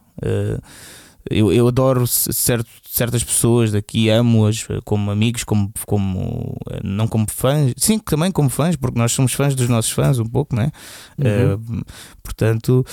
Eu, 1.30 1.52
eu 1.52 1.68
adoro 1.68 2.08
certo, 2.08 2.68
certas 2.88 3.24
pessoas 3.24 3.72
daqui, 3.72 4.10
amo-as 4.10 4.66
como 4.84 5.12
amigos, 5.12 5.44
como, 5.44 5.72
como 5.86 6.58
não 6.84 7.08
como 7.08 7.26
fãs, 7.30 7.74
sim, 7.78 8.00
também 8.00 8.32
como 8.32 8.50
fãs, 8.50 8.76
porque 8.76 8.98
nós 8.98 9.12
somos 9.12 9.34
fãs 9.34 9.56
dos 9.56 9.70
nossos 9.70 9.92
fãs 9.92 10.20
um 10.20 10.26
pouco, 10.26 10.56
não 10.56 10.64
é? 10.64 10.72
Uhum. 11.18 11.54
Uh, 11.54 11.86
portanto, 12.24 12.86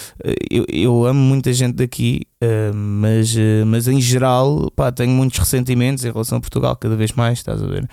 eu, 0.51 0.65
eu 0.69 1.07
amo 1.07 1.19
muita 1.19 1.53
gente 1.53 1.77
daqui, 1.77 2.27
uh, 2.43 2.75
mas, 2.75 3.35
uh, 3.35 3.67
mas 3.67 3.89
em 3.89 4.01
geral, 4.01 4.71
pá, 4.77 4.93
tenho 4.93 5.13
muitos 5.13 5.39
ressentimentos 5.39 6.05
em 6.05 6.13
relação 6.13 6.39
a 6.39 6.41
Portugal, 6.41 6.77
cada 6.77 6.97
vez 6.97 7.13
mais, 7.13 7.39
estás 7.39 7.63
a 7.63 7.67
ver? 7.67 7.89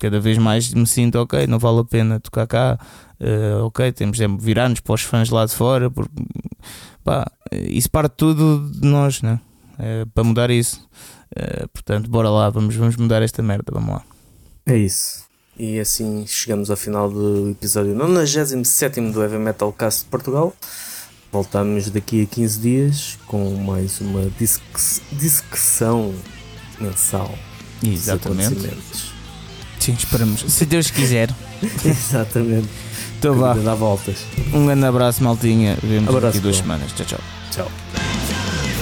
cada 0.00 0.18
vez 0.18 0.38
mais 0.38 0.72
me 0.74 0.86
sinto, 0.86 1.16
ok, 1.16 1.46
não 1.46 1.58
vale 1.58 1.80
a 1.80 1.84
pena 1.84 2.18
tocar 2.18 2.46
cá, 2.46 2.78
ok, 3.62 3.92
temos 3.92 4.18
de 4.18 4.26
virar-nos 4.26 4.80
para 4.80 4.94
os 4.94 5.02
fãs 5.02 5.30
lá 5.30 5.46
de 5.46 5.54
fora, 5.54 5.90
porque 5.90 6.10
Pá, 7.04 7.30
isso 7.68 7.90
parte 7.90 8.14
tudo 8.16 8.70
de 8.70 8.86
nós, 8.86 9.22
né? 9.22 9.40
É, 9.78 10.04
para 10.14 10.24
mudar 10.24 10.50
isso. 10.50 10.86
É, 11.34 11.66
portanto, 11.66 12.08
bora 12.08 12.30
lá, 12.30 12.48
vamos, 12.50 12.74
vamos 12.76 12.96
mudar 12.96 13.22
esta 13.22 13.42
merda, 13.42 13.72
vamos 13.72 13.90
lá. 13.90 14.02
É 14.66 14.76
isso. 14.76 15.24
E 15.56 15.78
assim 15.78 16.24
chegamos 16.26 16.70
ao 16.70 16.76
final 16.76 17.08
do 17.08 17.50
episódio 17.50 17.94
97 17.94 19.00
do 19.12 19.22
Heavy 19.22 19.38
Metal 19.38 19.72
Cast 19.72 20.04
de 20.04 20.10
Portugal. 20.10 20.52
Voltamos 21.30 21.90
daqui 21.90 22.22
a 22.22 22.26
15 22.26 22.60
dias 22.60 23.18
com 23.26 23.54
mais 23.56 24.00
uma 24.00 24.30
discussão 25.12 26.14
mensal. 26.80 27.36
Exatamente. 27.82 28.72
Sim, 29.80 29.92
esperamos. 29.92 30.40
Se 30.40 30.64
Deus 30.64 30.90
quiser. 30.90 31.28
Exatamente. 31.84 32.68
Então 33.18 33.34
vá. 33.34 33.54
Dá 33.54 33.74
voltas. 33.74 34.24
Um 34.52 34.66
grande 34.66 34.86
abraço, 34.86 35.22
maltinha. 35.22 35.76
Vemos 35.82 36.08
abraço, 36.08 36.26
daqui 36.26 36.40
duas 36.40 36.56
semanas. 36.56 36.92
Tchau, 36.92 37.06
tchau. 37.06 37.33
Hotel. 37.56 38.73